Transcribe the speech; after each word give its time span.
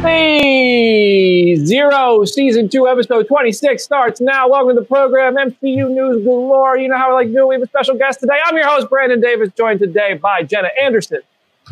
Hey, 0.00 1.56
Zero 1.56 2.24
Season 2.24 2.68
2, 2.68 2.86
Episode 2.86 3.26
26 3.26 3.82
starts 3.82 4.20
now. 4.20 4.48
Welcome 4.48 4.76
to 4.76 4.80
the 4.80 4.86
program, 4.86 5.34
MCU 5.34 5.90
News 5.90 6.24
Galore. 6.24 6.78
You 6.78 6.86
know 6.88 6.96
how 6.96 7.10
I 7.10 7.14
like 7.14 7.32
doing. 7.32 7.48
We 7.48 7.54
have 7.56 7.62
a 7.62 7.66
special 7.66 7.96
guest 7.96 8.20
today. 8.20 8.38
I'm 8.44 8.56
your 8.56 8.68
host, 8.68 8.88
Brandon 8.88 9.20
Davis, 9.20 9.50
joined 9.56 9.80
today 9.80 10.14
by 10.14 10.44
Jenna 10.44 10.68
Anderson. 10.80 11.20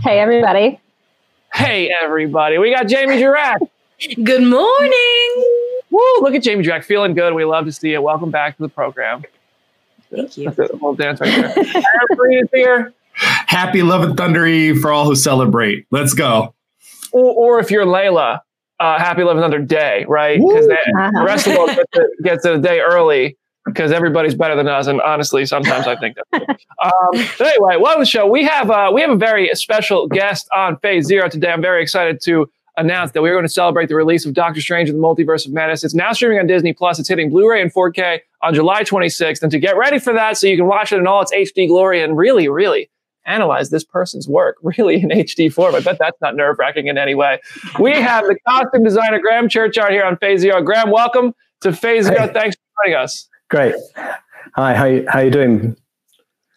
Hey, 0.02 0.18
everybody. 0.18 0.80
Hey, 1.54 1.88
everybody. 2.02 2.58
We 2.58 2.74
got 2.74 2.88
Jamie 2.88 3.16
Jirak. 3.16 3.58
Good 4.22 4.42
morning. 4.42 5.44
Woo, 5.90 6.02
look 6.20 6.34
at 6.34 6.42
Jamie 6.42 6.64
Jirak, 6.64 6.84
feeling 6.84 7.14
good. 7.14 7.32
We 7.32 7.44
love 7.44 7.66
to 7.66 7.72
see 7.72 7.94
it. 7.94 8.02
Welcome 8.02 8.32
back 8.32 8.56
to 8.56 8.62
the 8.62 8.68
program. 8.68 9.22
Thank 10.10 10.36
you. 10.36 10.50
That's 10.50 10.70
a 10.70 10.72
little 10.72 10.94
dance 10.94 11.20
right 11.20 11.30
there. 11.30 11.54
Aaron 11.56 12.16
Freed 12.16 12.42
is 12.42 12.48
here. 12.52 12.92
Happy 13.12 13.82
Love 13.82 14.02
and 14.02 14.16
Thunder 14.16 14.44
Eve 14.46 14.80
for 14.80 14.90
all 14.92 15.04
who 15.04 15.14
celebrate. 15.14 15.86
Let's 15.92 16.12
go. 16.12 16.54
Or, 17.16 17.56
or 17.56 17.60
if 17.60 17.70
you're 17.70 17.86
Layla, 17.86 18.40
uh, 18.78 18.98
happy 18.98 19.22
11th 19.22 19.38
another 19.38 19.58
day, 19.58 20.04
right? 20.06 20.38
Because 20.38 20.66
the 20.66 21.22
rest 21.24 21.46
of 21.46 21.54
the 21.54 21.58
world 21.58 21.70
gets 21.70 21.88
it, 21.94 22.10
gets 22.22 22.44
a 22.44 22.58
day 22.58 22.80
early 22.80 23.38
because 23.64 23.90
everybody's 23.90 24.34
better 24.34 24.54
than 24.54 24.68
us. 24.68 24.86
And 24.86 25.00
honestly, 25.00 25.46
sometimes 25.46 25.86
I 25.86 25.96
think 25.96 26.16
that. 26.16 26.60
Um, 26.82 27.26
but 27.38 27.46
anyway, 27.46 27.76
welcome 27.78 28.00
to 28.00 28.02
the 28.02 28.04
show. 28.04 28.26
We 28.26 28.44
have 28.44 28.70
uh, 28.70 28.90
we 28.92 29.00
have 29.00 29.08
a 29.08 29.16
very 29.16 29.48
special 29.54 30.08
guest 30.08 30.46
on 30.54 30.76
Phase 30.80 31.06
Zero 31.06 31.26
today. 31.30 31.50
I'm 31.50 31.62
very 31.62 31.82
excited 31.82 32.20
to 32.24 32.50
announce 32.76 33.12
that 33.12 33.22
we're 33.22 33.32
going 33.32 33.46
to 33.46 33.52
celebrate 33.52 33.88
the 33.88 33.94
release 33.94 34.26
of 34.26 34.34
Doctor 34.34 34.60
Strange 34.60 34.90
and 34.90 34.98
the 34.98 35.02
Multiverse 35.02 35.46
of 35.46 35.54
Madness. 35.54 35.84
It's 35.84 35.94
now 35.94 36.12
streaming 36.12 36.38
on 36.38 36.46
Disney 36.46 36.74
Plus. 36.74 36.98
It's 36.98 37.08
hitting 37.08 37.30
Blu-ray 37.30 37.62
and 37.62 37.72
4K 37.72 38.20
on 38.42 38.52
July 38.52 38.82
26th. 38.82 39.40
And 39.40 39.50
to 39.50 39.58
get 39.58 39.78
ready 39.78 39.98
for 39.98 40.12
that, 40.12 40.36
so 40.36 40.46
you 40.46 40.58
can 40.58 40.66
watch 40.66 40.92
it 40.92 40.98
in 40.98 41.06
all 41.06 41.22
its 41.22 41.32
HD 41.32 41.66
glory 41.66 42.02
and 42.02 42.18
really, 42.18 42.48
really 42.48 42.90
analyze 43.26 43.70
this 43.70 43.84
person's 43.84 44.28
work 44.28 44.56
really 44.62 45.02
in 45.02 45.10
HD 45.10 45.52
form. 45.52 45.74
I 45.74 45.80
bet 45.80 45.98
that's 45.98 46.20
not 46.20 46.36
nerve 46.36 46.58
wracking 46.58 46.86
in 46.86 46.98
any 46.98 47.14
way. 47.14 47.40
We 47.78 47.92
have 47.92 48.24
the 48.26 48.36
costume 48.46 48.84
designer 48.84 49.18
Graham 49.20 49.48
Churchyard 49.48 49.92
here 49.92 50.04
on 50.04 50.16
Phase 50.16 50.40
Zero. 50.40 50.62
Graham, 50.62 50.90
welcome 50.90 51.34
to 51.60 51.72
Phase 51.72 52.06
Zero. 52.06 52.26
Hey. 52.26 52.32
Thanks 52.32 52.56
for 52.56 52.84
joining 52.84 52.98
us. 52.98 53.28
Great. 53.50 53.74
Hi, 54.54 54.74
how 54.74 54.84
you, 54.86 55.06
how 55.08 55.20
you 55.20 55.30
doing? 55.30 55.76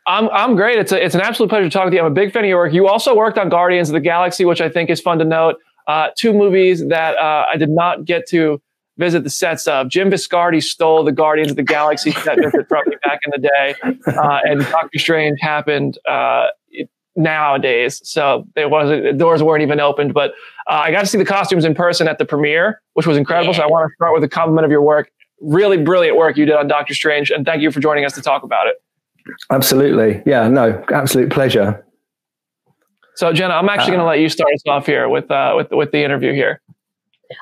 I'm 0.08 0.28
I'm 0.30 0.56
great. 0.56 0.80
It's 0.80 0.92
a, 0.92 1.04
it's 1.04 1.14
an 1.14 1.22
absolute 1.22 1.50
pleasure 1.50 1.70
talking 1.70 1.92
to 1.92 1.98
you. 1.98 2.02
I'm 2.02 2.12
a 2.12 2.16
big 2.16 2.34
fan 2.34 2.44
of 2.44 2.50
your 2.50 2.58
work. 2.58 2.74
You 2.74 2.88
also 2.88 3.16
worked 3.16 3.38
on 3.38 3.48
Guardians 3.48 3.90
of 3.90 3.94
the 3.94 4.00
Galaxy, 4.00 4.44
which 4.44 4.60
I 4.60 4.68
think 4.68 4.90
is 4.90 5.00
fun 5.00 5.20
to 5.20 5.26
note. 5.26 5.58
Uh, 5.88 6.08
two 6.16 6.34
movies 6.34 6.88
that 6.88 7.16
uh, 7.18 7.46
I 7.52 7.58
did 7.58 7.70
not 7.70 8.06
get 8.06 8.28
to 8.30 8.60
visit 8.98 9.24
the 9.24 9.30
sets 9.30 9.68
of. 9.68 9.88
Jim 9.88 10.10
Viscardi 10.10 10.64
stole 10.64 11.04
the 11.04 11.12
Guardians 11.12 11.52
of 11.52 11.58
the 11.58 11.64
Galaxy 11.64 12.12
set 12.12 12.38
visit 12.38 12.68
from 12.68 12.84
me 12.88 12.96
back 13.04 13.20
in 13.24 13.32
the 13.32 13.48
day, 13.48 13.76
uh, 14.18 14.40
and 14.44 14.62
Doctor 14.62 15.00
Strange 15.00 15.40
happened 15.42 15.98
uh, 16.08 16.48
nowadays. 17.16 18.02
So 18.04 18.48
it 18.56 18.70
wasn't 18.70 19.04
the 19.04 19.14
doors 19.14 19.44
weren't 19.44 19.64
even 19.64 19.80
opened. 19.80 20.14
But 20.14 20.32
uh, 20.68 20.82
I 20.84 20.92
got 20.92 21.02
to 21.02 21.08
see 21.08 21.18
the 21.18 21.26
costumes 21.26 21.66
in 21.66 21.76
person 21.76 22.08
at 22.08 22.18
the 22.18 22.26
premiere, 22.26 22.82
which 22.94 23.08
was 23.08 23.18
incredible. 23.18 23.54
So 23.54 23.64
I 23.64 23.68
want 23.68 23.90
to 23.90 23.96
start 23.96 24.14
with 24.14 24.24
a 24.24 24.30
compliment 24.30 24.66
of 24.66 24.72
your 24.72 24.82
work. 24.82 25.12
Really 25.42 25.78
brilliant 25.78 26.18
work 26.18 26.38
you 26.38 26.46
did 26.46 26.56
on 26.56 26.68
Doctor 26.68 26.94
Strange, 26.94 27.32
and 27.32 27.46
thank 27.46 27.62
you 27.62 27.72
for 27.72 27.80
joining 27.80 28.06
us 28.06 28.14
to 28.14 28.22
talk 28.22 28.44
about 28.44 28.68
it. 28.68 28.82
Absolutely. 29.52 30.22
Yeah, 30.26 30.48
no, 30.48 30.84
absolute 30.92 31.30
pleasure. 31.32 31.86
So 33.16 33.34
Jenna, 33.34 33.54
I'm 33.54 33.68
actually 33.70 33.92
going 33.92 34.00
to 34.00 34.06
let 34.06 34.20
you 34.20 34.30
start 34.30 34.54
us 34.54 34.64
off 34.68 34.86
here 34.86 35.10
with 35.10 35.30
uh, 35.30 35.54
with 35.56 35.72
with 35.72 35.92
the 35.92 36.04
interview 36.04 36.34
here. 36.34 36.62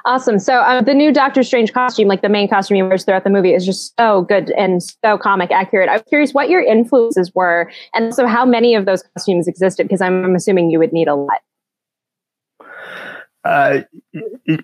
Awesome. 0.06 0.38
So 0.40 0.56
uh, 0.56 0.82
the 0.82 0.94
new 0.94 1.14
Doctor 1.14 1.44
Strange 1.44 1.72
costume, 1.72 2.08
like 2.08 2.22
the 2.22 2.30
main 2.30 2.50
costume 2.50 2.76
he 2.76 2.84
wears 2.84 3.06
throughout 3.06 3.24
the 3.24 3.30
movie, 3.30 3.54
is 3.54 3.66
just 3.66 3.94
so 3.98 4.24
good 4.24 4.52
and 4.52 4.82
so 4.84 5.18
comic 5.18 5.52
accurate. 5.52 5.90
I'm 5.90 6.02
curious 6.10 6.34
what 6.34 6.50
your 6.50 6.62
influences 6.62 7.34
were, 7.34 7.72
and 7.94 8.14
so 8.14 8.28
how 8.28 8.46
many 8.46 8.76
of 8.76 8.86
those 8.86 9.04
costumes 9.16 9.48
existed, 9.48 9.84
because 9.88 10.02
I'm, 10.02 10.26
I'm 10.26 10.36
assuming 10.36 10.70
you 10.70 10.80
would 10.80 10.92
need 10.92 11.08
a 11.08 11.16
lot. 11.16 11.40
Uh, 13.46 13.82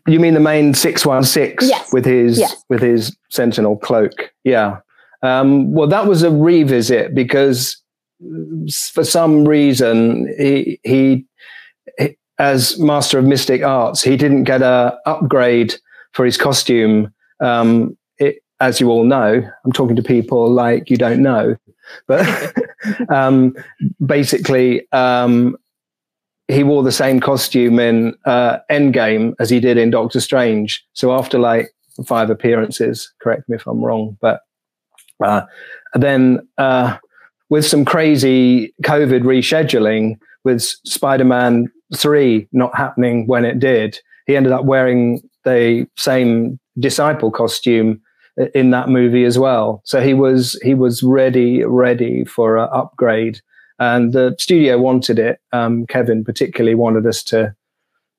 you 0.07 0.19
mean 0.19 0.33
the 0.33 0.41
main 0.41 0.73
six 0.73 1.05
one 1.05 1.23
six 1.23 1.71
with 1.93 2.03
his 2.03 2.37
Yes. 2.37 2.65
with 2.69 2.81
his 2.81 3.15
Sentinel 3.29 3.77
cloak? 3.77 4.33
Yeah. 4.43 4.79
Um, 5.21 5.71
well, 5.71 5.87
that 5.87 6.05
was 6.05 6.21
a 6.23 6.31
revisit 6.31 7.15
because 7.15 7.81
for 8.93 9.05
some 9.05 9.45
reason 9.45 10.33
he, 10.37 10.79
he 10.83 11.25
he 11.32 11.32
as 12.39 12.79
Master 12.79 13.19
of 13.19 13.25
Mystic 13.25 13.63
Arts 13.63 14.01
he 14.01 14.17
didn't 14.17 14.43
get 14.43 14.61
a 14.61 14.97
upgrade 15.05 15.75
for 16.13 16.25
his 16.25 16.37
costume. 16.37 17.13
Um, 17.39 17.97
it, 18.17 18.37
as 18.59 18.79
you 18.79 18.89
all 18.89 19.03
know, 19.03 19.41
I'm 19.65 19.71
talking 19.71 19.95
to 19.95 20.03
people 20.03 20.49
like 20.49 20.89
you 20.89 20.97
don't 20.97 21.21
know, 21.21 21.55
but 22.07 22.53
um, 23.09 23.55
basically. 24.05 24.91
Um, 24.91 25.57
he 26.49 26.63
wore 26.63 26.83
the 26.83 26.91
same 26.91 27.21
costume 27.21 27.79
in 27.79 28.13
uh, 28.25 28.57
Endgame 28.69 29.33
as 29.39 29.49
he 29.49 29.61
did 29.61 29.77
in 29.77 29.89
Doctor 29.89 30.19
Strange. 30.19 30.85
So 30.91 31.13
after 31.13 31.39
like 31.39 31.69
five 32.05 32.29
appearances, 32.29 33.11
correct 33.21 33.47
me 33.47 33.55
if 33.55 33.65
I'm 33.65 33.83
wrong, 33.83 34.17
but 34.19 34.41
uh, 35.23 35.43
then 35.93 36.47
uh, 36.57 36.97
with 37.49 37.65
some 37.65 37.85
crazy 37.85 38.73
COVID 38.83 39.21
rescheduling, 39.21 40.17
with 40.43 40.61
Spider-Man 40.61 41.71
three 41.95 42.47
not 42.51 42.75
happening 42.75 43.27
when 43.27 43.45
it 43.45 43.59
did, 43.59 43.99
he 44.25 44.35
ended 44.35 44.51
up 44.51 44.65
wearing 44.65 45.21
the 45.43 45.87
same 45.97 46.59
disciple 46.79 47.31
costume 47.31 48.01
in 48.55 48.71
that 48.71 48.89
movie 48.89 49.25
as 49.25 49.37
well. 49.37 49.81
So 49.85 50.01
he 50.01 50.13
was 50.13 50.59
he 50.63 50.73
was 50.73 51.03
ready 51.03 51.63
ready 51.63 52.25
for 52.25 52.57
an 52.57 52.69
upgrade 52.71 53.41
and 53.79 54.13
the 54.13 54.35
studio 54.39 54.77
wanted 54.77 55.19
it. 55.19 55.39
Um, 55.51 55.85
Kevin 55.87 56.23
particularly 56.23 56.75
wanted 56.75 57.05
us 57.05 57.23
to 57.25 57.55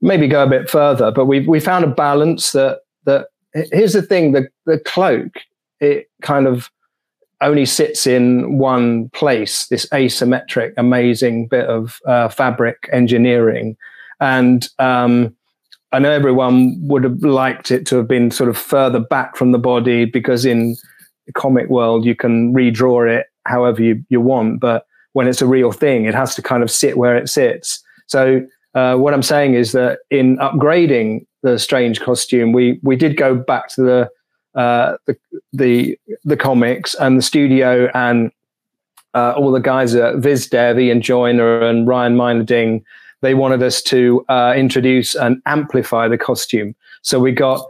maybe 0.01 0.29
go 0.29 0.43
a 0.43 0.49
bit 0.49 0.71
further, 0.71 1.11
but 1.11 1.27
we 1.27 1.41
we 1.41 1.61
found 1.61 1.85
a 1.85 1.89
balance 1.89 2.53
that 2.53 2.81
that 3.05 3.29
here's 3.73 3.93
the 3.93 4.03
thing: 4.03 4.33
the 4.33 4.49
the 4.67 4.79
cloak 4.79 5.33
it 5.81 6.09
kind 6.23 6.47
of 6.47 6.71
only 7.45 7.65
sits 7.65 8.07
in 8.07 8.59
one 8.59 9.09
place. 9.11 9.67
This 9.69 9.87
asymmetric, 9.87 10.73
amazing 10.77 11.49
bit 11.49 11.67
of 11.67 12.01
uh, 12.07 12.29
fabric 12.29 12.89
engineering, 12.93 13.77
and 14.21 14.69
um, 14.79 15.35
I 15.93 16.01
know 16.01 16.11
everyone 16.11 16.77
would 16.89 17.05
have 17.05 17.23
liked 17.23 17.71
it 17.71 17.87
to 17.87 17.97
have 17.97 18.09
been 18.09 18.33
sort 18.33 18.51
of 18.51 18.59
further 18.59 18.99
back 18.99 19.37
from 19.37 19.53
the 19.53 19.59
body 19.59 20.05
because 20.05 20.45
in 20.45 20.77
the 21.27 21.33
comic 21.33 21.69
world 21.69 22.05
you 22.05 22.17
can 22.17 22.53
redraw 22.53 23.09
it 23.09 23.27
however 23.47 23.83
you, 23.83 24.05
you 24.09 24.21
want, 24.21 24.61
but 24.61 24.87
when 25.13 25.29
it's 25.29 25.43
a 25.43 25.47
real 25.47 25.71
thing, 25.71 26.07
it 26.07 26.15
has 26.15 26.35
to 26.35 26.43
kind 26.43 26.63
of 26.63 26.71
sit 26.71 26.97
where 26.97 27.17
it 27.17 27.29
sits. 27.29 27.83
So 28.07 28.45
uh, 28.75 28.97
what 28.97 29.15
I'm 29.15 29.23
saying 29.23 29.55
is 29.55 29.73
that 29.73 30.01
in 30.11 30.37
upgrading 30.39 31.27
the 31.43 31.59
strange 31.59 32.01
costume, 32.01 32.53
we 32.53 32.81
we 32.83 32.97
did 32.97 33.17
go 33.17 33.35
back 33.35 33.69
to 33.75 33.83
the 33.83 34.11
uh, 34.55 34.97
the, 35.07 35.17
the 35.53 35.99
the 36.25 36.37
comics 36.37 36.95
and 36.95 37.19
the 37.19 37.23
studio 37.23 37.91
and 37.95 38.31
uh, 39.15 39.33
all 39.37 39.53
the 39.53 39.61
guys 39.61 39.95
at 39.95 40.17
VizDev, 40.17 40.81
Ian 40.81 41.01
Joyner 41.01 41.61
and 41.61 41.87
Ryan 41.87 42.17
Meinerding. 42.17 42.83
They 43.21 43.35
wanted 43.35 43.63
us 43.63 43.81
to 43.83 44.25
uh, 44.29 44.55
introduce 44.57 45.15
and 45.15 45.41
amplify 45.47 46.09
the 46.09 46.19
costume. 46.19 46.75
So 47.03 47.19
we 47.19 47.33
got 47.33 47.65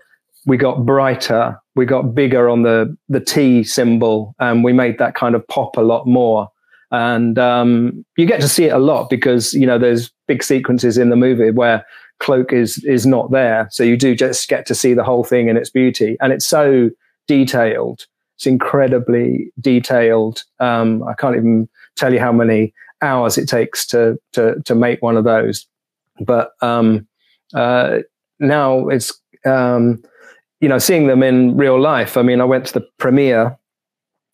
we 0.47 0.57
got 0.57 0.85
brighter, 0.85 1.59
we 1.75 1.87
got 1.87 2.15
bigger 2.15 2.49
on 2.49 2.63
the 2.63 2.97
the 3.09 3.21
T 3.21 3.63
symbol, 3.65 4.35
and 4.39 4.65
we 4.65 4.73
made 4.73 4.99
that 4.99 5.15
kind 5.15 5.35
of 5.35 5.47
pop 5.49 5.77
a 5.77 5.83
lot 5.83 6.07
more. 6.07 6.51
and 6.91 7.39
um, 7.39 8.05
you 8.17 8.27
get 8.27 8.41
to 8.41 8.49
see 8.49 8.65
it 8.67 8.73
a 8.73 8.79
lot 8.79 9.11
because 9.11 9.53
you 9.55 9.67
know 9.67 9.79
there's 9.79 10.11
big 10.27 10.43
sequences 10.43 10.97
in 10.97 11.11
the 11.11 11.17
movie 11.17 11.51
where 11.51 11.85
cloak 12.21 12.53
is 12.53 12.83
is 12.85 13.07
not 13.07 13.31
there. 13.31 13.69
So 13.71 13.83
you 13.83 13.97
do 13.97 14.15
just 14.15 14.49
get 14.49 14.67
to 14.67 14.75
see 14.75 14.95
the 14.95 15.05
whole 15.05 15.25
thing 15.25 15.49
in 15.49 15.57
its 15.57 15.71
beauty. 15.71 16.17
And 16.21 16.33
it's 16.33 16.47
so 16.47 16.91
detailed. 17.27 18.07
It's 18.37 18.47
incredibly 18.47 19.53
detailed. 19.61 20.43
Um, 20.61 21.03
i 21.05 21.15
can't 21.15 21.37
even 21.37 21.69
tell 21.97 22.13
you 22.13 22.21
how 22.21 22.33
many 22.33 22.75
hours 23.03 23.39
it 23.39 23.49
takes 23.49 23.87
to 23.89 24.19
to 24.33 24.61
to 24.65 24.75
make 24.75 25.03
one 25.03 25.17
of 25.17 25.25
those. 25.25 25.67
But 26.21 26.53
um, 26.61 27.07
uh, 27.55 27.99
now 28.39 28.89
it's 28.89 29.13
um, 29.45 30.03
you 30.65 30.69
know 30.69 30.79
seeing 30.79 31.07
them 31.09 31.23
in 31.23 31.57
real 31.59 31.79
life 31.79 32.17
i 32.17 32.23
mean 32.23 32.41
i 32.41 32.45
went 32.45 32.65
to 32.65 32.73
the 32.73 32.89
premiere 32.99 33.55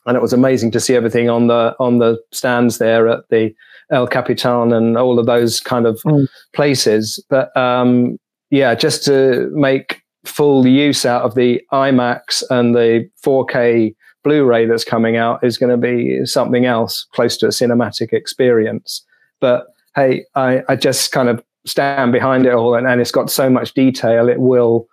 and 0.07 0.17
it 0.17 0.23
was 0.23 0.33
amazing 0.33 0.71
to 0.71 0.79
see 0.79 0.95
everything 0.95 1.29
on 1.29 1.49
the 1.49 1.75
on 1.81 1.99
the 1.99 2.19
stands 2.31 2.79
there 2.79 3.09
at 3.09 3.29
the 3.31 3.53
El 3.91 4.07
Capitan 4.07 4.73
and 4.73 4.97
all 4.97 5.19
of 5.19 5.27
those 5.27 5.61
kind 5.61 5.87
of 5.87 6.01
mm. 6.03 6.27
places. 6.55 7.23
But 7.29 7.55
um, 7.57 8.19
yeah, 8.51 8.75
just 8.75 9.05
to 9.05 9.51
make 9.53 10.03
full 10.25 10.67
use 10.67 11.07
out 11.07 11.23
of 11.23 11.35
the 11.35 11.61
IMAX 11.73 12.43
and 12.51 12.75
the 12.75 13.09
4K 13.25 13.95
Blu-ray 14.23 14.67
that's 14.67 14.85
coming 14.85 15.17
out 15.17 15.43
is 15.43 15.57
going 15.57 15.71
to 15.71 15.79
be 15.79 16.25
something 16.27 16.67
else, 16.67 17.07
close 17.15 17.37
to 17.39 17.47
a 17.47 17.51
cinematic 17.51 18.13
experience. 18.13 19.05
But 19.41 19.67
hey, 19.95 20.27
I, 20.35 20.63
I 20.69 20.77
just 20.77 21.11
kind 21.13 21.29
of 21.29 21.43
stand 21.65 22.13
behind 22.13 22.47
it 22.47 22.53
all, 22.53 22.75
and, 22.75 22.87
and 22.87 23.01
it's 23.01 23.13
got 23.13 23.31
so 23.31 23.49
much 23.49 23.73
detail. 23.73 24.29
It 24.29 24.41
will 24.41 24.87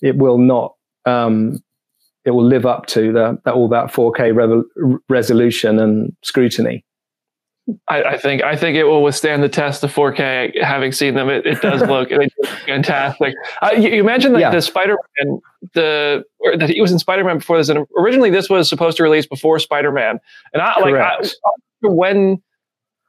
it 0.00 0.16
will 0.16 0.38
not 0.38 0.74
um, 1.04 1.62
it 2.24 2.30
will 2.30 2.44
live 2.44 2.66
up 2.66 2.86
to 2.86 3.12
the, 3.12 3.38
the 3.44 3.52
all 3.52 3.68
that 3.68 3.92
4K 3.92 4.64
re- 4.76 4.98
resolution 5.08 5.78
and 5.78 6.14
scrutiny. 6.22 6.84
I, 7.88 8.02
I, 8.02 8.18
think 8.18 8.42
I 8.42 8.56
think 8.56 8.76
it 8.76 8.84
will 8.84 9.02
withstand 9.02 9.42
the 9.42 9.48
test 9.48 9.82
of 9.84 9.92
4K. 9.92 10.62
Having 10.62 10.92
seen 10.92 11.14
them, 11.14 11.28
it, 11.28 11.46
it 11.46 11.60
does 11.60 11.80
look 11.82 12.10
fantastic. 12.66 13.34
Uh, 13.62 13.72
you, 13.76 13.90
you, 13.90 14.04
mentioned 14.04 14.34
that 14.34 14.40
yeah. 14.40 14.50
the 14.50 14.62
Spider-Man, 14.62 15.40
the 15.74 16.24
that 16.58 16.70
he 16.70 16.80
was 16.80 16.92
in 16.92 16.98
Spider-Man 16.98 17.38
before 17.38 17.58
this, 17.58 17.68
and 17.68 17.86
originally 17.98 18.30
this 18.30 18.48
was 18.48 18.68
supposed 18.68 18.96
to 18.96 19.02
release 19.02 19.26
before 19.26 19.58
Spider-Man. 19.58 20.18
And 20.52 20.62
I 20.62 20.74
Correct. 20.74 21.22
like 21.22 21.32
I, 21.44 21.88
when 21.88 22.42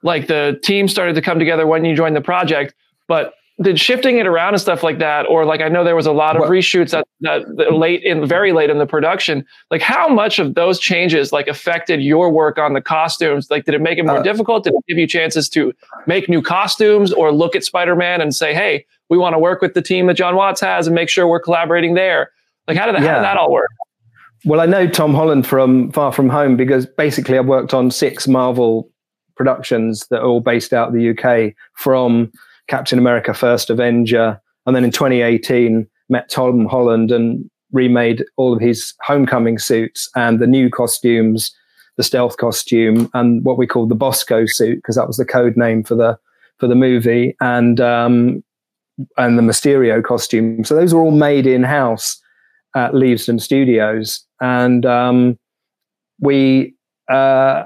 like 0.04 0.28
the 0.28 0.60
team 0.64 0.88
started 0.88 1.16
to 1.16 1.22
come 1.22 1.40
together 1.40 1.68
when 1.68 1.86
you 1.86 1.96
joined 1.96 2.16
the 2.16 2.22
project, 2.22 2.74
but 3.08 3.34
did 3.62 3.80
shifting 3.80 4.18
it 4.18 4.26
around 4.26 4.54
and 4.54 4.62
stuff 4.62 4.84
like 4.84 5.00
that, 5.00 5.28
or 5.28 5.46
like 5.46 5.62
I 5.62 5.68
know 5.68 5.84
there 5.84 5.96
was 5.96 6.06
a 6.06 6.12
lot 6.12 6.36
of 6.36 6.44
reshoots 6.44 6.92
that, 6.92 7.08
that, 7.22 7.44
that, 7.58 7.74
late 7.74 8.04
in 8.04 8.26
very 8.26 8.54
late 8.54 8.70
in 8.70 8.78
the 8.78 8.86
production. 8.86 9.46
Like 9.70 9.82
how 9.82 10.08
much 10.08 10.40
of 10.40 10.56
those 10.56 10.80
changes 10.80 11.32
like 11.32 11.48
affected 11.48 12.02
your 12.02 12.32
work 12.32 12.58
on 12.58 12.74
the 12.74 12.82
costumes? 12.82 13.52
Like 13.52 13.66
did 13.66 13.76
it 13.76 13.82
make 13.82 14.00
it 14.00 14.06
more 14.06 14.18
uh, 14.18 14.24
difficult? 14.24 14.64
Did 14.64 14.74
it 14.74 14.84
give 14.88 14.98
you 14.98 15.08
chances 15.08 15.50
to 15.50 15.74
make 16.08 16.30
new 16.30 16.42
costumes 16.42 17.12
or 17.14 17.32
look 17.32 17.56
at 17.56 17.64
Spider-Man 17.64 18.22
and 18.22 18.34
say, 18.34 18.54
hey, 18.54 18.86
we 19.10 19.18
want 19.18 19.34
to 19.34 19.40
work 19.40 19.62
with 19.62 19.74
the 19.74 19.82
team 19.82 20.08
that 20.08 20.16
Jon 20.16 20.36
Watts 20.36 20.62
has 20.62 20.88
and 20.88 20.96
make 20.96 21.10
sure 21.10 21.28
we're 21.28 21.42
collaborating 21.42 21.94
there? 21.94 22.32
Like 22.68 22.78
how 22.78 22.86
did 22.86 22.96
that, 22.96 23.04
yeah. 23.04 23.10
how 23.10 23.16
did 23.16 23.24
that 23.26 23.38
all 23.38 23.52
work? 23.52 23.70
Well, 24.44 24.60
I 24.60 24.66
know 24.66 24.88
Tom 24.88 25.14
Holland 25.14 25.46
from 25.46 25.92
Far 25.92 26.12
From 26.12 26.30
Home 26.30 26.58
because 26.58 26.88
basically 26.88 27.38
I 27.38 27.42
worked 27.42 27.76
on 27.76 27.92
six 27.92 28.28
Marvel 28.28 28.90
productions 29.36 30.08
that 30.08 30.22
are 30.22 30.26
all 30.26 30.42
based 30.42 30.74
out 30.74 30.88
of 30.88 30.94
the 30.94 31.10
UK 31.10 31.54
from 31.76 32.32
Captain 32.72 32.98
America 32.98 33.34
First 33.34 33.70
Avenger, 33.70 34.40
and 34.66 34.74
then 34.74 34.86
in 34.86 34.92
2018 34.92 35.86
met 36.08 36.30
Tom 36.30 36.66
Holland 36.68 37.12
and 37.12 37.50
remade 37.74 38.24
all 38.38 38.54
of 38.54 38.62
his 38.62 38.94
homecoming 39.02 39.60
suits 39.60 40.10
and 40.16 40.40
the 40.40 40.48
new 40.48 40.70
costumes, 40.70 41.54
the 41.98 42.04
stealth 42.04 42.38
costume, 42.38 43.10
and 43.14 43.44
what 43.44 43.58
we 43.58 43.68
called 43.68 43.90
the 43.90 43.96
Bosco 43.96 44.46
suit 44.46 44.78
because 44.78 44.96
that 44.96 45.06
was 45.06 45.18
the 45.18 45.26
code 45.26 45.58
name 45.58 45.84
for 45.84 45.96
the 45.96 46.18
for 46.60 46.68
the 46.68 46.76
movie, 46.76 47.36
and 47.42 47.82
um, 47.82 48.42
and 49.18 49.38
the 49.38 49.44
Mysterio 49.44 50.02
costume. 50.02 50.64
So 50.64 50.74
those 50.74 50.94
were 50.94 51.02
all 51.02 51.12
made 51.12 51.46
in 51.46 51.64
house 51.64 52.22
at 52.74 52.94
Leavesden 52.94 53.42
Studios, 53.42 54.26
and 54.40 54.86
um, 54.86 55.38
we 56.22 56.74
uh, 57.10 57.66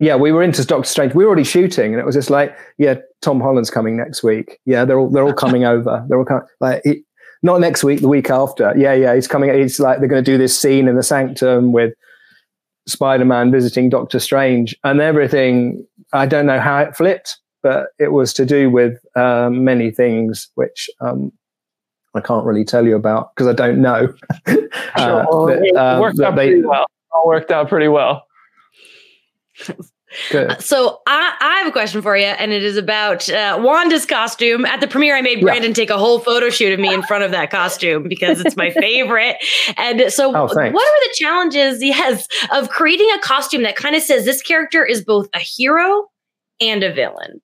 yeah, 0.00 0.16
we 0.16 0.32
were 0.32 0.42
into 0.42 0.66
Doctor 0.66 0.88
Strange. 0.88 1.14
We 1.14 1.22
were 1.22 1.28
already 1.28 1.44
shooting, 1.44 1.92
and 1.92 2.00
it 2.00 2.04
was 2.04 2.16
just 2.16 2.30
like, 2.30 2.58
yeah, 2.78 2.96
Tom 3.22 3.40
Holland's 3.40 3.70
coming 3.70 3.96
next 3.96 4.22
week. 4.22 4.58
Yeah, 4.66 4.84
they're 4.84 4.98
all 4.98 5.08
they're 5.08 5.24
all 5.24 5.32
coming 5.32 5.64
over. 5.64 6.04
They're 6.08 6.18
all 6.18 6.24
coming 6.24 6.44
like 6.60 6.82
he, 6.84 7.02
not 7.42 7.60
next 7.60 7.82
week, 7.82 8.00
the 8.00 8.08
week 8.08 8.30
after. 8.30 8.74
Yeah, 8.76 8.92
yeah, 8.92 9.14
he's 9.14 9.28
coming. 9.28 9.52
He's 9.54 9.80
like 9.80 9.98
they're 9.98 10.08
going 10.08 10.22
to 10.22 10.30
do 10.30 10.38
this 10.38 10.58
scene 10.58 10.88
in 10.88 10.96
the 10.96 11.02
Sanctum 11.02 11.72
with 11.72 11.94
Spider-Man 12.86 13.50
visiting 13.50 13.88
Doctor 13.88 14.18
Strange, 14.18 14.76
and 14.84 15.00
everything. 15.00 15.86
I 16.12 16.26
don't 16.26 16.46
know 16.46 16.60
how 16.60 16.80
it 16.80 16.96
flipped, 16.96 17.38
but 17.62 17.88
it 17.98 18.12
was 18.12 18.32
to 18.34 18.44
do 18.44 18.68
with 18.68 18.98
um, 19.16 19.64
many 19.64 19.90
things 19.90 20.50
which 20.56 20.90
um, 21.00 21.32
I 22.14 22.20
can't 22.20 22.44
really 22.44 22.64
tell 22.64 22.84
you 22.84 22.96
about 22.96 23.34
because 23.34 23.48
I 23.48 23.54
don't 23.54 23.80
know. 23.80 24.12
uh, 24.94 25.24
but, 25.30 25.76
um, 25.76 26.00
worked 26.00 26.20
out 26.20 26.36
they, 26.36 26.48
pretty 26.48 26.66
well. 26.66 26.86
All 27.12 27.26
worked 27.26 27.50
out 27.50 27.68
pretty 27.68 27.88
well. 27.88 28.26
Uh, 30.32 30.56
so 30.58 31.00
I, 31.06 31.34
I, 31.40 31.58
have 31.58 31.66
a 31.66 31.72
question 31.72 32.02
for 32.02 32.16
you, 32.16 32.26
and 32.26 32.52
it 32.52 32.62
is 32.62 32.76
about 32.76 33.28
uh, 33.28 33.58
Wanda's 33.60 34.06
costume. 34.06 34.64
At 34.64 34.80
the 34.80 34.88
premiere, 34.88 35.16
I 35.16 35.22
made 35.22 35.40
Brandon 35.40 35.70
yeah. 35.70 35.74
take 35.74 35.90
a 35.90 35.98
whole 35.98 36.18
photo 36.18 36.50
shoot 36.50 36.72
of 36.72 36.80
me 36.80 36.92
in 36.92 37.02
front 37.02 37.24
of 37.24 37.30
that 37.30 37.50
costume 37.50 38.08
because 38.08 38.40
it's 38.40 38.56
my 38.56 38.70
favorite. 38.70 39.36
And 39.76 40.12
so, 40.12 40.34
oh, 40.34 40.42
what 40.42 40.56
are 40.56 40.72
the 40.72 41.14
challenges, 41.14 41.82
yes, 41.82 42.26
of 42.52 42.68
creating 42.68 43.08
a 43.14 43.20
costume 43.20 43.62
that 43.62 43.76
kind 43.76 43.94
of 43.96 44.02
says 44.02 44.24
this 44.24 44.42
character 44.42 44.84
is 44.84 45.04
both 45.04 45.28
a 45.34 45.38
hero 45.38 46.08
and 46.60 46.82
a 46.82 46.92
villain? 46.92 47.40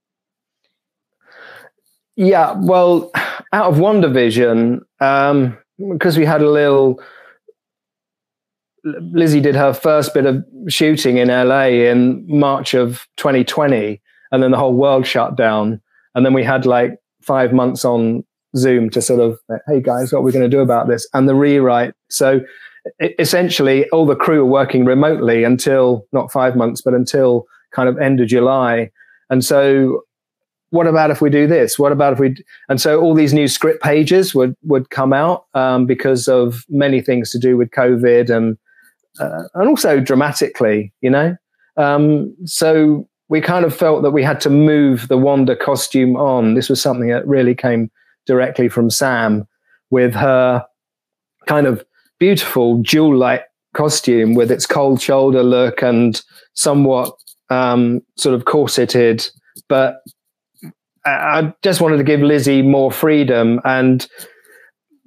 Yeah, 2.16 2.54
well, 2.58 3.10
out 3.52 3.72
of 3.72 3.76
WandaVision, 3.76 4.80
um, 5.00 5.56
because 5.92 6.18
we 6.18 6.24
had 6.24 6.42
a 6.42 6.50
little 6.50 7.00
Lizzie 8.84 9.40
did 9.40 9.54
her 9.54 9.72
first 9.72 10.14
bit 10.14 10.26
of 10.26 10.44
shooting 10.68 11.18
in 11.18 11.28
LA 11.28 11.66
in 11.66 12.24
March 12.28 12.74
of 12.74 13.06
2020, 13.16 14.00
and 14.32 14.42
then 14.42 14.50
the 14.50 14.58
whole 14.58 14.74
world 14.74 15.06
shut 15.06 15.36
down. 15.36 15.80
And 16.14 16.24
then 16.24 16.32
we 16.32 16.44
had 16.44 16.66
like 16.66 16.98
five 17.22 17.52
months 17.52 17.84
on 17.84 18.24
Zoom 18.56 18.90
to 18.90 19.02
sort 19.02 19.20
of, 19.20 19.38
hey 19.66 19.80
guys, 19.80 20.12
what 20.12 20.20
are 20.20 20.22
we 20.22 20.32
going 20.32 20.48
to 20.48 20.56
do 20.56 20.60
about 20.60 20.88
this? 20.88 21.08
And 21.12 21.28
the 21.28 21.34
rewrite. 21.34 21.94
So 22.08 22.40
essentially, 23.18 23.88
all 23.90 24.06
the 24.06 24.16
crew 24.16 24.44
were 24.44 24.50
working 24.50 24.84
remotely 24.84 25.44
until 25.44 26.06
not 26.12 26.32
five 26.32 26.56
months, 26.56 26.80
but 26.80 26.94
until 26.94 27.46
kind 27.72 27.88
of 27.88 27.98
end 27.98 28.20
of 28.20 28.28
July. 28.28 28.90
And 29.30 29.44
so, 29.44 30.02
what 30.70 30.86
about 30.86 31.10
if 31.10 31.20
we 31.20 31.30
do 31.30 31.46
this? 31.46 31.78
What 31.78 31.92
about 31.92 32.14
if 32.14 32.18
we? 32.18 32.36
And 32.68 32.80
so, 32.80 33.00
all 33.00 33.14
these 33.14 33.34
new 33.34 33.48
script 33.48 33.82
pages 33.82 34.34
would 34.34 34.54
would 34.62 34.90
come 34.90 35.12
out 35.12 35.46
um, 35.54 35.86
because 35.86 36.28
of 36.28 36.64
many 36.68 37.00
things 37.00 37.30
to 37.30 37.38
do 37.38 37.56
with 37.56 37.70
COVID 37.70 38.30
and 38.30 38.56
uh, 39.20 39.44
and 39.54 39.68
also 39.68 40.00
dramatically, 40.00 40.92
you 41.00 41.10
know. 41.10 41.36
Um, 41.76 42.34
so 42.44 43.08
we 43.28 43.40
kind 43.40 43.64
of 43.64 43.74
felt 43.74 44.02
that 44.02 44.10
we 44.10 44.22
had 44.22 44.40
to 44.42 44.50
move 44.50 45.08
the 45.08 45.18
Wanda 45.18 45.54
costume 45.54 46.16
on. 46.16 46.54
This 46.54 46.68
was 46.68 46.80
something 46.80 47.08
that 47.08 47.26
really 47.26 47.54
came 47.54 47.90
directly 48.26 48.68
from 48.68 48.90
Sam 48.90 49.46
with 49.90 50.14
her 50.14 50.64
kind 51.46 51.66
of 51.66 51.84
beautiful 52.18 52.82
jewel 52.82 53.16
like 53.16 53.44
costume 53.74 54.34
with 54.34 54.50
its 54.50 54.66
cold 54.66 55.00
shoulder 55.00 55.42
look 55.42 55.82
and 55.82 56.22
somewhat 56.54 57.14
um, 57.50 58.02
sort 58.16 58.34
of 58.34 58.44
corseted. 58.44 59.28
But 59.68 60.02
I 61.04 61.52
just 61.62 61.80
wanted 61.80 61.98
to 61.98 62.04
give 62.04 62.20
Lizzie 62.20 62.62
more 62.62 62.90
freedom 62.90 63.60
and 63.64 64.06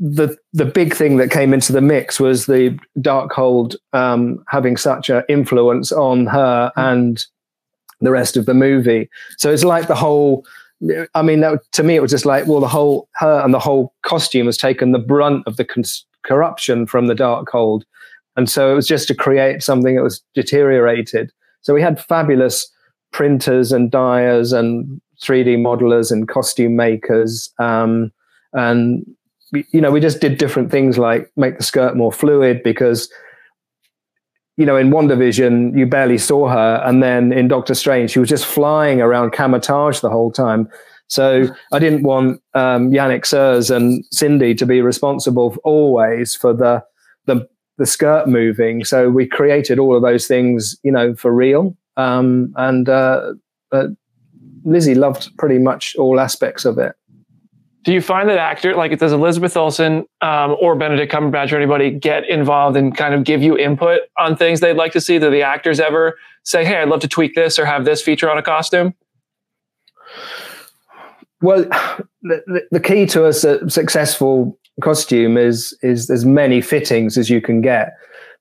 the 0.02 0.36
the 0.52 0.66
big 0.66 0.96
thing 0.96 1.18
that 1.18 1.30
came 1.30 1.54
into 1.54 1.72
the 1.72 1.82
mix 1.82 2.20
was 2.20 2.48
the 2.48 2.78
Darkhold 2.98 3.76
um, 3.94 4.44
having 4.48 4.76
such 4.76 5.10
an 5.10 5.22
influence 5.30 5.92
on 5.92 6.26
her 6.26 6.72
and 6.76 7.24
the 8.02 8.10
rest 8.10 8.36
of 8.36 8.48
the 8.48 8.56
movie. 8.56 9.08
So 9.38 9.54
it's 9.54 9.64
like 9.64 9.88
the 9.88 9.96
whole. 9.96 10.44
I 11.14 11.22
mean, 11.22 11.42
that, 11.42 11.60
to 11.74 11.84
me, 11.84 11.96
it 11.96 12.02
was 12.02 12.10
just 12.10 12.26
like, 12.26 12.48
well, 12.48 12.60
the 12.60 12.68
whole 12.68 13.08
her 13.18 13.42
and 13.42 13.54
the 13.54 13.60
whole 13.60 13.94
costume 14.02 14.48
has 14.48 14.58
taken 14.58 14.92
the 14.92 14.98
brunt 15.00 15.44
of 15.46 15.58
the 15.58 15.68
corruption 16.24 16.88
from 16.88 17.06
the 17.06 17.14
Darkhold, 17.14 17.84
and 18.36 18.50
so 18.50 18.72
it 18.72 18.76
was 18.76 18.88
just 18.88 19.08
to 19.10 19.16
create 19.16 19.62
something 19.62 19.96
that 19.96 20.02
was 20.02 20.24
deteriorated. 20.34 21.32
So 21.62 21.76
we 21.76 21.82
had 21.84 22.04
fabulous 22.04 22.68
printers 23.12 23.72
and 23.72 23.92
dyers 23.92 24.52
and 24.52 25.00
3D 25.22 25.58
modelers 25.60 26.12
and 26.12 26.28
costume 26.28 26.76
makers. 26.76 27.54
Um, 27.60 28.12
and 28.54 29.06
you 29.52 29.82
know, 29.82 29.92
we 29.92 30.00
just 30.00 30.22
did 30.22 30.38
different 30.38 30.72
things 30.72 30.98
like 30.98 31.32
make 31.36 31.58
the 31.58 31.64
skirt 31.64 31.96
more 31.96 32.12
fluid 32.12 32.62
because, 32.64 33.12
you 34.58 34.66
know, 34.66 34.78
in 34.78 34.90
WandaVision, 34.90 35.78
you 35.78 35.86
barely 35.86 36.18
saw 36.18 36.48
her. 36.48 36.82
And 36.86 37.04
then 37.04 37.34
in 37.34 37.48
Doctor 37.48 37.74
Strange, 37.74 38.12
she 38.12 38.20
was 38.20 38.30
just 38.30 38.46
flying 38.46 39.02
around 39.02 39.32
Kamar-Taj 39.32 40.00
the 40.00 40.10
whole 40.10 40.32
time. 40.32 40.70
So 41.08 41.54
I 41.74 41.80
didn't 41.80 42.04
want 42.04 42.42
um, 42.54 42.92
Yannick 42.92 43.26
Surs 43.26 43.70
and 43.70 44.06
Cindy 44.12 44.56
to 44.56 44.66
be 44.66 44.82
responsible 44.82 45.58
always 45.66 46.36
for 46.36 46.54
the, 46.54 46.82
the, 47.26 47.46
the 47.78 47.86
skirt 47.86 48.28
moving. 48.28 48.86
So 48.86 49.10
we 49.10 49.28
created 49.28 49.78
all 49.78 49.96
of 49.96 50.02
those 50.02 50.28
things, 50.28 50.78
you 50.84 50.92
know, 50.92 51.14
for 51.16 51.34
real. 51.34 51.76
Um, 51.98 52.54
and 52.56 52.88
uh, 52.88 53.34
Lizzie 54.64 54.96
loved 54.96 55.36
pretty 55.38 55.60
much 55.60 55.96
all 55.98 56.20
aspects 56.20 56.64
of 56.64 56.78
it. 56.78 56.94
Do 57.84 57.94
you 57.94 58.02
find 58.02 58.30
that 58.30 58.38
actor 58.38 58.76
like 58.76 58.98
does 59.00 59.12
Elizabeth 59.12 59.58
Olsen 59.58 60.06
um, 60.22 60.56
or 60.62 60.76
Benedict 60.76 61.12
Cumberbatch 61.12 61.52
or 61.52 61.58
anybody 61.58 61.90
get 61.90 62.30
involved 62.30 62.78
and 62.78 62.96
kind 62.96 63.16
of 63.16 63.24
give 63.24 63.42
you 63.42 63.58
input 63.58 64.02
on 64.20 64.36
things 64.36 64.60
they'd 64.60 64.74
like 64.74 64.92
to 64.94 65.02
see? 65.02 65.18
Do 65.18 65.32
the 65.32 65.42
actors 65.42 65.80
ever 65.80 66.18
say, 66.44 66.64
"Hey, 66.64 66.78
I'd 66.78 66.90
love 66.90 67.00
to 67.02 67.08
tweak 67.08 67.34
this 67.34 67.58
or 67.58 67.66
have 67.66 67.86
this 67.86 68.02
feature 68.02 68.30
on 68.30 68.38
a 68.38 68.44
costume"? 68.44 68.94
Well, 71.42 71.64
the, 72.22 72.68
the 72.70 72.80
key 72.80 73.08
to 73.08 73.26
a 73.26 73.34
successful 73.34 74.60
costume 74.82 75.38
is 75.38 75.76
is 75.82 76.10
as 76.10 76.24
many 76.24 76.62
fittings 76.62 77.18
as 77.18 77.30
you 77.30 77.42
can 77.42 77.62
get 77.62 77.94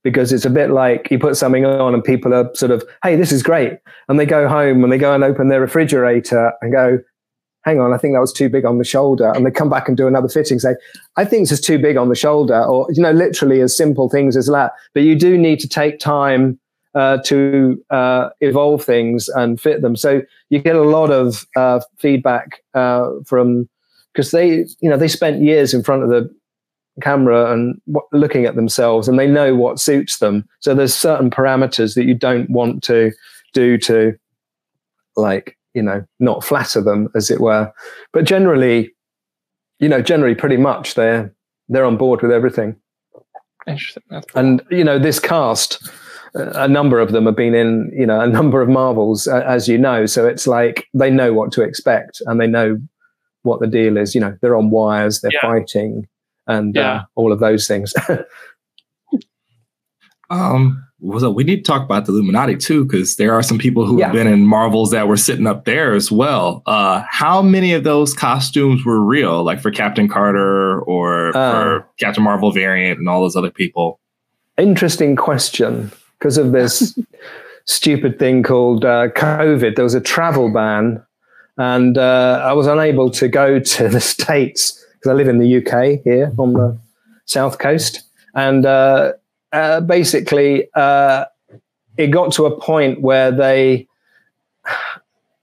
because 0.03 0.33
it's 0.33 0.45
a 0.45 0.51
bit 0.51 0.71
like 0.71 1.11
you 1.11 1.19
put 1.19 1.37
something 1.37 1.65
on 1.65 1.95
and 1.95 2.03
people 2.03 2.33
are 2.35 2.51
sort 2.55 2.71
of, 2.71 2.83
hey, 3.03 3.17
this 3.17 3.33
is 3.33 3.43
great. 3.43 3.75
And 4.09 4.19
they 4.19 4.25
go 4.25 4.49
home 4.49 4.83
and 4.83 4.93
they 4.93 4.99
go 4.99 5.15
and 5.15 5.23
open 5.23 5.49
their 5.49 5.61
refrigerator 5.61 6.53
and 6.63 6.73
go, 6.73 6.99
hang 7.65 7.81
on, 7.81 7.93
I 7.93 7.99
think 7.99 8.15
that 8.15 8.21
was 8.21 8.33
too 8.33 8.49
big 8.49 8.65
on 8.65 8.79
the 8.79 8.85
shoulder. 8.85 9.33
And 9.35 9.45
they 9.45 9.51
come 9.51 9.69
back 9.69 9.89
and 9.89 9.97
do 9.97 10.07
another 10.07 10.29
fitting, 10.29 10.59
say, 10.59 10.75
I 11.17 11.25
think 11.25 11.43
this 11.43 11.59
is 11.59 11.61
too 11.61 11.79
big 11.79 11.97
on 11.97 12.09
the 12.09 12.15
shoulder, 12.15 12.63
or, 12.65 12.87
you 12.91 13.03
know, 13.03 13.13
literally 13.13 13.61
as 13.61 13.77
simple 13.77 14.09
things 14.09 14.37
as 14.37 14.47
that. 14.47 14.73
But 14.95 15.03
you 15.03 15.15
do 15.15 15.37
need 15.37 15.61
to 15.61 15.69
take 15.69 15.99
time 15.99 16.59
uh, 16.95 17.19
to 17.25 17.83
uh, 17.91 18.31
evolve 18.41 18.83
things 18.83 19.29
and 19.29 19.61
fit 19.61 19.83
them. 19.83 19.95
So 19.95 20.23
you 20.49 20.59
get 20.59 20.75
a 20.75 20.83
lot 20.83 21.11
of 21.11 21.47
uh, 21.55 21.81
feedback 21.99 22.63
uh, 22.75 23.11
from, 23.27 23.69
because 24.13 24.31
they, 24.31 24.67
you 24.81 24.89
know, 24.91 24.97
they 24.97 25.09
spent 25.09 25.43
years 25.43 25.75
in 25.75 25.83
front 25.83 26.03
of 26.03 26.09
the 26.09 26.35
camera 27.01 27.53
and 27.53 27.81
w- 27.87 28.07
looking 28.13 28.45
at 28.45 28.57
themselves 28.57 29.07
and 29.07 29.19
they 29.19 29.29
know 29.29 29.55
what 29.55 29.79
suits 29.79 30.19
them. 30.19 30.49
So 30.61 30.75
there's 30.75 30.95
certain 30.95 31.31
parameters 31.31 31.95
that 31.95 32.05
you 32.05 32.15
don't 32.15 32.51
want 32.51 32.83
to 32.85 33.13
do 33.53 33.79
to 33.79 34.19
like 35.17 35.57
you 35.75 35.83
know 35.83 36.05
not 36.19 36.45
flatter 36.45 36.81
them 36.81 37.09
as 37.15 37.31
it 37.31 37.41
were. 37.41 37.73
But 38.13 38.25
generally 38.25 38.93
you 39.79 39.89
know 39.89 40.03
generally 40.03 40.35
pretty 40.35 40.57
much 40.57 40.95
they're 40.95 41.35
they're 41.69 41.85
on 41.85 41.97
board 41.97 42.23
with 42.23 42.33
everything. 42.33 42.77
Interesting 43.67 44.03
and 44.35 44.63
you 44.71 44.85
know 44.85 44.99
this 44.99 45.19
cast 45.19 45.91
a 46.35 46.69
number 46.69 47.01
of 47.01 47.13
them 47.13 47.27
have 47.27 47.37
been 47.37 47.55
in 47.55 47.91
you 47.95 48.07
know 48.07 48.21
a 48.21 48.27
number 48.27 48.63
of 48.63 48.69
marvels 48.69 49.27
as 49.27 49.69
you 49.69 49.79
know. 49.79 50.07
So 50.07 50.27
it's 50.27 50.47
like 50.47 50.87
they 50.95 51.11
know 51.11 51.33
what 51.33 51.53
to 51.53 51.63
expect 51.63 52.23
and 52.27 52.41
they 52.41 52.47
know 52.47 52.79
what 53.43 53.61
the 53.61 53.67
deal 53.67 53.97
is. 53.97 54.15
You 54.15 54.21
know 54.21 54.37
they're 54.41 54.57
on 54.57 54.71
wires 54.71 55.21
they're 55.21 55.33
yeah. 55.33 55.41
fighting 55.43 56.09
and 56.47 56.75
yeah. 56.75 56.93
uh, 56.93 57.03
all 57.15 57.33
of 57.33 57.41
those 57.41 57.67
things. 57.67 57.95
Um 60.33 60.90
so 61.19 61.31
we 61.31 61.45
need 61.45 61.57
to 61.57 61.63
talk 61.63 61.83
about 61.83 62.07
the 62.07 62.13
Illuminati 62.13 62.57
too, 62.57 62.85
because 62.85 63.17
there 63.17 63.33
are 63.35 63.43
some 63.43 63.59
people 63.59 63.87
who 63.87 63.99
yeah. 63.99 64.07
have 64.07 64.15
been 64.15 64.27
in 64.27 64.47
Marvels 64.47 64.91
that 64.91 65.09
were 65.09 65.17
sitting 65.17 65.47
up 65.47 65.65
there 65.65 65.95
as 65.95 66.13
well. 66.13 66.63
Uh, 66.67 67.03
how 67.09 67.41
many 67.41 67.73
of 67.73 67.85
those 67.85 68.13
costumes 68.13 68.85
were 68.85 69.01
real, 69.01 69.43
like 69.43 69.61
for 69.61 69.71
Captain 69.71 70.09
Carter 70.09 70.81
or 70.83 71.37
uh, 71.37 71.53
for 71.53 71.89
Captain 71.99 72.23
Marvel 72.23 72.53
variant 72.53 72.99
and 72.99 73.09
all 73.09 73.23
those 73.23 73.37
other 73.37 73.51
people? 73.51 73.99
Interesting 74.59 75.17
question. 75.17 75.91
Because 76.19 76.37
of 76.37 76.53
this 76.53 76.99
stupid 77.65 78.19
thing 78.19 78.43
called 78.43 78.85
uh, 78.85 79.09
COVID, 79.09 79.77
there 79.77 79.85
was 79.85 79.95
a 79.95 80.03
travel 80.03 80.53
ban, 80.53 81.03
and 81.57 81.97
uh, 81.97 82.43
I 82.45 82.53
was 82.53 82.67
unable 82.67 83.11
to 83.13 83.29
go 83.29 83.59
to 83.59 83.89
the 83.89 84.01
States 84.01 84.85
because 84.95 85.11
I 85.11 85.15
live 85.15 85.29
in 85.29 85.39
the 85.39 85.57
UK 85.57 86.03
here 86.05 86.31
on 86.39 86.53
the 86.53 86.79
south 87.25 87.59
coast, 87.59 88.03
and 88.35 88.67
uh, 89.53 89.81
basically, 89.81 90.69
uh, 90.75 91.25
it 91.97 92.09
got 92.09 92.33
to 92.33 92.47
a 92.47 92.61
point 92.61 93.01
where 93.01 93.31
they. 93.31 93.87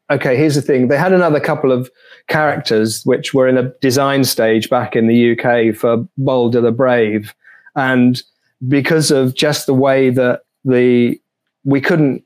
Okay, 0.10 0.38
here's 0.38 0.56
the 0.56 0.62
thing. 0.62 0.88
They 0.88 0.98
had 0.98 1.12
another 1.12 1.42
couple 1.42 1.70
of 1.70 1.92
characters 2.30 3.04
which 3.04 3.34
were 3.34 3.46
in 3.46 3.58
a 3.58 3.74
design 3.82 4.24
stage 4.24 4.70
back 4.70 4.96
in 4.96 5.08
the 5.08 5.34
UK 5.34 5.76
for 5.76 6.08
Balder 6.18 6.62
the 6.62 6.72
Brave, 6.72 7.36
and 7.76 8.24
because 8.70 9.12
of 9.12 9.36
just 9.36 9.66
the 9.66 9.74
way 9.74 10.10
that 10.10 10.44
the 10.64 11.20
we 11.66 11.82
couldn't 11.82 12.24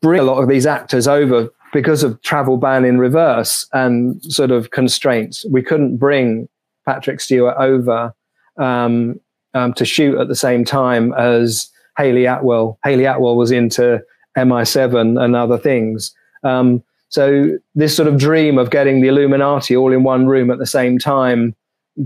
bring 0.00 0.20
a 0.20 0.24
lot 0.24 0.40
of 0.40 0.48
these 0.48 0.64
actors 0.64 1.08
over 1.08 1.50
because 1.72 2.02
of 2.02 2.20
travel 2.22 2.56
ban 2.56 2.84
in 2.84 2.98
reverse 2.98 3.66
and 3.72 4.22
sort 4.32 4.50
of 4.50 4.70
constraints. 4.70 5.44
We 5.50 5.62
couldn't 5.62 5.96
bring 5.96 6.48
Patrick 6.86 7.20
Stewart 7.20 7.56
over 7.58 8.14
um, 8.56 9.20
um, 9.58 9.72
to 9.74 9.84
shoot 9.84 10.18
at 10.18 10.28
the 10.28 10.36
same 10.36 10.64
time 10.64 11.12
as 11.14 11.70
Hayley 11.96 12.26
Atwell. 12.26 12.78
Hayley 12.84 13.04
Atwell 13.04 13.36
was 13.36 13.50
into 13.50 14.00
MI7 14.36 15.22
and 15.22 15.36
other 15.36 15.58
things. 15.58 16.14
Um, 16.44 16.82
so 17.08 17.58
this 17.74 17.96
sort 17.96 18.08
of 18.08 18.18
dream 18.18 18.58
of 18.58 18.70
getting 18.70 19.00
the 19.00 19.08
Illuminati 19.08 19.76
all 19.76 19.92
in 19.92 20.04
one 20.04 20.26
room 20.26 20.50
at 20.50 20.58
the 20.58 20.66
same 20.66 20.98
time 20.98 21.56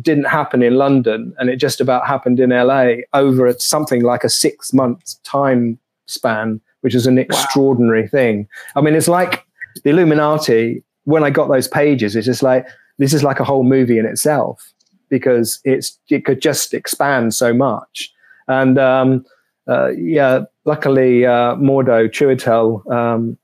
didn't 0.00 0.24
happen 0.24 0.62
in 0.62 0.76
London, 0.76 1.34
and 1.38 1.50
it 1.50 1.56
just 1.56 1.78
about 1.78 2.06
happened 2.06 2.40
in 2.40 2.48
LA 2.48 3.02
over 3.12 3.52
something 3.58 4.02
like 4.02 4.24
a 4.24 4.30
six 4.30 4.72
month 4.72 5.22
time 5.22 5.78
span, 6.06 6.60
which 6.80 6.94
is 6.94 7.06
an 7.06 7.18
extraordinary 7.18 8.02
wow. 8.02 8.08
thing. 8.08 8.48
I 8.74 8.80
mean, 8.80 8.94
it's 8.94 9.08
like 9.08 9.44
the 9.84 9.90
Illuminati. 9.90 10.82
When 11.04 11.24
I 11.24 11.30
got 11.30 11.48
those 11.48 11.68
pages, 11.68 12.16
it's 12.16 12.26
just 12.26 12.44
like 12.44 12.66
this 12.98 13.12
is 13.12 13.22
like 13.24 13.40
a 13.40 13.44
whole 13.44 13.64
movie 13.64 13.98
in 13.98 14.06
itself 14.06 14.71
because 15.12 15.60
it's 15.62 15.98
it 16.08 16.24
could 16.24 16.40
just 16.40 16.72
expand 16.72 17.34
so 17.34 17.52
much. 17.52 18.10
And 18.48 18.78
um, 18.78 19.26
uh, 19.68 19.90
yeah, 19.90 20.44
luckily 20.64 21.26
uh, 21.26 21.54
Mordo 21.56 22.08
Chiwetel, 22.08 22.90
um, 22.90 23.36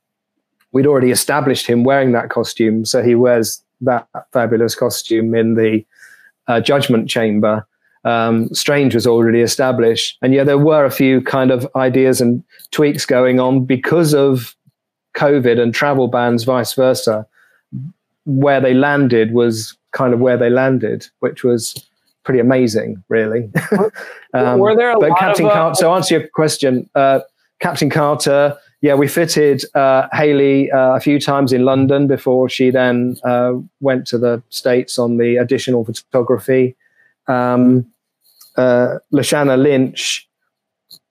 we'd 0.72 0.86
already 0.86 1.10
established 1.10 1.66
him 1.66 1.84
wearing 1.84 2.12
that 2.12 2.30
costume, 2.30 2.86
so 2.86 3.02
he 3.02 3.14
wears 3.14 3.62
that 3.82 4.08
fabulous 4.32 4.74
costume 4.74 5.34
in 5.34 5.54
the 5.54 5.84
uh, 6.48 6.58
Judgment 6.58 7.08
Chamber. 7.10 7.66
Um, 8.04 8.48
Strange 8.54 8.94
was 8.94 9.06
already 9.06 9.42
established, 9.42 10.16
and 10.22 10.32
yeah, 10.32 10.44
there 10.44 10.56
were 10.56 10.86
a 10.86 10.90
few 10.90 11.20
kind 11.20 11.50
of 11.50 11.68
ideas 11.76 12.22
and 12.22 12.42
tweaks 12.70 13.04
going 13.04 13.40
on 13.40 13.66
because 13.66 14.14
of 14.14 14.56
COVID 15.18 15.60
and 15.60 15.74
travel 15.74 16.08
bans, 16.08 16.44
vice 16.44 16.72
versa. 16.72 17.26
Where 18.24 18.60
they 18.60 18.72
landed 18.72 19.32
was 19.32 19.76
kind 19.98 20.14
of 20.14 20.20
where 20.20 20.36
they 20.36 20.48
landed, 20.48 21.08
which 21.18 21.42
was 21.42 21.74
pretty 22.22 22.38
amazing, 22.38 23.02
really. 23.08 23.50
um, 24.32 24.60
Were 24.60 24.76
there 24.76 24.92
a 24.92 25.00
but 25.00 25.10
lot 25.10 25.18
Captain 25.18 25.46
of, 25.46 25.50
uh, 25.50 25.54
Carter? 25.54 25.74
So 25.74 25.92
answer 25.92 26.18
your 26.18 26.28
question, 26.28 26.88
uh, 26.94 27.20
Captain 27.58 27.90
Carter. 27.90 28.56
Yeah, 28.80 28.94
we 28.94 29.08
fitted 29.08 29.64
uh, 29.74 30.06
Hayley 30.12 30.70
uh, 30.70 30.94
a 30.94 31.00
few 31.00 31.18
times 31.18 31.52
in 31.52 31.64
London 31.64 32.06
before 32.06 32.48
she 32.48 32.70
then 32.70 33.16
uh, 33.24 33.54
went 33.80 34.06
to 34.06 34.18
the 34.18 34.40
States 34.50 35.00
on 35.00 35.16
the 35.16 35.36
additional 35.36 35.84
photography. 35.84 36.76
Um, 37.26 37.84
uh, 38.56 38.98
Lashana 39.12 39.60
Lynch 39.60 40.28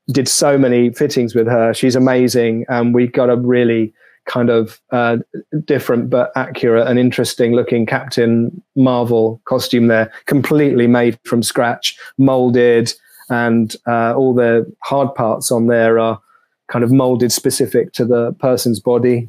did 0.09 0.29
so 0.29 0.57
many 0.57 0.91
fittings 0.91 1.35
with 1.35 1.47
her. 1.47 1.73
She's 1.73 1.97
amazing, 1.97 2.65
and 2.69 2.93
we 2.95 3.07
got 3.07 3.29
a 3.29 3.35
really 3.35 3.93
kind 4.27 4.49
of 4.49 4.79
uh, 4.91 5.17
different 5.65 6.09
but 6.09 6.31
accurate 6.35 6.87
and 6.87 6.99
interesting 6.99 7.53
looking 7.53 7.85
Captain 7.85 8.61
Marvel 8.75 9.41
costume 9.45 9.87
there, 9.87 10.11
completely 10.25 10.85
made 10.87 11.17
from 11.23 11.41
scratch, 11.41 11.97
molded, 12.17 12.93
and 13.29 13.75
uh, 13.87 14.13
all 14.15 14.33
the 14.33 14.71
hard 14.83 15.13
parts 15.15 15.51
on 15.51 15.67
there 15.67 15.99
are 15.99 16.21
kind 16.67 16.83
of 16.83 16.91
molded 16.91 17.31
specific 17.31 17.93
to 17.93 18.05
the 18.05 18.33
person's 18.33 18.79
body. 18.79 19.27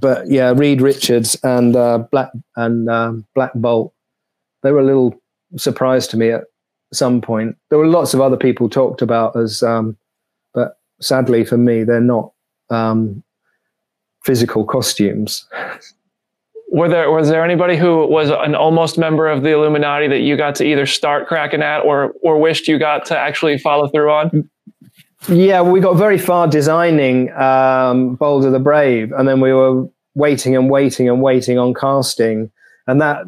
But 0.00 0.28
yeah, 0.28 0.52
Reed 0.56 0.80
Richards 0.80 1.36
and 1.42 1.76
uh, 1.76 1.98
Black 2.10 2.30
and 2.56 2.88
um, 2.88 3.26
Black 3.34 3.52
Bolt, 3.54 3.92
they 4.62 4.72
were 4.72 4.80
a 4.80 4.84
little 4.84 5.20
surprise 5.56 6.08
to 6.08 6.16
me 6.16 6.30
at 6.30 6.44
some 6.92 7.20
point. 7.20 7.56
There 7.70 7.78
were 7.78 7.86
lots 7.86 8.14
of 8.14 8.20
other 8.20 8.36
people 8.36 8.68
talked 8.68 9.02
about 9.02 9.36
as, 9.36 9.62
um, 9.62 9.96
but 10.54 10.78
sadly 11.00 11.44
for 11.44 11.56
me, 11.56 11.84
they're 11.84 12.00
not 12.00 12.32
um, 12.70 13.22
physical 14.26 14.64
costumes. 14.64 15.46
Were 16.72 16.88
there 16.88 17.10
was 17.10 17.28
there 17.28 17.44
anybody 17.44 17.76
who 17.76 18.06
was 18.06 18.28
an 18.28 18.56
almost 18.56 18.98
member 18.98 19.28
of 19.28 19.42
the 19.42 19.50
Illuminati 19.50 20.08
that 20.08 20.20
you 20.20 20.36
got 20.36 20.56
to 20.56 20.64
either 20.64 20.84
start 20.84 21.28
cracking 21.28 21.62
at 21.62 21.80
or 21.80 22.12
or 22.22 22.38
wished 22.40 22.66
you 22.66 22.78
got 22.78 23.06
to 23.06 23.16
actually 23.16 23.56
follow 23.56 23.88
through 23.88 24.10
on? 24.10 24.50
Yeah, 25.28 25.62
we 25.62 25.80
got 25.80 25.94
very 25.94 26.18
far 26.18 26.48
designing 26.48 27.32
um, 27.32 28.16
Balder 28.16 28.50
the 28.50 28.58
Brave, 28.58 29.12
and 29.12 29.28
then 29.28 29.40
we 29.40 29.52
were 29.52 29.88
waiting 30.14 30.56
and 30.56 30.68
waiting 30.68 31.08
and 31.08 31.22
waiting 31.22 31.58
on 31.58 31.72
casting, 31.72 32.50
and 32.88 33.00
that 33.00 33.18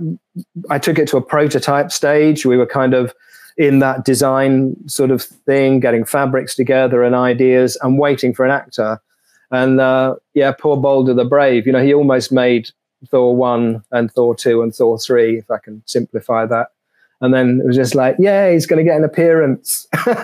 I 0.68 0.78
took 0.80 0.98
it 0.98 1.08
to 1.08 1.16
a 1.16 1.22
prototype 1.22 1.92
stage. 1.92 2.44
We 2.44 2.56
were 2.56 2.66
kind 2.66 2.92
of 2.92 3.14
in 3.56 3.78
that 3.78 4.04
design 4.04 4.76
sort 4.88 5.10
of 5.10 5.22
thing, 5.22 5.80
getting 5.80 6.04
fabrics 6.04 6.56
together 6.56 7.02
and 7.04 7.14
ideas, 7.14 7.78
and 7.82 7.98
waiting 7.98 8.34
for 8.34 8.44
an 8.44 8.50
actor. 8.50 9.00
And 9.50 9.80
uh, 9.80 10.16
yeah, 10.34 10.52
poor 10.52 10.76
Balder 10.76 11.14
the 11.14 11.24
Brave. 11.24 11.66
You 11.66 11.72
know, 11.72 11.82
he 11.82 11.94
almost 11.94 12.32
made 12.32 12.70
Thor 13.08 13.34
one 13.34 13.82
and 13.92 14.12
Thor 14.12 14.34
two 14.34 14.62
and 14.62 14.74
Thor 14.74 14.98
three, 14.98 15.38
if 15.38 15.50
I 15.50 15.58
can 15.58 15.82
simplify 15.86 16.46
that. 16.46 16.68
And 17.20 17.34
then 17.34 17.60
it 17.60 17.66
was 17.66 17.76
just 17.76 17.94
like, 17.94 18.16
yeah, 18.18 18.50
he's 18.50 18.66
going 18.66 18.78
to 18.78 18.88
get 18.88 18.96
an 18.96 19.04
appearance. 19.04 19.86
and 20.06 20.16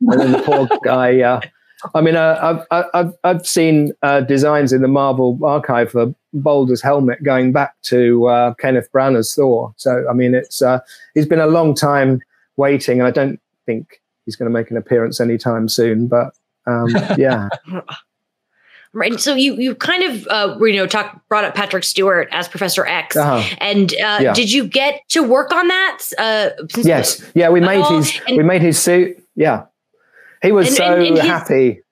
then 0.00 0.32
the 0.32 0.42
poor 0.44 0.68
guy, 0.82 1.20
uh, 1.20 1.40
I 1.94 2.00
mean, 2.00 2.16
uh, 2.16 2.64
I've, 2.70 2.88
I've, 2.94 3.12
I've 3.24 3.46
seen 3.46 3.92
uh, 4.02 4.22
designs 4.22 4.72
in 4.72 4.80
the 4.80 4.88
Marvel 4.88 5.38
archive 5.42 5.90
for 5.90 6.14
Balder's 6.32 6.80
helmet 6.80 7.22
going 7.22 7.52
back 7.52 7.74
to 7.82 8.26
uh, 8.26 8.54
Kenneth 8.54 8.88
Branagh's 8.92 9.34
Thor. 9.34 9.74
So, 9.76 10.06
I 10.08 10.14
mean, 10.14 10.34
it's 10.34 10.62
uh, 10.62 10.80
it's 11.14 11.28
been 11.28 11.40
a 11.40 11.46
long 11.46 11.74
time 11.74 12.20
waiting, 12.56 13.00
and 13.00 13.06
I 13.06 13.10
don't 13.10 13.38
think 13.66 14.00
he's 14.24 14.36
going 14.36 14.50
to 14.50 14.52
make 14.52 14.70
an 14.70 14.76
appearance 14.76 15.20
anytime 15.20 15.68
soon. 15.68 16.06
But 16.06 16.34
um, 16.66 16.88
yeah. 17.18 17.48
Right. 18.94 19.18
So 19.18 19.34
you 19.34 19.56
you 19.56 19.74
kind 19.74 20.04
of 20.04 20.26
uh, 20.28 20.56
you 20.60 20.76
know 20.76 20.86
talk 20.86 21.20
brought 21.28 21.44
up 21.44 21.56
Patrick 21.56 21.82
Stewart 21.82 22.28
as 22.30 22.46
Professor 22.46 22.86
X, 22.86 23.16
uh-huh. 23.16 23.56
and 23.58 23.92
uh, 23.94 24.18
yeah. 24.20 24.32
did 24.32 24.52
you 24.52 24.68
get 24.68 25.00
to 25.08 25.24
work 25.24 25.52
on 25.52 25.66
that? 25.66 25.98
Uh, 26.16 26.50
yes. 26.76 27.20
Yeah, 27.34 27.50
we 27.50 27.60
made 27.60 27.84
his 27.86 28.20
and, 28.28 28.36
we 28.36 28.44
made 28.44 28.62
his 28.62 28.80
suit. 28.80 29.20
Yeah, 29.34 29.64
he 30.42 30.52
was 30.52 30.68
and, 30.68 30.76
so 30.76 30.84
and, 30.84 31.18
happy. 31.18 31.82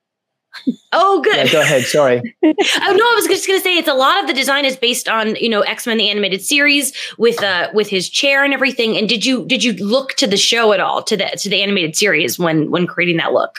Oh, 0.92 1.22
good. 1.22 1.46
Yeah, 1.46 1.52
go 1.52 1.60
ahead. 1.60 1.82
Sorry. 1.84 2.18
oh 2.44 2.50
no, 2.52 2.52
I 2.52 3.12
was 3.16 3.26
just 3.26 3.48
going 3.48 3.58
to 3.58 3.62
say 3.64 3.78
it's 3.78 3.88
a 3.88 3.94
lot 3.94 4.20
of 4.20 4.28
the 4.28 4.34
design 4.34 4.64
is 4.64 4.76
based 4.76 5.08
on 5.08 5.34
you 5.36 5.48
know 5.48 5.62
X 5.62 5.88
Men 5.88 5.96
the 5.96 6.08
animated 6.08 6.40
series 6.40 6.92
with 7.18 7.42
uh 7.42 7.68
with 7.74 7.88
his 7.88 8.08
chair 8.08 8.44
and 8.44 8.54
everything. 8.54 8.96
And 8.96 9.08
did 9.08 9.26
you 9.26 9.44
did 9.46 9.64
you 9.64 9.72
look 9.72 10.12
to 10.14 10.28
the 10.28 10.36
show 10.36 10.72
at 10.72 10.78
all 10.78 11.02
to 11.02 11.16
the 11.16 11.24
to 11.38 11.48
the 11.48 11.62
animated 11.62 11.96
series 11.96 12.38
when 12.38 12.70
when 12.70 12.86
creating 12.86 13.16
that 13.16 13.32
look? 13.32 13.58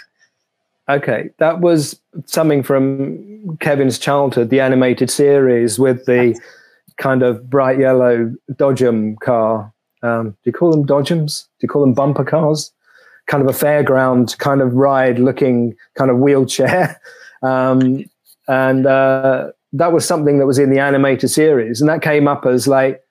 Okay, 0.89 1.29
that 1.39 1.61
was 1.61 1.99
something 2.25 2.61
from 2.61 3.57
Kevin's 3.59 3.97
childhood, 3.97 4.49
the 4.49 4.59
animated 4.59 5.09
series 5.09 5.79
with 5.79 6.05
the 6.05 6.39
kind 6.97 7.23
of 7.23 7.49
bright 7.49 7.79
yellow 7.79 8.33
Dodgem 8.51 9.17
car. 9.19 9.73
Um, 10.01 10.31
do 10.31 10.37
you 10.43 10.51
call 10.51 10.71
them 10.71 10.85
Dodgems? 10.85 11.43
Do 11.59 11.63
you 11.63 11.69
call 11.69 11.81
them 11.81 11.93
bumper 11.93 12.25
cars? 12.25 12.71
Kind 13.27 13.41
of 13.41 13.49
a 13.49 13.57
fairground 13.57 14.37
kind 14.39 14.61
of 14.61 14.73
ride 14.73 15.19
looking 15.19 15.75
kind 15.95 16.11
of 16.11 16.17
wheelchair. 16.19 16.99
Um, 17.43 18.05
and 18.47 18.85
uh, 18.85 19.51
that 19.73 19.91
was 19.91 20.07
something 20.07 20.39
that 20.39 20.45
was 20.45 20.57
in 20.57 20.69
the 20.69 20.79
animated 20.79 21.29
series. 21.29 21.81
And 21.81 21.89
that 21.89 22.01
came 22.01 22.25
up 22.25 22.45
as 22.45 22.69
like, 22.69 23.02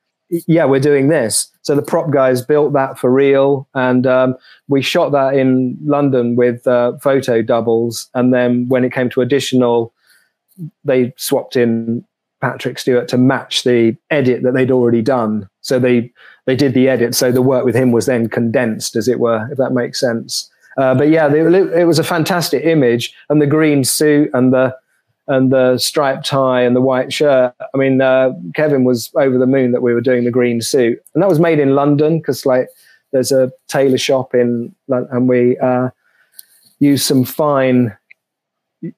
yeah, 0.46 0.64
we're 0.64 0.80
doing 0.80 1.08
this. 1.08 1.48
So 1.62 1.74
the 1.76 1.82
prop 1.82 2.10
guys 2.10 2.42
built 2.42 2.72
that 2.72 2.98
for 2.98 3.10
real, 3.10 3.68
and 3.74 4.06
um, 4.06 4.34
we 4.68 4.82
shot 4.82 5.12
that 5.12 5.34
in 5.34 5.76
London 5.84 6.36
with 6.36 6.66
uh, 6.66 6.96
photo 6.98 7.42
doubles. 7.42 8.08
And 8.14 8.32
then 8.32 8.68
when 8.68 8.84
it 8.84 8.92
came 8.92 9.10
to 9.10 9.20
additional, 9.20 9.92
they 10.84 11.12
swapped 11.16 11.56
in 11.56 12.04
Patrick 12.40 12.78
Stewart 12.78 13.08
to 13.08 13.18
match 13.18 13.62
the 13.62 13.96
edit 14.10 14.42
that 14.42 14.54
they'd 14.54 14.70
already 14.70 15.02
done. 15.02 15.48
So 15.60 15.78
they 15.78 16.10
they 16.46 16.56
did 16.56 16.74
the 16.74 16.88
edit. 16.88 17.14
So 17.14 17.30
the 17.30 17.42
work 17.42 17.64
with 17.64 17.76
him 17.76 17.92
was 17.92 18.06
then 18.06 18.28
condensed, 18.28 18.96
as 18.96 19.06
it 19.06 19.20
were, 19.20 19.48
if 19.52 19.58
that 19.58 19.72
makes 19.72 20.00
sense. 20.00 20.50
Uh, 20.78 20.94
but 20.94 21.10
yeah, 21.10 21.28
they, 21.28 21.40
it 21.40 21.86
was 21.86 21.98
a 21.98 22.04
fantastic 22.04 22.64
image, 22.64 23.14
and 23.28 23.40
the 23.40 23.46
green 23.46 23.84
suit 23.84 24.30
and 24.32 24.52
the 24.52 24.74
and 25.32 25.52
the 25.52 25.78
striped 25.78 26.26
tie 26.26 26.62
and 26.62 26.76
the 26.76 26.80
white 26.80 27.12
shirt. 27.12 27.54
I 27.60 27.76
mean, 27.76 28.00
uh, 28.00 28.32
Kevin 28.54 28.84
was 28.84 29.10
over 29.16 29.38
the 29.38 29.46
moon 29.46 29.72
that 29.72 29.82
we 29.82 29.94
were 29.94 30.00
doing 30.00 30.24
the 30.24 30.30
green 30.30 30.60
suit, 30.60 31.02
and 31.14 31.22
that 31.22 31.28
was 31.28 31.40
made 31.40 31.58
in 31.58 31.74
London 31.74 32.18
because 32.18 32.46
like 32.46 32.68
there's 33.12 33.32
a 33.32 33.50
tailor 33.68 33.98
shop 33.98 34.34
in 34.34 34.74
London, 34.88 35.10
and 35.12 35.28
we 35.28 35.58
uh, 35.58 35.90
used 36.78 37.06
some 37.06 37.24
fine 37.24 37.96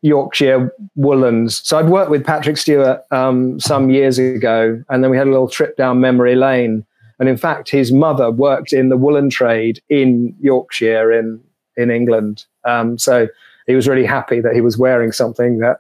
Yorkshire 0.03 0.73
woolens. 0.97 1.61
So 1.67 1.79
I'd 1.79 1.89
worked 1.89 2.11
with 2.11 2.25
Patrick 2.25 2.57
Stewart 2.57 3.01
um, 3.11 3.61
some 3.61 3.91
years 3.91 4.19
ago, 4.19 4.83
and 4.89 5.05
then 5.05 5.11
we 5.11 5.17
had 5.17 5.27
a 5.27 5.31
little 5.31 5.49
trip 5.49 5.77
down 5.77 6.01
memory 6.01 6.37
lane. 6.37 6.85
And 7.21 7.29
in 7.29 7.37
fact, 7.37 7.71
his 7.71 7.93
mother 7.93 8.31
worked 8.31 8.73
in 8.73 8.89
the 8.89 8.97
woolen 8.97 9.31
trade 9.31 9.81
in 9.89 10.35
Yorkshire 10.41 11.13
in 11.13 11.41
in 11.77 11.91
England. 11.91 12.45
Um, 12.65 12.99
so 12.99 13.29
he 13.67 13.75
was 13.75 13.89
really 13.89 14.07
happy 14.07 14.41
that 14.41 14.55
he 14.55 14.61
was 14.61 14.79
wearing 14.79 15.13
something 15.13 15.59
that 15.59 15.79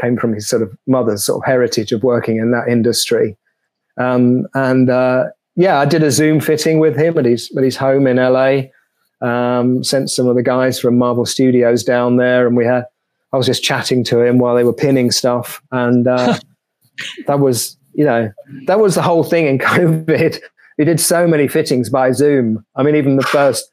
came 0.00 0.16
from 0.16 0.32
his 0.32 0.48
sort 0.48 0.62
of 0.62 0.76
mother's 0.86 1.24
sort 1.24 1.42
of 1.42 1.46
heritage 1.46 1.92
of 1.92 2.02
working 2.02 2.38
in 2.38 2.50
that 2.50 2.68
industry. 2.68 3.36
Um, 3.98 4.46
and 4.54 4.90
uh, 4.90 5.26
yeah, 5.56 5.78
I 5.78 5.84
did 5.84 6.02
a 6.02 6.10
Zoom 6.10 6.40
fitting 6.40 6.78
with 6.78 6.96
him 6.96 7.18
at 7.18 7.24
his 7.24 7.50
at 7.56 7.62
his 7.62 7.76
home 7.76 8.06
in 8.06 8.16
LA. 8.16 8.62
Um, 9.20 9.84
sent 9.84 10.10
some 10.10 10.26
of 10.26 10.36
the 10.36 10.42
guys 10.42 10.78
from 10.80 10.98
Marvel 10.98 11.26
Studios 11.26 11.84
down 11.84 12.16
there, 12.16 12.46
and 12.46 12.56
we 12.56 12.64
had. 12.64 12.84
I 13.32 13.36
was 13.36 13.46
just 13.46 13.64
chatting 13.64 14.04
to 14.04 14.20
him 14.20 14.38
while 14.38 14.54
they 14.54 14.62
were 14.62 14.72
pinning 14.72 15.10
stuff, 15.10 15.60
and 15.72 16.06
uh, 16.06 16.38
that 17.26 17.40
was 17.40 17.76
you 17.94 18.04
know 18.04 18.30
that 18.66 18.80
was 18.80 18.94
the 18.94 19.02
whole 19.02 19.24
thing 19.24 19.46
in 19.46 19.58
COVID. 19.60 20.40
We 20.76 20.84
did 20.84 21.00
so 21.00 21.26
many 21.26 21.46
fittings 21.46 21.88
by 21.88 22.10
Zoom. 22.10 22.64
I 22.74 22.82
mean, 22.82 22.96
even 22.96 23.16
the 23.16 23.22
first 23.22 23.70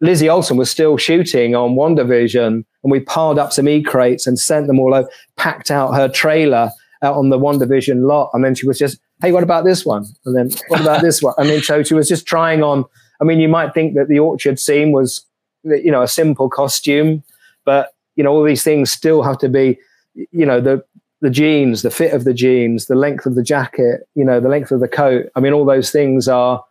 Lizzie 0.00 0.28
Olsen 0.28 0.56
was 0.56 0.70
still 0.70 0.96
shooting 0.96 1.54
on 1.54 1.74
WandaVision, 1.74 2.46
and 2.46 2.92
we 2.92 3.00
piled 3.00 3.38
up 3.38 3.52
some 3.52 3.68
e 3.68 3.82
crates 3.82 4.26
and 4.26 4.38
sent 4.38 4.66
them 4.66 4.80
all 4.80 4.94
over, 4.94 5.08
packed 5.36 5.70
out 5.70 5.94
her 5.94 6.08
trailer 6.08 6.70
out 7.02 7.16
on 7.16 7.28
the 7.30 7.38
WandaVision 7.38 8.06
lot. 8.06 8.30
And 8.32 8.44
then 8.44 8.54
she 8.54 8.66
was 8.66 8.78
just, 8.78 8.98
hey, 9.20 9.32
what 9.32 9.42
about 9.42 9.64
this 9.64 9.84
one? 9.84 10.04
And 10.24 10.36
then 10.36 10.50
what 10.68 10.80
about 10.80 11.02
this 11.02 11.22
one? 11.22 11.34
And 11.38 11.48
then 11.48 11.62
so 11.62 11.82
she 11.82 11.94
was 11.94 12.08
just 12.08 12.26
trying 12.26 12.62
on. 12.62 12.84
I 13.20 13.24
mean, 13.24 13.40
you 13.40 13.48
might 13.48 13.74
think 13.74 13.94
that 13.94 14.08
the 14.08 14.18
orchard 14.18 14.58
scene 14.58 14.92
was, 14.92 15.24
you 15.64 15.90
know, 15.90 16.02
a 16.02 16.08
simple 16.08 16.48
costume, 16.48 17.22
but 17.64 17.94
you 18.16 18.24
know, 18.24 18.32
all 18.32 18.44
these 18.44 18.64
things 18.64 18.90
still 18.90 19.22
have 19.22 19.38
to 19.38 19.48
be, 19.48 19.78
you 20.14 20.46
know, 20.46 20.60
the 20.60 20.82
the 21.20 21.30
jeans, 21.30 21.82
the 21.82 21.90
fit 21.90 22.14
of 22.14 22.24
the 22.24 22.32
jeans, 22.32 22.86
the 22.86 22.94
length 22.94 23.26
of 23.26 23.34
the 23.34 23.42
jacket, 23.42 24.08
you 24.14 24.24
know, 24.24 24.40
the 24.40 24.48
length 24.48 24.70
of 24.70 24.80
the 24.80 24.88
coat. 24.88 25.26
I 25.36 25.40
mean, 25.40 25.52
all 25.52 25.66
those 25.66 25.90
things 25.90 26.28
are 26.28 26.64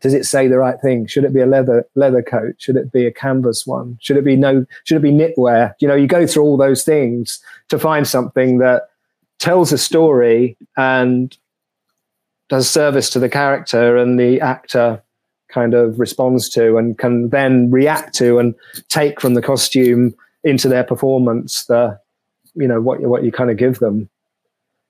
does 0.00 0.14
it 0.14 0.26
say 0.26 0.46
the 0.46 0.58
right 0.58 0.80
thing? 0.80 1.06
Should 1.06 1.24
it 1.24 1.32
be 1.32 1.40
a 1.40 1.46
leather 1.46 1.86
leather 1.94 2.22
coat? 2.22 2.54
Should 2.58 2.76
it 2.76 2.92
be 2.92 3.06
a 3.06 3.12
canvas 3.12 3.66
one? 3.66 3.98
Should 4.00 4.16
it 4.16 4.24
be 4.24 4.36
no? 4.36 4.66
Should 4.84 4.98
it 4.98 5.02
be 5.02 5.12
knitwear? 5.12 5.74
You 5.80 5.88
know, 5.88 5.94
you 5.94 6.06
go 6.06 6.26
through 6.26 6.42
all 6.42 6.56
those 6.56 6.84
things 6.84 7.40
to 7.68 7.78
find 7.78 8.06
something 8.06 8.58
that 8.58 8.88
tells 9.38 9.72
a 9.72 9.78
story 9.78 10.56
and 10.76 11.36
does 12.48 12.68
service 12.68 13.10
to 13.10 13.18
the 13.18 13.28
character 13.28 13.96
and 13.96 14.18
the 14.18 14.40
actor 14.40 15.02
kind 15.48 15.74
of 15.74 15.98
responds 15.98 16.48
to 16.50 16.76
and 16.76 16.98
can 16.98 17.28
then 17.30 17.70
react 17.70 18.14
to 18.14 18.38
and 18.38 18.54
take 18.88 19.20
from 19.20 19.34
the 19.34 19.42
costume 19.42 20.14
into 20.44 20.68
their 20.68 20.84
performance 20.84 21.64
the 21.66 21.98
you 22.54 22.66
know 22.66 22.80
what 22.80 23.00
what 23.00 23.24
you 23.24 23.32
kind 23.32 23.50
of 23.50 23.56
give 23.56 23.78
them 23.78 24.08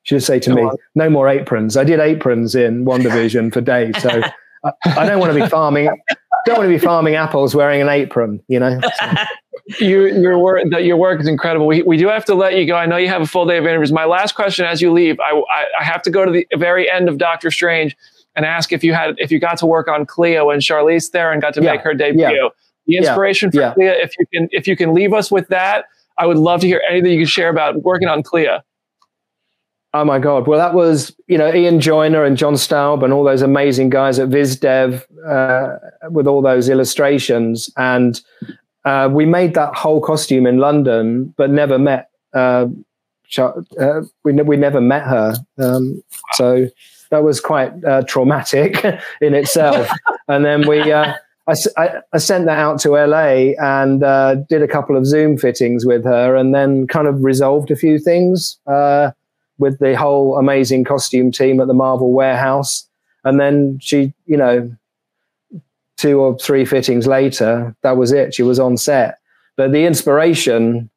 should 0.03 0.23
say 0.23 0.38
to 0.38 0.55
me 0.55 0.69
no 0.95 1.11
more 1.11 1.29
aprons 1.29 1.77
i 1.77 1.85
did 1.85 2.01
aprons 2.01 2.55
in 2.55 2.85
WandaVision 2.85 3.53
for 3.53 3.61
days 3.61 4.01
so 4.03 4.23
I, 4.85 5.07
don't 5.07 5.19
want 5.19 5.33
to 5.33 5.41
be 5.41 5.47
farming. 5.51 5.89
Don't 6.45 6.59
want 6.59 6.69
to 6.69 6.75
be 6.75 6.79
farming 6.79 7.15
apples 7.15 7.55
wearing 7.55 7.81
an 7.81 7.89
apron. 7.89 8.43
You 8.49 8.61
know. 8.61 8.81
your 9.81 10.09
your 10.09 10.39
work 10.39 10.65
your 10.81 10.97
work 10.97 11.21
is 11.21 11.27
incredible. 11.27 11.67
We, 11.67 11.83
we 11.83 11.97
do 11.97 12.09
have 12.09 12.25
to 12.27 12.35
let 12.35 12.57
you 12.57 12.67
go. 12.67 12.77
I 12.77 12.87
know 12.87 12.97
you 12.97 13.09
have 13.09 13.23
a 13.23 13.27
full 13.27 13.47
day 13.47 13.59
of 13.59 13.65
interviews. 13.65 13.93
My 13.93 14.05
last 14.05 14.35
question 14.35 14.65
as 14.65 14.81
you 14.81 14.93
leave, 14.93 15.19
I, 15.21 15.31
I, 15.31 15.65
I 15.81 15.85
have 15.85 16.03
to 16.03 16.11
go 16.11 16.25
to 16.25 16.31
the 16.31 16.47
very 16.57 16.91
end 16.91 17.09
of 17.09 17.19
Doctor 17.19 17.51
Strange 17.51 17.97
and 18.37 18.45
ask 18.45 18.73
if 18.73 18.85
you 18.85 18.95
had 18.95 19.15
if 19.19 19.33
you 19.33 19.41
got 19.41 19.59
to 19.59 19.67
work 19.67 19.89
on 19.89 20.07
Clea 20.07 20.37
and 20.37 20.63
Charlize 20.63 21.09
Theron 21.11 21.41
got 21.41 21.55
to 21.55 21.63
yeah. 21.63 21.73
make 21.73 21.81
her 21.81 21.95
debut. 21.95 22.23
Yeah. 22.23 22.49
The 22.87 22.99
inspiration 22.99 23.51
yeah. 23.53 23.71
for 23.71 23.75
Clea, 23.75 23.87
if 23.87 24.15
you 24.19 24.27
can 24.33 24.49
if 24.53 24.69
you 24.69 24.77
can 24.77 24.95
leave 24.95 25.13
us 25.13 25.31
with 25.31 25.49
that, 25.49 25.87
I 26.19 26.27
would 26.27 26.37
love 26.37 26.61
to 26.61 26.67
hear 26.67 26.83
anything 26.89 27.13
you 27.13 27.19
can 27.19 27.27
share 27.27 27.49
about 27.49 27.83
working 27.83 28.09
on 28.09 28.23
Clea. 28.23 28.61
Oh 29.97 30.05
my 30.05 30.19
God. 30.19 30.47
Well, 30.47 30.59
that 30.59 30.75
was, 30.75 31.17
you 31.27 31.39
know, 31.39 31.51
Ian 31.55 31.81
Joyner 31.81 32.23
and 32.23 32.37
John 32.37 32.59
Staub 32.59 33.03
and 33.03 33.15
all 33.15 33.25
those 33.25 33.41
amazing 33.41 33.89
guys 33.89 34.19
at 34.19 34.29
VizDev 34.29 35.03
uh, 35.27 36.11
with 36.11 36.27
all 36.27 36.43
those 36.43 36.69
illustrations. 36.69 37.71
And 37.79 38.21
uh, 38.85 39.09
we 39.11 39.25
made 39.25 39.55
that 39.55 39.75
whole 39.75 40.03
costume 40.03 40.47
in 40.47 40.59
London, 40.59 41.33
but 41.39 41.49
never 41.49 41.79
met, 41.79 42.11
uh, 42.35 42.67
uh 43.39 44.03
we, 44.23 44.35
we 44.35 44.59
never 44.59 44.83
met 44.83 45.05
her. 45.05 45.35
Um, 45.57 46.03
so 46.35 46.69
that 47.11 47.25
was 47.25 47.41
quite 47.41 47.73
uh, 47.83 48.03
traumatic 48.03 48.85
in 49.23 49.33
itself. 49.33 49.89
and 50.29 50.45
then 50.45 50.69
we, 50.69 50.93
uh, 50.93 51.15
I, 51.47 51.55
I, 51.79 51.91
I, 52.13 52.19
sent 52.19 52.45
that 52.45 52.59
out 52.59 52.81
to 52.81 52.91
LA 52.91 53.55
and 53.59 54.01
did 54.47 54.61
a 54.61 54.69
couple 54.69 54.95
of 54.95 55.07
Zoom 55.07 55.39
fittings 55.39 55.87
with 55.87 56.05
her 56.05 56.37
and 56.37 56.55
then 56.55 56.87
kind 56.87 57.09
of 57.09 57.25
resolved 57.25 57.71
a 57.71 57.77
few 57.77 57.99
things 57.99 58.59
with 59.59 59.79
the 59.79 59.97
whole 59.97 60.38
amazing 60.38 60.85
costume 60.85 61.31
team 61.31 61.61
at 61.61 61.66
the 61.66 61.75
Marvel 61.75 62.12
warehouse. 62.12 62.88
And 63.25 63.40
then 63.40 63.79
she, 63.81 64.12
you 64.27 64.37
know, 64.37 64.71
two 65.97 66.21
or 66.21 66.38
three 66.38 66.64
fittings 66.64 67.07
later, 67.07 67.75
that 67.83 67.97
was 67.97 68.12
it. 68.12 68.35
She 68.35 68.42
was 68.42 68.59
on 68.61 68.77
set. 68.77 69.19
But 69.57 69.73
the 69.73 69.85
inspiration, 69.85 70.90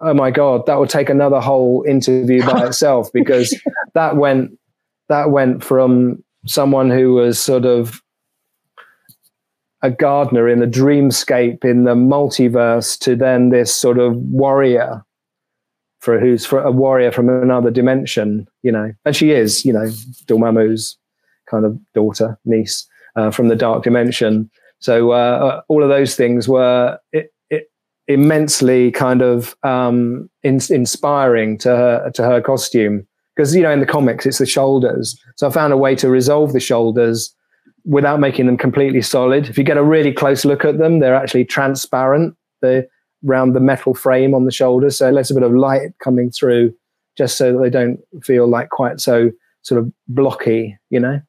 oh 0.00 0.14
my 0.14 0.30
God, 0.30 0.66
that 0.66 0.78
would 0.78 0.90
take 0.90 1.08
another 1.08 1.40
whole 1.40 1.84
interview 1.88 2.44
by 2.44 2.66
itself 2.66 3.10
because 3.12 3.58
that 3.94 4.16
went 4.16 4.58
that 5.08 5.30
went 5.30 5.64
from 5.64 6.22
someone 6.46 6.90
who 6.90 7.14
was 7.14 7.38
sort 7.38 7.64
of 7.64 8.02
a 9.82 9.90
gardener 9.90 10.48
in 10.48 10.62
a 10.62 10.66
dreamscape 10.66 11.64
in 11.64 11.84
the 11.84 11.94
multiverse 11.94 12.98
to 13.00 13.16
then 13.16 13.50
this 13.50 13.74
sort 13.74 13.98
of 13.98 14.16
warrior 14.16 15.04
for 16.02 16.18
who's 16.18 16.44
for 16.44 16.60
a 16.60 16.72
warrior 16.72 17.12
from 17.12 17.28
another 17.28 17.70
dimension, 17.70 18.48
you 18.62 18.72
know, 18.72 18.92
and 19.04 19.14
she 19.14 19.30
is, 19.30 19.64
you 19.64 19.72
know, 19.72 19.86
Dormammu's 20.26 20.98
kind 21.48 21.64
of 21.64 21.78
daughter, 21.94 22.36
niece 22.44 22.88
uh, 23.14 23.30
from 23.30 23.46
the 23.46 23.54
dark 23.54 23.84
dimension. 23.84 24.50
So 24.80 25.12
uh, 25.12 25.14
uh, 25.14 25.60
all 25.68 25.84
of 25.84 25.88
those 25.88 26.16
things 26.16 26.48
were 26.48 26.98
it, 27.12 27.32
it 27.50 27.70
immensely 28.08 28.90
kind 28.90 29.22
of 29.22 29.54
um, 29.62 30.28
in, 30.42 30.58
inspiring 30.70 31.56
to 31.58 31.68
her 31.68 32.10
to 32.14 32.24
her 32.24 32.40
costume 32.40 33.06
because 33.36 33.54
you 33.54 33.62
know 33.62 33.70
in 33.70 33.78
the 33.78 33.86
comics 33.86 34.26
it's 34.26 34.38
the 34.38 34.46
shoulders. 34.46 35.16
So 35.36 35.46
I 35.46 35.50
found 35.50 35.72
a 35.72 35.76
way 35.76 35.94
to 35.94 36.10
resolve 36.10 36.52
the 36.52 36.58
shoulders 36.58 37.32
without 37.84 38.18
making 38.18 38.46
them 38.46 38.56
completely 38.56 39.02
solid. 39.02 39.48
If 39.48 39.56
you 39.56 39.62
get 39.62 39.76
a 39.76 39.84
really 39.84 40.12
close 40.12 40.44
look 40.44 40.64
at 40.64 40.78
them, 40.78 40.98
they're 40.98 41.14
actually 41.14 41.44
transparent. 41.44 42.34
They're 42.60 42.88
around 43.28 43.52
the 43.52 43.60
metal 43.60 43.94
frame 43.94 44.34
on 44.34 44.44
the 44.44 44.52
shoulders, 44.52 44.98
so 44.98 45.10
lets 45.10 45.30
a 45.30 45.34
bit 45.34 45.42
of 45.42 45.54
light 45.54 45.90
coming 46.02 46.30
through, 46.30 46.74
just 47.16 47.36
so 47.36 47.52
that 47.52 47.58
they 47.58 47.70
don't 47.70 48.00
feel 48.22 48.46
like 48.46 48.70
quite 48.70 49.00
so 49.00 49.30
sort 49.62 49.80
of 49.80 49.92
blocky. 50.08 50.76
You 50.90 51.00
know. 51.00 51.20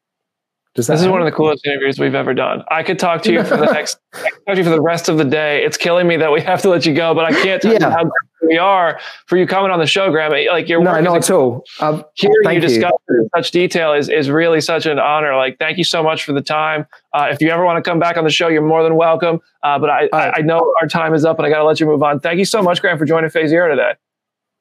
Does 0.75 0.87
this 0.87 1.01
is 1.01 1.07
one 1.07 1.21
of 1.21 1.25
the 1.25 1.31
coolest 1.31 1.65
interviews 1.67 1.99
we've 1.99 2.15
ever 2.15 2.33
done. 2.33 2.63
I 2.71 2.81
could 2.81 2.97
talk 2.97 3.21
to 3.23 3.31
you 3.31 3.43
for 3.43 3.57
the 3.57 3.65
next, 3.71 3.99
talk 4.11 4.55
to 4.55 4.57
you 4.57 4.63
for 4.63 4.71
the 4.71 4.81
rest 4.81 5.07
of 5.07 5.17
the 5.17 5.23
day. 5.23 5.63
It's 5.63 5.77
killing 5.77 6.07
me 6.07 6.17
that 6.17 6.31
we 6.31 6.41
have 6.51 6.63
to 6.63 6.69
let 6.69 6.83
you 6.85 6.95
go, 6.95 7.13
but 7.13 7.25
I 7.25 7.31
can't 7.31 7.61
tell 7.61 7.73
yeah. 7.73 7.89
you 7.89 7.91
how 7.91 8.11
we 8.41 8.57
are 8.57 8.99
for 9.27 9.37
you 9.37 9.45
coming 9.45 9.69
on 9.69 9.79
the 9.79 9.85
show, 9.85 10.09
Graham. 10.09 10.31
Like 10.31 10.67
your 10.67 10.81
no, 10.81 10.99
not 10.99 11.17
at 11.17 11.29
all. 11.29 11.63
Um, 11.79 12.03
hearing 12.15 12.55
you 12.55 12.59
discuss 12.59 12.91
it 13.07 13.13
in 13.13 13.29
such 13.35 13.51
detail 13.51 13.93
is 13.93 14.09
is 14.09 14.31
really 14.31 14.61
such 14.61 14.87
an 14.87 14.97
honor. 14.97 15.35
Like, 15.35 15.59
thank 15.59 15.77
you 15.77 15.83
so 15.83 16.01
much 16.01 16.23
for 16.23 16.33
the 16.33 16.41
time. 16.41 16.87
Uh, 17.13 17.27
if 17.31 17.39
you 17.39 17.51
ever 17.51 17.63
want 17.63 17.83
to 17.83 17.87
come 17.87 17.99
back 17.99 18.17
on 18.17 18.23
the 18.23 18.31
show, 18.31 18.47
you're 18.47 18.65
more 18.65 18.81
than 18.81 18.95
welcome. 18.95 19.41
Uh, 19.61 19.77
but 19.77 19.91
I, 19.91 20.09
I, 20.11 20.33
I 20.37 20.41
know 20.41 20.73
our 20.81 20.87
time 20.87 21.13
is 21.13 21.23
up, 21.23 21.37
and 21.37 21.45
I 21.45 21.51
got 21.51 21.59
to 21.59 21.65
let 21.65 21.79
you 21.79 21.85
move 21.85 22.01
on. 22.01 22.19
Thank 22.19 22.39
you 22.39 22.45
so 22.45 22.63
much, 22.63 22.81
Graham, 22.81 22.97
for 22.97 23.05
joining 23.05 23.29
Phase 23.29 23.49
Zero 23.49 23.69
today. 23.69 23.93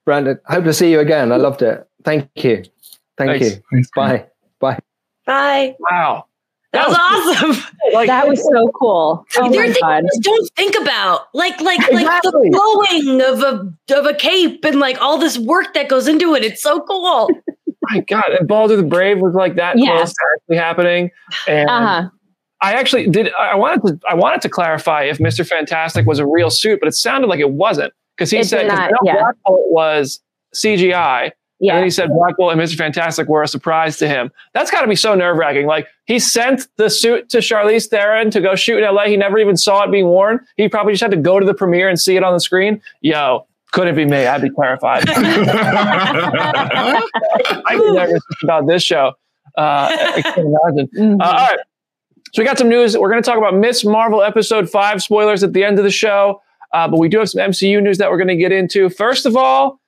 Brandon, 0.05 0.39
hope 0.47 0.65
to 0.65 0.75
see 0.75 0.91
you 0.91 1.01
again. 1.01 1.33
I 1.33 1.37
loved 1.37 1.63
it. 1.63 1.89
Thank 2.05 2.29
you. 2.37 2.65
Thank 3.17 3.41
Thanks. 3.41 3.57
you. 3.57 3.63
Thanks, 3.71 3.91
Bye. 3.95 4.27
Bye. 4.61 4.79
Bye. 5.33 5.77
Wow. 5.91 6.27
That 6.73 6.89
was 6.89 6.99
awesome. 6.99 7.65
Like, 7.93 8.07
that 8.07 8.27
was 8.27 8.43
so 8.43 8.69
cool. 8.69 9.27
Oh 9.37 9.51
there 9.51 9.65
are 9.65 9.67
things 9.67 10.11
you 10.15 10.21
don't 10.23 10.51
think 10.57 10.77
about, 10.81 11.27
like 11.35 11.61
like 11.61 11.81
exactly. 11.81 12.05
like 12.05 12.23
the 12.23 12.95
blowing 13.05 13.21
of 13.21 13.43
a 13.43 13.99
of 13.99 14.07
a 14.07 14.15
cape 14.15 14.65
and 14.65 14.81
like 14.81 14.99
all 14.99 15.19
this 15.19 15.37
work 15.37 15.75
that 15.75 15.91
goes 15.91 16.09
into 16.09 16.35
it. 16.35 16.43
It's 16.43 16.63
so 16.63 16.81
cool. 16.81 17.29
My 17.83 18.01
God, 18.01 18.31
and 18.31 18.49
Balder 18.49 18.77
the 18.77 18.83
Brave 18.83 19.21
was 19.21 19.35
like 19.35 19.57
that 19.57 19.79
yeah. 19.79 19.97
close 19.97 20.11
to 20.11 20.17
actually 20.37 20.57
happening. 20.57 21.11
And 21.47 21.69
uh-huh. 21.69 22.09
I 22.63 22.73
actually 22.73 23.11
did. 23.11 23.31
I 23.35 23.57
wanted 23.57 23.87
to. 23.89 24.09
I 24.09 24.15
wanted 24.15 24.41
to 24.43 24.49
clarify 24.49 25.03
if 25.03 25.21
Mister 25.21 25.45
Fantastic 25.45 26.07
was 26.07 26.19
a 26.19 26.27
real 26.27 26.49
suit, 26.49 26.81
but 26.81 26.89
it 26.89 26.95
sounded 26.95 27.27
like 27.27 27.41
it 27.41 27.51
wasn't 27.51 27.93
because 28.17 28.31
he 28.31 28.39
it 28.39 28.47
said 28.47 28.69
not, 28.69 28.91
yeah. 29.05 29.33
was 29.47 30.21
CGI 30.55 31.33
yeah. 31.63 31.75
And 31.75 31.79
then 31.79 31.85
he 31.85 31.91
said 31.91 32.11
Black 32.11 32.37
Bolt 32.37 32.53
and 32.53 32.61
Mr. 32.61 32.77
Fantastic 32.77 33.29
were 33.29 33.43
a 33.43 33.49
surprise 33.49 33.97
to 33.99 34.09
him. 34.09 34.33
That's 34.53 34.69
got 34.69 34.83
to 34.83 34.89
be 34.89 34.97
so 34.97 35.15
nerve 35.15 35.37
wracking. 35.37 35.67
Like 35.67 35.87
he 36.07 36.19
sent 36.19 36.67
the 36.77 36.91
suit 36.91 37.29
to 37.29 37.39
Charlize 37.39 37.89
Theron 37.89 38.33
to 38.33 38.41
go 38.41 38.57
shoot 38.57 38.83
in 38.83 38.95
LA. 38.95 39.05
He 39.05 39.17
never 39.17 39.39
even 39.39 39.57
saw 39.57 39.85
it 39.85 39.93
being 39.93 40.07
worn. 40.07 40.41
He 40.57 40.69
probably 40.69 40.93
just 40.93 41.03
had 41.03 41.13
to 41.13 41.17
go 41.17 41.39
to 41.39 41.47
the 41.47 41.55
premiere 41.55 41.89
and 41.89 42.01
see 42.01 42.17
it 42.17 42.25
on 42.25 42.33
the 42.33 42.41
screen. 42.41 42.83
Yo, 43.01 43.47
couldn't 43.71 43.95
be 43.95 44.05
me. 44.05 44.27
I'd 44.27 44.43
be 44.43 44.51
terrified. 44.51 45.05
I 45.09 47.01
get 47.71 47.95
nervous 47.95 48.23
about 48.43 48.67
this 48.67 48.83
show. 48.83 49.13
Uh, 49.57 49.89
I 50.17 50.23
can't 50.23 50.39
imagine. 50.39 50.89
Mm-hmm. 50.99 51.21
Uh, 51.21 51.25
all 51.25 51.33
right. 51.33 51.59
So 52.33 52.43
we 52.43 52.47
got 52.47 52.59
some 52.59 52.69
news. 52.69 52.97
We're 52.99 53.11
going 53.11 53.23
to 53.23 53.29
talk 53.29 53.39
about 53.39 53.55
Miss 53.55 53.85
Marvel 53.85 54.23
episode 54.23 54.69
five 54.69 55.03
spoilers 55.03 55.45
at 55.45 55.53
the 55.53 55.63
end 55.63 55.79
of 55.79 55.85
the 55.85 55.91
show. 55.91 56.41
Uh, 56.73 56.89
but 56.89 56.99
we 56.99 57.09
do 57.09 57.19
have 57.19 57.29
some 57.31 57.51
MCU 57.51 57.83
news 57.83 57.99
that 57.99 58.11
we're 58.11 58.17
going 58.17 58.29
to 58.29 58.37
get 58.37 58.53
into. 58.53 58.89
First 58.89 59.27
of 59.27 59.37
all, 59.37 59.82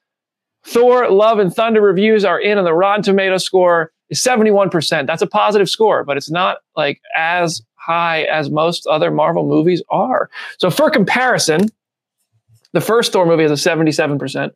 Thor, 0.66 1.10
Love, 1.10 1.38
and 1.38 1.54
Thunder 1.54 1.80
reviews 1.80 2.24
are 2.24 2.40
in, 2.40 2.58
and 2.58 2.66
the 2.66 2.72
Rotten 2.72 3.02
Tomato 3.02 3.38
score 3.38 3.92
is 4.08 4.22
71%. 4.22 5.06
That's 5.06 5.22
a 5.22 5.26
positive 5.26 5.68
score, 5.68 6.04
but 6.04 6.16
it's 6.16 6.30
not 6.30 6.58
like 6.76 7.00
as 7.16 7.62
high 7.74 8.22
as 8.22 8.50
most 8.50 8.86
other 8.86 9.10
Marvel 9.10 9.46
movies 9.46 9.82
are. 9.90 10.30
So, 10.58 10.70
for 10.70 10.90
comparison, 10.90 11.68
the 12.72 12.80
first 12.80 13.12
Thor 13.12 13.26
movie 13.26 13.42
has 13.42 13.66
a 13.66 13.70
77%. 13.70 14.50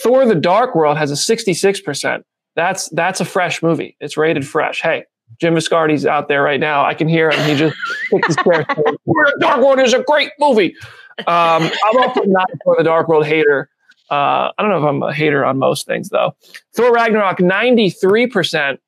Thor: 0.00 0.26
The 0.26 0.34
Dark 0.34 0.74
World 0.74 0.96
has 0.96 1.10
a 1.10 1.14
66%. 1.14 2.24
That's 2.56 2.88
that's 2.90 3.20
a 3.20 3.24
fresh 3.24 3.62
movie. 3.62 3.96
It's 4.00 4.16
rated 4.16 4.46
fresh. 4.46 4.80
Hey, 4.80 5.04
Jim 5.40 5.54
Viscardi's 5.54 6.04
out 6.04 6.28
there 6.28 6.42
right 6.42 6.58
now. 6.58 6.84
I 6.84 6.94
can 6.94 7.06
hear 7.06 7.30
him. 7.30 7.48
He 7.48 7.54
just 7.54 7.76
kicked 8.10 8.26
his 8.26 8.36
chair. 8.36 8.64
Thor 8.74 8.94
the 9.04 9.36
Dark 9.40 9.60
World 9.60 9.78
is 9.78 9.94
a 9.94 10.02
great 10.02 10.32
movie. 10.38 10.74
Um, 11.20 11.70
I'm 11.86 11.98
also 11.98 12.22
not 12.22 12.50
for 12.64 12.76
the 12.76 12.84
Dark 12.84 13.08
World 13.08 13.26
hater. 13.26 13.68
Uh, 14.10 14.50
I 14.56 14.62
don't 14.62 14.70
know 14.70 14.78
if 14.78 14.84
I'm 14.84 15.02
a 15.02 15.14
hater 15.14 15.44
on 15.44 15.58
most 15.58 15.86
things 15.86 16.08
though. 16.08 16.34
Thor 16.74 16.92
Ragnarok, 16.92 17.38
93%. 17.38 18.78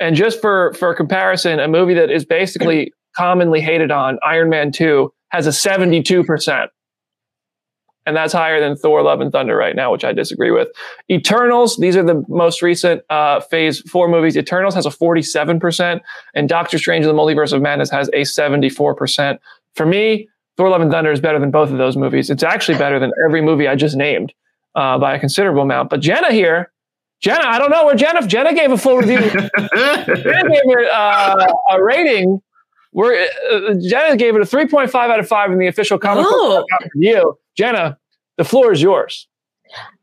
And 0.00 0.16
just 0.16 0.40
for, 0.40 0.72
for 0.74 0.94
comparison, 0.94 1.60
a 1.60 1.68
movie 1.68 1.94
that 1.94 2.10
is 2.10 2.24
basically 2.24 2.92
commonly 3.16 3.60
hated 3.60 3.90
on, 3.90 4.18
Iron 4.24 4.48
Man 4.48 4.72
2, 4.72 5.12
has 5.28 5.46
a 5.46 5.50
72%. 5.50 6.68
And 8.06 8.16
that's 8.16 8.32
higher 8.32 8.60
than 8.60 8.76
Thor 8.76 9.02
Love 9.02 9.20
and 9.20 9.30
Thunder 9.30 9.54
right 9.54 9.76
now, 9.76 9.92
which 9.92 10.04
I 10.04 10.12
disagree 10.12 10.50
with. 10.50 10.68
Eternals, 11.10 11.76
these 11.76 11.96
are 11.96 12.02
the 12.02 12.24
most 12.28 12.62
recent 12.62 13.02
uh, 13.10 13.40
phase 13.40 13.80
four 13.82 14.08
movies. 14.08 14.38
Eternals 14.38 14.74
has 14.74 14.86
a 14.86 14.90
47%, 14.90 16.00
and 16.34 16.48
Doctor 16.48 16.78
Strange 16.78 17.04
and 17.04 17.16
the 17.16 17.20
Multiverse 17.20 17.52
of 17.52 17.60
Madness 17.60 17.90
has 17.90 18.08
a 18.08 18.22
74%. 18.22 19.38
For 19.74 19.84
me, 19.84 20.28
Thor: 20.60 20.68
Love 20.68 20.82
and 20.82 20.90
Thunder 20.90 21.10
is 21.10 21.20
better 21.20 21.38
than 21.38 21.50
both 21.50 21.70
of 21.70 21.78
those 21.78 21.96
movies. 21.96 22.28
It's 22.28 22.42
actually 22.42 22.76
better 22.76 22.98
than 22.98 23.12
every 23.24 23.40
movie 23.40 23.66
I 23.66 23.76
just 23.76 23.96
named 23.96 24.34
uh, 24.74 24.98
by 24.98 25.14
a 25.14 25.18
considerable 25.18 25.62
amount. 25.62 25.88
But 25.88 26.00
Jenna 26.00 26.32
here, 26.32 26.70
Jenna, 27.22 27.44
I 27.46 27.58
don't 27.58 27.70
know 27.70 27.86
where 27.86 27.94
Jenna. 27.94 28.26
Jenna 28.26 28.52
gave 28.52 28.70
a 28.70 28.76
full 28.76 28.98
review. 28.98 29.20
Jenna 29.30 30.04
gave 30.04 30.62
it 30.66 30.90
uh, 30.92 31.46
a 31.70 31.82
rating. 31.82 32.42
Where 32.92 33.26
uh, 33.50 33.74
Jenna 33.80 34.18
gave 34.18 34.36
it 34.36 34.42
a 34.42 34.44
three 34.44 34.66
point 34.66 34.90
five 34.90 35.10
out 35.10 35.18
of 35.18 35.26
five 35.26 35.50
in 35.50 35.58
the 35.58 35.66
official 35.66 35.98
comic 35.98 36.26
oh. 36.28 36.58
book 36.58 36.66
review. 36.94 37.38
Jenna, 37.56 37.98
the 38.36 38.44
floor 38.44 38.70
is 38.70 38.82
yours 38.82 39.28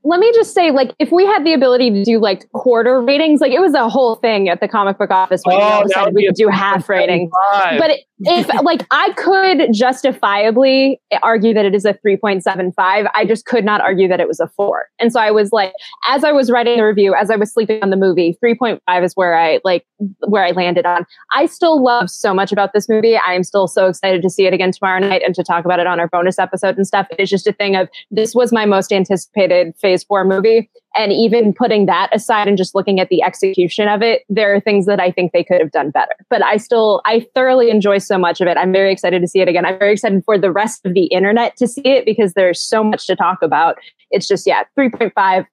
let 0.04 0.20
me 0.20 0.32
just 0.34 0.54
say, 0.54 0.72
like, 0.72 0.94
if 1.00 1.12
we 1.12 1.26
had 1.26 1.46
the 1.46 1.54
ability 1.54 1.92
to 1.92 2.04
do 2.04 2.20
like 2.20 2.50
quarter 2.54 3.02
ratings, 3.02 3.42
like 3.42 3.52
it 3.52 3.60
was 3.60 3.74
a 3.74 3.90
whole 3.90 4.16
thing 4.16 4.48
at 4.48 4.62
the 4.62 4.68
comic 4.68 4.98
book 4.98 5.12
office 5.12 5.42
when 5.44 5.58
oh, 5.60 5.80
we 5.80 5.88
decided 5.88 6.16
we 6.16 6.26
could 6.26 6.36
do 6.36 6.48
half 6.48 6.88
ratings. 6.88 7.30
But 7.78 7.92
if 8.20 8.48
like 8.64 8.86
I 8.92 9.12
could 9.18 9.74
justifiably 9.74 11.02
argue 11.22 11.54
that 11.54 11.66
it 11.66 11.76
is 11.76 11.84
a 11.84 11.94
3.75, 11.94 13.10
I 13.14 13.26
just 13.26 13.46
could 13.46 13.66
not 13.66 13.82
argue 13.82 14.08
that 14.08 14.20
it 14.20 14.28
was 14.28 14.40
a 14.40 14.48
four. 14.48 14.88
And 15.00 15.12
so 15.12 15.20
I 15.20 15.32
was 15.32 15.52
like, 15.52 15.74
as 16.08 16.24
I 16.24 16.32
was 16.32 16.50
writing 16.50 16.78
the 16.78 16.86
review, 16.86 17.14
as 17.14 17.30
I 17.30 17.36
was 17.36 17.52
sleeping 17.52 17.82
on 17.84 17.90
the 17.90 17.98
movie, 17.98 18.38
3.5 18.44 19.04
is 19.04 19.14
where 19.16 19.38
I 19.38 19.60
like 19.64 19.86
where 20.28 20.46
I 20.46 20.52
landed 20.52 20.86
on. 20.86 21.06
I 21.34 21.48
still 21.48 21.84
love 21.84 22.10
so 22.10 22.34
much 22.34 22.52
about 22.52 22.72
this 22.74 22.88
movie. 22.88 23.18
I 23.18 23.34
am 23.34 23.44
still 23.44 23.68
so 23.68 23.88
excited 23.88 24.22
to 24.22 24.30
see 24.30 24.46
it 24.46 24.54
again 24.54 24.72
tomorrow 24.72 25.00
night 25.00 25.22
and 25.26 25.36
to 25.36 25.44
talk 25.44 25.66
about 25.66 25.80
it 25.80 25.88
on 25.88 26.00
our 26.00 26.08
bonus 26.08 26.40
episode 26.40 26.78
and 26.78 26.88
stuff. 26.88 27.08
It's 27.18 27.30
just 27.30 27.48
a 27.48 27.54
thing 27.54 27.76
of 27.76 27.90
this 28.10 28.34
was 28.34 28.54
my 28.54 28.66
most 28.66 28.94
anticipated 28.94 29.74
phase 29.82 29.98
phase 29.98 30.04
four 30.04 30.26
movie. 30.26 30.70
And 30.98 31.12
even 31.12 31.54
putting 31.54 31.86
that 31.86 32.10
aside 32.14 32.48
and 32.48 32.58
just 32.58 32.74
looking 32.74 33.00
at 33.00 33.10
the 33.10 33.22
execution 33.22 33.88
of 33.88 34.02
it, 34.02 34.24
there 34.30 34.54
are 34.56 34.60
things 34.60 34.86
that 34.88 35.00
I 35.00 35.12
think 35.12 35.32
they 35.32 35.44
could 35.44 35.62
have 35.62 35.72
done 35.72 35.92
better. 35.92 36.16
But 36.30 36.44
I 36.44 36.58
still, 36.58 37.02
I 37.06 37.28
thoroughly 37.36 37.70
enjoy 37.70 38.00
so 38.00 38.18
much 38.18 38.42
of 38.42 38.48
it. 38.48 38.58
I'm 38.58 38.72
very 38.72 38.92
excited 38.92 39.22
to 39.22 39.28
see 39.28 39.40
it 39.40 39.48
again. 39.48 39.66
I'm 39.66 39.78
very 39.78 39.94
excited 39.94 40.24
for 40.26 40.38
the 40.38 40.52
rest 40.52 40.86
of 40.86 40.94
the 40.94 41.06
internet 41.06 41.56
to 41.58 41.68
see 41.68 41.86
it 41.86 42.06
because 42.06 42.34
there's 42.34 42.62
so 42.62 42.84
much 42.84 43.06
to 43.08 43.16
talk 43.16 43.42
about. 43.42 43.78
It's 44.10 44.28
just, 44.28 44.48
yeah, 44.48 44.64
3.5 44.78 45.46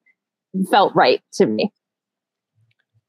felt 0.71 0.95
right 0.95 1.23
to 1.35 1.47
me. 1.47 1.73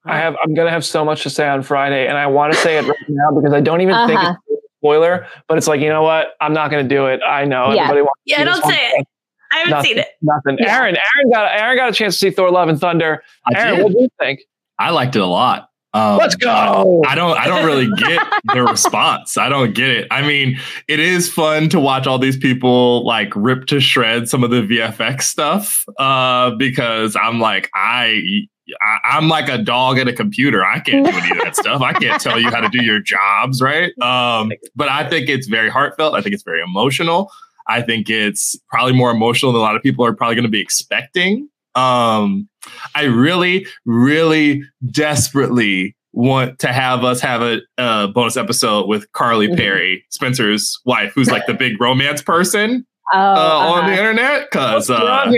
I 0.06 0.18
have, 0.18 0.36
I'm 0.44 0.54
going 0.54 0.68
to 0.68 0.72
have 0.72 0.86
so 0.86 1.04
much 1.04 1.24
to 1.24 1.30
say 1.30 1.48
on 1.48 1.64
Friday, 1.64 2.08
and 2.08 2.18
I 2.18 2.28
want 2.28 2.54
to 2.54 2.60
say 2.60 2.78
it 2.78 2.86
right 2.86 2.98
now 3.08 3.32
because 3.32 3.54
I 3.54 3.62
don't 3.62 3.82
even 3.82 3.96
uh-huh. 3.96 4.08
think 4.08 4.20
it's 4.20 4.66
a 4.66 4.68
spoiler, 4.80 5.28
but 5.48 5.58
it's 5.58 5.68
like, 5.68 5.82
you 5.82 5.90
know 5.90 6.04
what? 6.04 6.36
I'm 6.42 6.54
not 6.54 6.70
going 6.70 6.88
to 6.88 6.96
do 6.96 7.08
it. 7.08 7.22
I 7.28 7.46
know 7.46 7.72
yeah. 7.72 7.84
everybody 7.84 8.02
wants 8.02 8.22
Yeah, 8.26 8.44
don't 8.44 8.64
say 8.64 8.78
it. 8.78 9.08
I 9.52 9.58
haven't 9.58 9.72
nothing, 9.72 9.90
seen 9.90 9.98
it. 10.00 10.08
Nothing. 10.22 10.58
Yeah. 10.60 10.78
Aaron, 10.78 10.96
Aaron 10.96 11.32
got 11.32 11.52
Aaron 11.52 11.78
got 11.78 11.90
a 11.90 11.94
chance 11.94 12.16
to 12.16 12.20
see 12.20 12.32
Thor: 12.32 12.52
Love 12.52 12.70
and 12.70 12.80
Thunder. 12.80 13.24
I 13.46 13.60
Aaron, 13.60 13.76
did. 13.76 13.84
what 13.84 13.94
do 13.94 14.02
you 14.02 14.10
think? 14.20 14.42
I 14.78 14.90
liked 14.90 15.16
it 15.16 15.22
a 15.22 15.26
lot. 15.26 15.70
Um, 15.96 16.18
Let's 16.18 16.36
go. 16.36 17.04
I 17.08 17.16
don't. 17.16 17.38
I 17.38 17.48
don't 17.48 17.66
really 17.66 17.88
get 17.98 18.22
the 18.54 18.64
response. 18.64 19.38
I 19.38 19.48
don't 19.48 19.74
get 19.74 19.90
it. 19.90 20.08
I 20.12 20.28
mean, 20.28 20.60
it 20.90 21.00
is 21.00 21.32
fun 21.32 21.70
to 21.70 21.80
watch 21.80 22.06
all 22.06 22.20
these 22.20 22.36
people 22.36 23.06
like 23.06 23.32
rip 23.34 23.66
to 23.68 23.80
shreds 23.80 24.30
some 24.30 24.44
of 24.44 24.52
the 24.52 24.62
VFX 24.62 25.22
stuff 25.22 25.86
uh, 25.98 26.52
because 26.52 27.16
I'm 27.16 27.40
like 27.40 27.70
I. 27.74 28.48
I, 28.82 29.20
am 29.20 29.28
like 29.28 29.48
a 29.48 29.60
dog 29.60 30.00
at 30.00 30.08
a 30.08 30.14
computer. 30.14 30.66
I 30.66 30.80
can't 30.80 31.06
do 31.06 31.12
any 31.16 31.38
of 31.38 31.44
that 31.44 31.56
stuff. 31.56 31.84
I 31.84 31.94
can't 31.94 32.20
tell 32.20 32.40
you 32.40 32.50
how 32.50 32.62
to 32.62 32.70
do 32.70 32.84
your 32.84 33.00
jobs, 33.00 33.62
right? 33.62 33.96
Um, 34.02 34.52
but 34.76 34.90
I 34.90 35.08
think 35.08 35.30
it's 35.30 35.46
very 35.46 35.70
heartfelt. 35.70 36.16
I 36.16 36.22
think 36.22 36.34
it's 36.34 36.42
very 36.42 36.64
emotional. 36.64 37.30
I 37.68 37.82
think 37.82 38.10
it's 38.10 38.58
probably 38.70 38.94
more 38.94 39.12
emotional 39.12 39.52
than 39.52 39.60
a 39.60 39.64
lot 39.64 39.76
of 39.76 39.82
people 39.82 40.06
are 40.06 40.14
probably 40.14 40.36
going 40.36 40.44
to 40.44 40.50
be 40.50 40.62
expecting. 40.62 41.50
Um, 41.76 42.48
I 42.96 43.04
really, 43.04 43.68
really 43.86 44.64
desperately 44.90 45.96
want 46.14 46.60
to 46.60 46.72
have 46.72 47.04
us 47.04 47.20
have 47.20 47.42
a, 47.42 47.60
a 47.78 48.08
bonus 48.08 48.38
episode 48.38 48.88
with 48.88 49.12
Carly 49.12 49.48
mm-hmm. 49.48 49.58
Perry, 49.58 50.06
Spencer's 50.10 50.80
wife, 50.86 51.12
who's 51.14 51.30
like 51.30 51.46
the 51.46 51.54
big 51.54 51.80
romance 51.82 52.22
person 52.22 52.86
oh, 53.14 53.18
uh, 53.18 53.22
uh-huh. 53.22 53.82
on 53.82 53.88
the 53.88 53.98
internet. 53.98 54.50
Because 54.50 54.90
uh, 54.90 55.32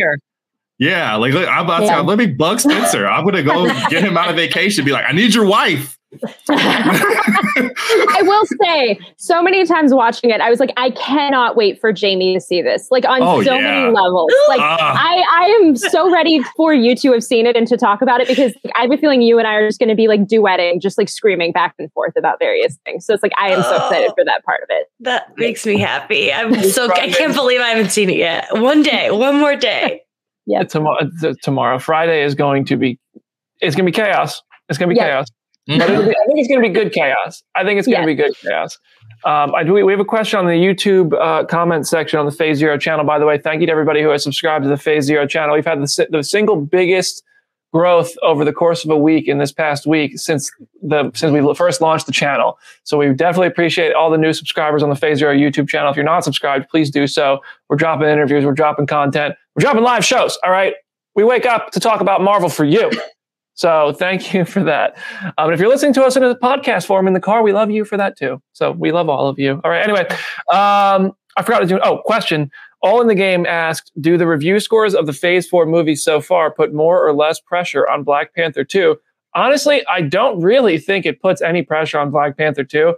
yeah, 0.80 1.16
like 1.16 1.34
I'm 1.34 1.66
about 1.66 1.84
yeah. 1.84 1.98
to 1.98 2.04
let 2.04 2.18
me 2.20 2.28
bug 2.28 2.60
Spencer. 2.60 3.08
I'm 3.08 3.26
gonna 3.26 3.44
go 3.44 3.66
get 3.90 4.04
him 4.04 4.18
out 4.18 4.30
of 4.30 4.36
vacation. 4.36 4.86
Be 4.86 4.92
like, 4.92 5.06
I 5.08 5.12
need 5.12 5.34
your 5.34 5.46
wife. 5.46 5.97
I 6.50 8.22
will 8.24 8.46
say 8.46 8.68
say, 8.78 9.00
so 9.18 9.42
many 9.42 9.66
times 9.66 9.94
watching 9.94 10.30
it, 10.30 10.42
I 10.42 10.50
was 10.50 10.60
like, 10.60 10.74
I 10.78 10.92
cannot 10.92 11.56
wait 11.56 11.80
for 11.80 11.92
Jamie 11.92 12.34
to 12.34 12.42
see 12.42 12.62
this. 12.62 12.88
Like 12.92 13.06
on 13.06 13.22
oh, 13.22 13.44
so 13.44 13.56
yeah. 13.56 13.62
many 13.62 13.92
levels. 13.92 14.32
Like 14.48 14.60
uh. 14.60 14.78
I, 14.80 15.24
I 15.32 15.46
am 15.62 15.76
so 15.76 16.12
ready 16.12 16.42
for 16.56 16.74
you 16.74 16.96
to 16.98 17.12
have 17.14 17.24
seen 17.24 17.46
it 17.46 17.56
and 17.56 17.68
to 17.68 17.78
talk 17.78 18.02
about 18.02 18.22
it 18.22 18.28
because 18.28 18.54
like, 18.64 18.74
I 18.78 18.82
have 18.84 18.92
a 18.92 18.98
feeling 18.98 19.22
you 19.22 19.38
and 19.38 19.48
I 19.48 19.54
are 19.56 19.68
just 19.68 19.80
going 19.80 19.90
to 19.90 19.96
be 19.96 20.08
like 20.08 20.22
duetting, 20.22 20.82
just 20.82 20.98
like 20.98 21.10
screaming 21.10 21.52
back 21.52 21.76
and 21.80 21.92
forth 21.92 22.14
about 22.18 22.40
various 22.40 22.78
things. 22.86 23.06
So 23.06 23.14
it's 23.14 23.24
like 23.24 23.34
I 23.38 23.52
am 23.52 23.64
so 23.64 23.76
excited 23.76 24.12
for 24.16 24.26
that 24.26 24.44
part 24.44 24.62
of 24.64 24.68
it. 24.70 24.88
That 25.00 25.38
makes 25.38 25.66
me 25.66 25.80
happy. 25.80 26.32
I'm 26.32 26.64
so 26.64 26.92
I 26.92 27.12
can't 27.12 27.34
believe 27.34 27.62
I 27.62 27.70
haven't 27.70 27.92
seen 27.92 28.10
it 28.10 28.18
yet. 28.18 28.48
One 28.52 28.82
day, 28.84 29.12
one 29.12 29.38
more 29.40 29.56
day. 29.56 30.02
Yeah. 30.50 30.64
Tomorrow, 30.64 31.10
tomorrow, 31.44 31.78
Friday 31.78 32.24
is 32.24 32.34
going 32.34 32.64
to 32.68 32.78
be. 32.78 32.98
It's 33.60 33.76
going 33.76 33.86
to 33.86 33.92
be 33.92 33.94
chaos. 33.94 34.42
It's 34.70 34.78
going 34.78 34.88
to 34.88 34.94
be 34.94 34.98
yeah. 34.98 35.10
chaos. 35.10 35.28
But 35.68 35.88
be, 35.88 35.94
I 35.94 36.26
think 36.26 36.40
it's 36.40 36.48
going 36.48 36.62
to 36.62 36.68
be 36.68 36.74
good 36.74 36.94
chaos. 36.94 37.44
I 37.56 37.64
think 37.64 37.78
it's 37.78 37.88
going 37.88 38.06
to 38.06 38.12
yeah. 38.12 38.16
be 38.16 38.16
good 38.16 38.36
chaos. 38.38 38.78
Um, 39.26 39.54
I 39.56 39.64
do. 39.64 39.74
We 39.74 39.92
have 39.92 40.00
a 40.00 40.06
question 40.06 40.40
on 40.40 40.46
the 40.46 40.54
YouTube 40.54 41.14
uh, 41.20 41.46
comment 41.46 41.88
section 41.88 42.20
on 42.20 42.26
the 42.26 42.32
Phase 42.32 42.58
Zero 42.58 42.78
channel. 42.78 43.04
By 43.04 43.20
the 43.20 43.26
way, 43.26 43.38
thank 43.38 43.62
you 43.62 43.68
to 43.68 43.72
everybody 43.72 44.02
who 44.02 44.10
has 44.10 44.24
subscribed 44.24 44.64
to 44.64 44.70
the 44.70 44.78
Phase 44.78 45.06
Zero 45.06 45.28
channel. 45.28 45.56
We've 45.56 45.66
had 45.66 45.82
the, 45.82 46.08
the 46.10 46.24
single 46.24 46.56
biggest 46.56 47.24
growth 47.74 48.14
over 48.24 48.46
the 48.46 48.54
course 48.54 48.86
of 48.86 48.92
a 48.92 48.98
week 48.98 49.28
in 49.28 49.40
this 49.40 49.52
past 49.52 49.86
week 49.86 50.18
since 50.18 50.52
the 50.82 51.12
since 51.14 51.32
we 51.32 51.54
first 51.54 51.82
launched 51.82 52.06
the 52.06 52.12
channel. 52.12 52.58
So 52.84 52.98
we 52.98 53.14
definitely 53.14 53.48
appreciate 53.48 53.94
all 53.94 54.10
the 54.10 54.18
new 54.18 54.34
subscribers 54.34 54.84
on 54.84 54.90
the 54.90 54.96
Phase 54.96 55.18
Zero 55.18 55.36
YouTube 55.36 55.68
channel. 55.68 55.90
If 55.90 55.96
you're 55.96 56.06
not 56.06 56.24
subscribed, 56.24 56.70
please 56.70 56.90
do 56.90 57.08
so. 57.08 57.40
We're 57.70 57.76
dropping 57.76 58.08
interviews, 58.08 58.46
we're 58.46 58.54
dropping 58.54 58.88
content, 58.88 59.36
we're 59.56 59.62
dropping 59.62 59.84
live 59.84 60.06
shows. 60.06 60.38
All 60.44 60.52
right, 60.52 60.76
we 61.16 61.24
wake 61.24 61.46
up 61.46 61.72
to 61.72 61.80
talk 61.80 62.02
about 62.02 62.22
Marvel 62.22 62.50
for 62.50 62.66
you. 62.66 62.92
So 63.58 63.92
thank 63.94 64.34
you 64.34 64.46
for 64.46 64.64
that. 64.64 64.96
Um, 65.38 65.52
if 65.52 65.60
you're 65.60 65.70
listening 65.70 65.94
to 65.94 66.04
us 66.04 66.16
in 66.16 66.24
a 66.24 66.36
podcast 66.36 66.86
form 66.86 67.08
in 67.08 67.14
the 67.14 67.20
car, 67.20 67.42
we 67.42 67.54
love 67.54 67.72
you 67.72 67.84
for 67.84 67.98
that 67.98 68.18
too. 68.18 68.42
So 68.54 68.72
we 68.72 68.92
love 68.92 69.10
all 69.10 69.28
of 69.28 69.40
you. 69.40 69.60
All 69.64 69.72
right. 69.72 69.82
Anyway, 69.82 70.08
um, 70.52 71.12
I 71.36 71.44
forgot 71.44 71.60
to 71.60 71.66
do. 71.66 71.80
Oh, 71.84 72.00
question. 72.06 72.52
All 72.84 73.02
in 73.02 73.08
the 73.08 73.16
game 73.16 73.46
asked, 73.48 73.92
do 74.00 74.18
the 74.18 74.28
review 74.28 74.60
scores 74.60 74.94
of 74.94 75.08
the 75.08 75.14
Phase 75.14 75.48
Four 75.48 75.66
movies 75.66 76.04
so 76.04 76.22
far 76.22 76.52
put 76.52 76.74
more 76.74 77.06
or 77.06 77.14
less 77.14 77.40
pressure 77.40 77.90
on 77.90 78.04
Black 78.04 78.34
Panther 78.36 78.64
Two? 78.64 78.98
Honestly, 79.34 79.84
I 79.88 80.02
don't 80.02 80.40
really 80.42 80.78
think 80.78 81.06
it 81.06 81.22
puts 81.22 81.42
any 81.42 81.64
pressure 81.64 81.98
on 82.00 82.12
Black 82.12 82.38
Panther 82.38 82.64
Two 82.64 82.96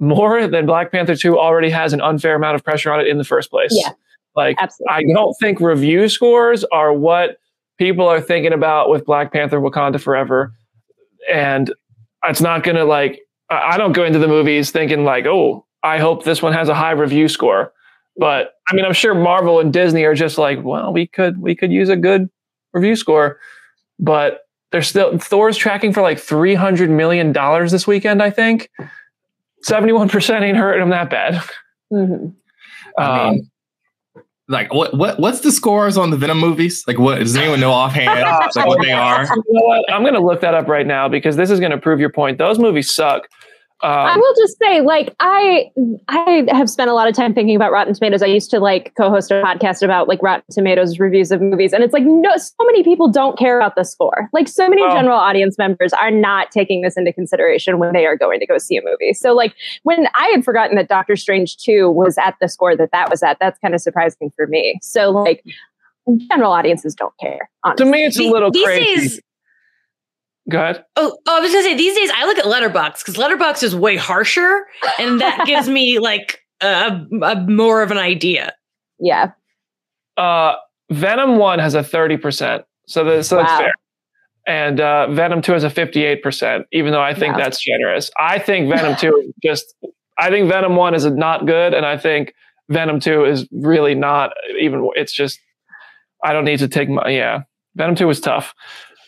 more 0.00 0.46
than 0.46 0.66
Black 0.66 0.92
Panther 0.92 1.14
2 1.14 1.38
already 1.38 1.70
has 1.70 1.92
an 1.92 2.00
unfair 2.00 2.34
amount 2.34 2.56
of 2.56 2.64
pressure 2.64 2.92
on 2.92 3.00
it 3.00 3.06
in 3.06 3.18
the 3.18 3.24
first 3.24 3.50
place. 3.50 3.70
Yeah. 3.72 3.92
Like, 4.36 4.56
absolutely. 4.60 5.12
I 5.12 5.14
don't 5.14 5.34
think 5.34 5.60
review 5.60 6.08
scores 6.08 6.64
are 6.72 6.92
what 6.92 7.38
people 7.78 8.06
are 8.08 8.20
thinking 8.20 8.52
about 8.52 8.88
with 8.88 9.04
Black 9.04 9.32
Panther 9.32 9.60
Wakanda 9.60 10.00
Forever. 10.00 10.52
And 11.32 11.72
it's 12.26 12.40
not 12.40 12.62
going 12.62 12.76
to 12.76 12.84
like, 12.84 13.20
I 13.50 13.76
don't 13.76 13.92
go 13.92 14.04
into 14.04 14.18
the 14.18 14.28
movies 14.28 14.70
thinking 14.70 15.04
like, 15.04 15.26
oh, 15.26 15.66
I 15.82 15.98
hope 15.98 16.24
this 16.24 16.42
one 16.42 16.52
has 16.52 16.68
a 16.68 16.74
high 16.74 16.92
review 16.92 17.28
score. 17.28 17.72
But 18.16 18.54
I 18.68 18.74
mean, 18.74 18.84
I'm 18.84 18.92
sure 18.92 19.14
Marvel 19.14 19.60
and 19.60 19.72
Disney 19.72 20.04
are 20.04 20.14
just 20.14 20.38
like, 20.38 20.62
well, 20.62 20.92
we 20.92 21.06
could 21.06 21.40
we 21.40 21.54
could 21.54 21.72
use 21.72 21.88
a 21.88 21.96
good 21.96 22.30
review 22.72 22.96
score, 22.96 23.38
but 23.98 24.42
they're 24.70 24.82
still 24.82 25.18
Thor's 25.18 25.56
tracking 25.56 25.92
for 25.92 26.00
like 26.00 26.18
300 26.18 26.90
million 26.90 27.32
dollars 27.32 27.72
this 27.72 27.86
weekend. 27.86 28.22
I 28.22 28.30
think 28.30 28.70
71 29.62 30.08
percent 30.08 30.44
ain't 30.44 30.56
hurting 30.56 30.80
them 30.80 30.90
that 30.90 31.10
bad. 31.10 31.42
Mm-hmm. 31.92 32.28
I 32.98 33.30
mean, 33.30 33.40
um, 33.40 33.50
like 34.48 34.74
what 34.74 34.94
what 34.94 35.18
what's 35.18 35.40
the 35.40 35.50
scores 35.50 35.96
on 35.96 36.10
the 36.10 36.16
Venom 36.16 36.38
movies? 36.38 36.84
Like 36.86 36.98
what 36.98 37.18
does 37.18 37.34
anyone 37.34 37.60
know 37.60 37.72
offhand 37.72 38.20
like 38.56 38.66
what 38.66 38.82
they 38.82 38.92
are? 38.92 39.22
You 39.24 39.42
know 39.48 39.66
what? 39.66 39.92
I'm 39.92 40.04
gonna 40.04 40.20
look 40.20 40.40
that 40.42 40.54
up 40.54 40.68
right 40.68 40.86
now 40.86 41.08
because 41.08 41.36
this 41.36 41.50
is 41.50 41.60
gonna 41.60 41.78
prove 41.78 41.98
your 41.98 42.10
point. 42.10 42.38
Those 42.38 42.58
movies 42.58 42.92
suck. 42.94 43.28
Um, 43.84 43.90
I 43.90 44.16
will 44.16 44.34
just 44.38 44.56
say, 44.58 44.80
like, 44.80 45.14
I 45.20 45.70
I 46.08 46.46
have 46.48 46.70
spent 46.70 46.88
a 46.88 46.94
lot 46.94 47.06
of 47.06 47.14
time 47.14 47.34
thinking 47.34 47.54
about 47.54 47.70
Rotten 47.70 47.92
Tomatoes. 47.92 48.22
I 48.22 48.26
used 48.26 48.50
to 48.52 48.58
like 48.58 48.94
co-host 48.96 49.30
a 49.30 49.42
podcast 49.42 49.82
about 49.82 50.08
like 50.08 50.22
Rotten 50.22 50.44
Tomatoes 50.50 50.98
reviews 50.98 51.30
of 51.30 51.42
movies, 51.42 51.74
and 51.74 51.84
it's 51.84 51.92
like 51.92 52.04
no, 52.06 52.34
so 52.38 52.54
many 52.64 52.82
people 52.82 53.10
don't 53.10 53.38
care 53.38 53.58
about 53.58 53.76
the 53.76 53.84
score. 53.84 54.30
Like, 54.32 54.48
so 54.48 54.70
many 54.70 54.80
well, 54.80 54.96
general 54.96 55.18
audience 55.18 55.58
members 55.58 55.92
are 55.92 56.10
not 56.10 56.50
taking 56.50 56.80
this 56.80 56.96
into 56.96 57.12
consideration 57.12 57.78
when 57.78 57.92
they 57.92 58.06
are 58.06 58.16
going 58.16 58.40
to 58.40 58.46
go 58.46 58.56
see 58.56 58.78
a 58.78 58.82
movie. 58.82 59.12
So, 59.12 59.34
like, 59.34 59.54
when 59.82 60.06
I 60.14 60.28
had 60.28 60.46
forgotten 60.46 60.76
that 60.76 60.88
Doctor 60.88 61.14
Strange 61.14 61.58
two 61.58 61.90
was 61.90 62.16
at 62.16 62.36
the 62.40 62.48
score 62.48 62.74
that 62.76 62.90
that 62.92 63.10
was 63.10 63.22
at, 63.22 63.36
that's 63.38 63.58
kind 63.58 63.74
of 63.74 63.82
surprising 63.82 64.32
for 64.34 64.46
me. 64.46 64.78
So, 64.80 65.10
like, 65.10 65.44
general 66.30 66.52
audiences 66.52 66.94
don't 66.94 67.12
care. 67.20 67.50
Honestly. 67.64 67.84
To 67.84 67.92
me, 67.92 68.04
it's 68.06 68.18
a 68.18 68.30
little 68.30 68.50
these 68.50 68.64
crazy. 68.64 68.84
Days, 68.96 69.20
Go 70.50 70.58
ahead. 70.58 70.84
Oh, 70.96 71.16
oh, 71.26 71.36
I 71.36 71.40
was 71.40 71.52
gonna 71.52 71.62
say 71.62 71.74
these 71.74 71.96
days 71.96 72.10
I 72.14 72.26
look 72.26 72.38
at 72.38 72.44
Letterboxd 72.44 72.98
because 72.98 73.14
Letterboxd 73.14 73.62
is 73.62 73.74
way 73.74 73.96
harsher, 73.96 74.66
and 74.98 75.20
that 75.20 75.42
gives 75.46 75.68
me 75.68 75.98
like 75.98 76.40
a, 76.60 77.00
a, 77.22 77.46
more 77.48 77.82
of 77.82 77.90
an 77.90 77.98
idea. 77.98 78.52
Yeah. 78.98 79.32
Uh, 80.16 80.56
Venom 80.90 81.38
one 81.38 81.58
has 81.60 81.74
a 81.74 81.82
thirty 81.82 82.18
percent, 82.18 82.64
so 82.86 83.04
the, 83.04 83.22
so 83.22 83.38
wow. 83.38 83.42
that's 83.44 83.58
fair, 83.58 83.72
and 84.46 84.80
uh, 84.80 85.10
Venom 85.12 85.40
two 85.40 85.52
has 85.52 85.64
a 85.64 85.70
fifty 85.70 86.04
eight 86.04 86.22
percent. 86.22 86.66
Even 86.72 86.92
though 86.92 87.02
I 87.02 87.14
think 87.14 87.36
wow. 87.36 87.42
that's 87.42 87.64
generous, 87.64 88.10
I 88.18 88.38
think 88.38 88.68
Venom 88.68 88.96
two 89.00 89.32
just. 89.42 89.74
I 90.16 90.30
think 90.30 90.48
Venom 90.48 90.76
one 90.76 90.94
is 90.94 91.04
not 91.06 91.44
good, 91.44 91.74
and 91.74 91.84
I 91.84 91.96
think 91.96 92.34
Venom 92.68 93.00
two 93.00 93.24
is 93.24 93.48
really 93.50 93.94
not 93.94 94.30
even. 94.60 94.88
It's 94.94 95.12
just 95.12 95.40
I 96.22 96.32
don't 96.32 96.44
need 96.44 96.58
to 96.58 96.68
take 96.68 96.90
my 96.90 97.08
yeah. 97.08 97.42
Venom 97.76 97.96
two 97.96 98.06
was 98.06 98.20
tough. 98.20 98.54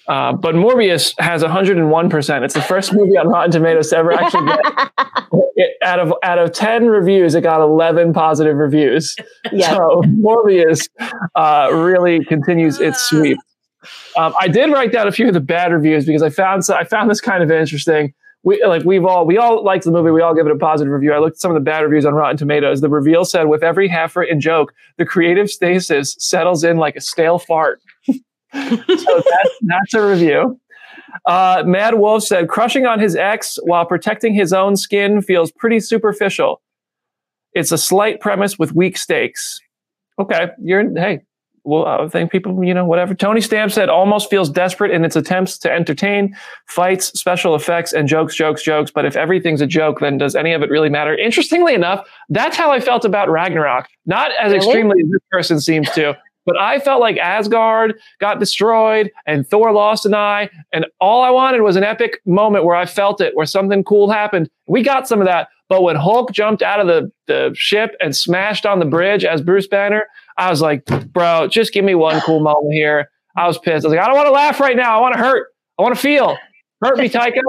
Uh, 0.08 0.32
but 0.32 0.54
Morbius 0.54 1.14
has 1.18 1.42
101%. 1.42 2.42
It's 2.42 2.54
the 2.54 2.62
first 2.62 2.92
movie 2.92 3.16
on 3.16 3.28
Rotten 3.28 3.50
Tomatoes 3.50 3.90
to 3.90 3.96
ever 3.96 4.12
actually 4.12 4.46
get 4.46 4.60
it, 5.56 5.76
out 5.82 5.98
of 5.98 6.12
out 6.22 6.38
of 6.38 6.52
10 6.52 6.86
reviews, 6.86 7.34
it 7.34 7.40
got 7.40 7.60
11 7.60 8.12
positive 8.12 8.56
reviews. 8.56 9.16
Yes. 9.52 9.70
So 9.70 10.02
Morbius 10.04 10.88
uh, 11.34 11.70
really 11.72 12.24
continues 12.24 12.80
its 12.80 13.00
sweep. 13.08 13.38
Um, 14.16 14.34
I 14.38 14.48
did 14.48 14.70
write 14.70 14.92
down 14.92 15.08
a 15.08 15.12
few 15.12 15.28
of 15.28 15.34
the 15.34 15.40
bad 15.40 15.72
reviews 15.72 16.06
because 16.06 16.22
I 16.22 16.30
found 16.30 16.64
so 16.64 16.74
I 16.74 16.84
found 16.84 17.10
this 17.10 17.20
kind 17.20 17.42
of 17.42 17.50
interesting. 17.50 18.14
We 18.42 18.64
like 18.64 18.84
we've 18.84 19.04
all 19.04 19.26
we 19.26 19.38
all 19.38 19.64
liked 19.64 19.84
the 19.84 19.90
movie. 19.90 20.10
We 20.10 20.20
all 20.20 20.34
give 20.34 20.46
it 20.46 20.52
a 20.52 20.56
positive 20.56 20.92
review. 20.92 21.12
I 21.12 21.18
looked 21.18 21.36
at 21.36 21.40
some 21.40 21.50
of 21.50 21.56
the 21.56 21.64
bad 21.64 21.80
reviews 21.80 22.06
on 22.06 22.14
Rotten 22.14 22.36
Tomatoes. 22.36 22.80
The 22.80 22.88
reveal 22.88 23.24
said, 23.24 23.44
"With 23.44 23.64
every 23.64 23.88
half 23.88 24.14
written 24.14 24.40
joke, 24.40 24.72
the 24.98 25.04
creative 25.04 25.50
stasis 25.50 26.16
settles 26.18 26.62
in 26.62 26.76
like 26.76 26.96
a 26.96 27.00
stale 27.00 27.38
fart." 27.38 27.80
So 28.68 29.22
that's, 29.30 29.50
that's 29.62 29.94
a 29.94 30.06
review. 30.06 30.60
Uh, 31.24 31.62
Mad 31.66 31.94
Wolf 31.94 32.22
said, 32.24 32.48
crushing 32.48 32.86
on 32.86 33.00
his 33.00 33.16
ex 33.16 33.58
while 33.62 33.86
protecting 33.86 34.34
his 34.34 34.52
own 34.52 34.76
skin 34.76 35.22
feels 35.22 35.50
pretty 35.52 35.80
superficial. 35.80 36.60
It's 37.52 37.72
a 37.72 37.78
slight 37.78 38.20
premise 38.20 38.58
with 38.58 38.74
weak 38.74 38.98
stakes. 38.98 39.60
Okay, 40.18 40.48
you're 40.62 40.90
hey. 40.98 41.20
Well, 41.64 41.84
I 41.84 42.06
think 42.06 42.30
people, 42.30 42.62
you 42.62 42.72
know, 42.72 42.84
whatever. 42.84 43.12
Tony 43.12 43.40
Stamp 43.40 43.72
said, 43.72 43.88
almost 43.88 44.30
feels 44.30 44.48
desperate 44.48 44.92
in 44.92 45.04
its 45.04 45.16
attempts 45.16 45.58
to 45.58 45.72
entertain, 45.72 46.36
fights, 46.68 47.06
special 47.18 47.56
effects, 47.56 47.92
and 47.92 48.06
jokes, 48.06 48.36
jokes, 48.36 48.62
jokes. 48.62 48.92
But 48.92 49.04
if 49.04 49.16
everything's 49.16 49.60
a 49.60 49.66
joke, 49.66 49.98
then 49.98 50.16
does 50.16 50.36
any 50.36 50.52
of 50.52 50.62
it 50.62 50.70
really 50.70 50.90
matter? 50.90 51.16
Interestingly 51.16 51.74
enough, 51.74 52.08
that's 52.28 52.56
how 52.56 52.70
I 52.70 52.78
felt 52.78 53.04
about 53.04 53.28
Ragnarok. 53.28 53.88
Not 54.04 54.30
as 54.38 54.52
really? 54.52 54.56
extremely 54.58 55.00
as 55.02 55.10
this 55.10 55.22
person 55.32 55.60
seems 55.60 55.90
to. 55.90 56.16
But 56.46 56.56
I 56.56 56.78
felt 56.78 57.00
like 57.00 57.18
Asgard 57.18 57.98
got 58.20 58.38
destroyed 58.38 59.10
and 59.26 59.46
Thor 59.46 59.72
lost 59.72 60.06
an 60.06 60.14
eye. 60.14 60.48
And 60.72 60.86
all 61.00 61.22
I 61.22 61.30
wanted 61.30 61.60
was 61.62 61.76
an 61.76 61.82
epic 61.82 62.20
moment 62.24 62.64
where 62.64 62.76
I 62.76 62.86
felt 62.86 63.20
it, 63.20 63.36
where 63.36 63.46
something 63.46 63.82
cool 63.84 64.10
happened. 64.10 64.48
We 64.68 64.82
got 64.82 65.08
some 65.08 65.20
of 65.20 65.26
that. 65.26 65.48
But 65.68 65.82
when 65.82 65.96
Hulk 65.96 66.32
jumped 66.32 66.62
out 66.62 66.80
of 66.80 66.86
the, 66.86 67.10
the 67.26 67.52
ship 67.56 67.96
and 68.00 68.14
smashed 68.14 68.64
on 68.64 68.78
the 68.78 68.84
bridge 68.84 69.24
as 69.24 69.42
Bruce 69.42 69.66
Banner, 69.66 70.04
I 70.38 70.48
was 70.48 70.62
like, 70.62 70.84
bro, 71.12 71.48
just 71.48 71.72
give 71.72 71.84
me 71.84 71.96
one 71.96 72.20
cool 72.20 72.40
moment 72.40 72.72
here. 72.72 73.10
I 73.36 73.48
was 73.48 73.58
pissed. 73.58 73.84
I 73.84 73.88
was 73.88 73.96
like, 73.96 73.98
I 73.98 74.06
don't 74.06 74.16
want 74.16 74.28
to 74.28 74.32
laugh 74.32 74.60
right 74.60 74.76
now. 74.76 74.96
I 74.96 75.00
want 75.00 75.14
to 75.14 75.18
hurt. 75.18 75.48
I 75.78 75.82
want 75.82 75.94
to 75.94 76.00
feel. 76.00 76.38
Hurt 76.82 76.96
me, 76.96 77.08
Taika. 77.08 77.40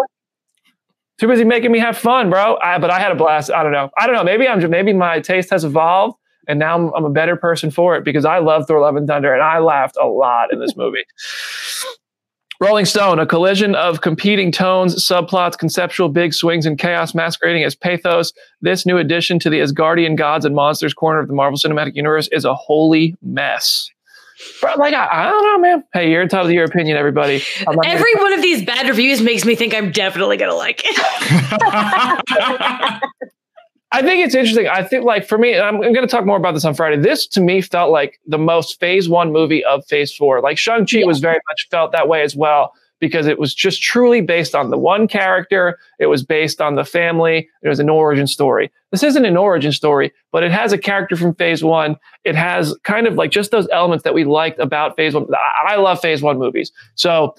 Too 1.19 1.27
busy 1.27 1.43
making 1.43 1.71
me 1.71 1.79
have 1.79 1.97
fun, 1.97 2.29
bro. 2.29 2.57
I, 2.61 2.77
but 2.79 2.89
I 2.89 2.99
had 2.99 3.11
a 3.11 3.15
blast. 3.15 3.51
I 3.51 3.63
don't 3.63 3.71
know. 3.71 3.89
I 3.97 4.07
don't 4.07 4.15
know. 4.15 4.23
Maybe 4.23 4.47
I'm 4.47 4.67
maybe 4.69 4.93
my 4.93 5.19
taste 5.19 5.49
has 5.51 5.63
evolved 5.63 6.17
and 6.47 6.59
now 6.59 6.75
I'm, 6.75 6.93
I'm 6.95 7.05
a 7.05 7.09
better 7.09 7.35
person 7.35 7.71
for 7.71 7.95
it 7.95 8.03
because 8.03 8.25
I 8.25 8.39
love 8.39 8.67
Thor: 8.67 8.79
Love 8.79 8.95
and 8.95 9.07
Thunder, 9.07 9.33
and 9.33 9.41
I 9.41 9.59
laughed 9.59 9.97
a 10.01 10.07
lot 10.07 10.51
in 10.51 10.59
this 10.59 10.75
movie. 10.77 11.03
Rolling 12.59 12.85
Stone, 12.85 13.19
a 13.19 13.25
collision 13.27 13.75
of 13.75 14.01
competing 14.01 14.51
tones, 14.51 14.95
subplots, 14.95 15.55
conceptual 15.57 16.09
big 16.09 16.33
swings, 16.33 16.65
and 16.65 16.79
chaos 16.79 17.13
masquerading 17.13 17.63
as 17.63 17.75
pathos. 17.75 18.33
This 18.61 18.83
new 18.83 18.97
addition 18.97 19.37
to 19.39 19.49
the 19.51 19.59
Asgardian 19.59 20.15
gods 20.15 20.43
and 20.43 20.55
monsters 20.55 20.93
corner 20.93 21.19
of 21.19 21.27
the 21.27 21.35
Marvel 21.35 21.59
Cinematic 21.59 21.93
Universe 21.95 22.27
is 22.31 22.45
a 22.45 22.55
holy 22.55 23.15
mess. 23.21 23.91
But 24.61 24.79
like 24.79 24.93
I, 24.93 25.07
I, 25.07 25.29
don't 25.29 25.43
know, 25.43 25.57
man. 25.59 25.83
Hey, 25.93 26.11
you're 26.11 26.21
entitled 26.21 26.49
to 26.49 26.53
your 26.53 26.65
opinion, 26.65 26.97
everybody. 26.97 27.43
Every 27.83 28.15
one 28.15 28.33
of 28.33 28.41
these 28.41 28.63
bad 28.63 28.87
reviews 28.87 29.21
makes 29.21 29.45
me 29.45 29.55
think 29.55 29.75
I'm 29.75 29.91
definitely 29.91 30.37
gonna 30.37 30.55
like 30.55 30.81
it. 30.83 30.95
I 33.91 34.01
think 34.01 34.25
it's 34.25 34.35
interesting. 34.35 34.67
I 34.67 34.83
think, 34.83 35.05
like, 35.05 35.27
for 35.27 35.37
me, 35.37 35.57
I'm, 35.57 35.75
I'm 35.75 35.93
going 35.93 36.05
to 36.05 36.07
talk 36.07 36.25
more 36.25 36.37
about 36.37 36.53
this 36.53 36.65
on 36.65 36.73
Friday. 36.73 37.01
This 37.01 37.25
to 37.27 37.41
me 37.41 37.61
felt 37.61 37.91
like 37.91 38.19
the 38.27 38.37
most 38.37 38.79
phase 38.79 39.07
one 39.07 39.31
movie 39.31 39.63
of 39.63 39.85
phase 39.85 40.13
four. 40.13 40.41
Like, 40.41 40.57
Shang-Chi 40.57 40.99
yeah. 40.99 41.05
was 41.05 41.19
very 41.19 41.39
much 41.49 41.67
felt 41.71 41.93
that 41.93 42.09
way 42.09 42.21
as 42.21 42.35
well. 42.35 42.73
because 42.99 43.27
it 43.27 43.39
was 43.39 43.53
just 43.53 43.81
truly 43.81 44.21
based 44.21 44.55
on 44.55 44.69
the 44.69 44.77
one 44.77 45.07
character. 45.07 45.77
It 45.99 46.07
was 46.07 46.23
based 46.23 46.61
on 46.61 46.75
the 46.75 46.85
family. 46.85 47.49
It 47.61 47.69
was 47.69 47.79
an 47.79 47.89
origin 47.89 48.27
story. 48.27 48.71
This 48.91 49.03
isn't 49.03 49.25
an 49.25 49.37
origin 49.37 49.71
story, 49.71 50.11
but 50.31 50.43
it 50.43 50.51
has 50.51 50.73
a 50.73 50.77
character 50.77 51.15
from 51.15 51.35
phase 51.35 51.63
one. 51.63 51.97
It 52.23 52.35
has 52.35 52.75
kind 52.83 53.07
of 53.07 53.15
like 53.15 53.31
just 53.31 53.51
those 53.51 53.67
elements 53.71 54.03
that 54.03 54.13
we 54.13 54.23
liked 54.23 54.59
about 54.59 54.95
phase 54.95 55.13
one. 55.13 55.27
I, 55.33 55.73
I 55.73 55.75
love 55.77 55.99
phase 56.01 56.21
one 56.21 56.39
movies. 56.39 56.71
So 56.95 57.35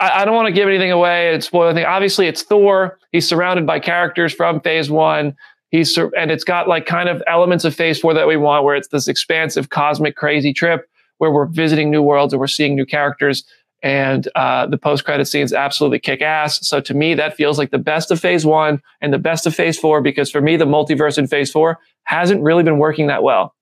I, 0.00 0.22
I 0.22 0.24
don't 0.24 0.34
want 0.34 0.46
to 0.46 0.52
give 0.52 0.68
anything 0.68 0.90
away 0.90 1.32
and 1.32 1.44
spoil 1.44 1.68
anything. 1.68 1.86
Obviously, 1.86 2.26
it's 2.26 2.42
Thor. 2.42 2.98
He's 3.12 3.28
surrounded 3.28 3.66
by 3.66 3.78
characters 3.80 4.32
from 4.32 4.60
phase 4.60 4.90
one. 4.90 5.36
He's 5.72 5.96
and 5.98 6.30
it's 6.30 6.44
got 6.44 6.68
like 6.68 6.86
kind 6.86 7.08
of 7.08 7.22
elements 7.26 7.64
of 7.64 7.74
phase 7.74 7.98
four 7.98 8.14
that 8.14 8.28
we 8.28 8.36
want, 8.36 8.62
where 8.62 8.76
it's 8.76 8.88
this 8.88 9.08
expansive 9.08 9.70
cosmic 9.70 10.14
crazy 10.14 10.52
trip 10.52 10.88
where 11.18 11.30
we're 11.30 11.46
visiting 11.46 11.90
new 11.90 12.02
worlds 12.02 12.32
and 12.32 12.40
we're 12.40 12.46
seeing 12.46 12.76
new 12.76 12.86
characters 12.86 13.44
and 13.82 14.28
uh, 14.36 14.66
the 14.66 14.78
post-credit 14.78 15.26
scenes 15.26 15.52
absolutely 15.52 15.98
kick 15.98 16.22
ass. 16.22 16.64
So 16.66 16.80
to 16.80 16.94
me, 16.94 17.14
that 17.14 17.34
feels 17.34 17.58
like 17.58 17.72
the 17.72 17.78
best 17.78 18.10
of 18.12 18.20
Phase 18.20 18.46
One 18.46 18.80
and 19.00 19.12
the 19.12 19.18
best 19.18 19.46
of 19.46 19.54
Phase 19.54 19.78
Four 19.78 20.02
because 20.02 20.30
for 20.30 20.40
me, 20.40 20.56
the 20.56 20.66
multiverse 20.66 21.18
in 21.18 21.26
Phase 21.26 21.50
Four 21.50 21.78
hasn't 22.04 22.42
really 22.42 22.62
been 22.62 22.78
working 22.78 23.08
that 23.08 23.22
well. 23.22 23.54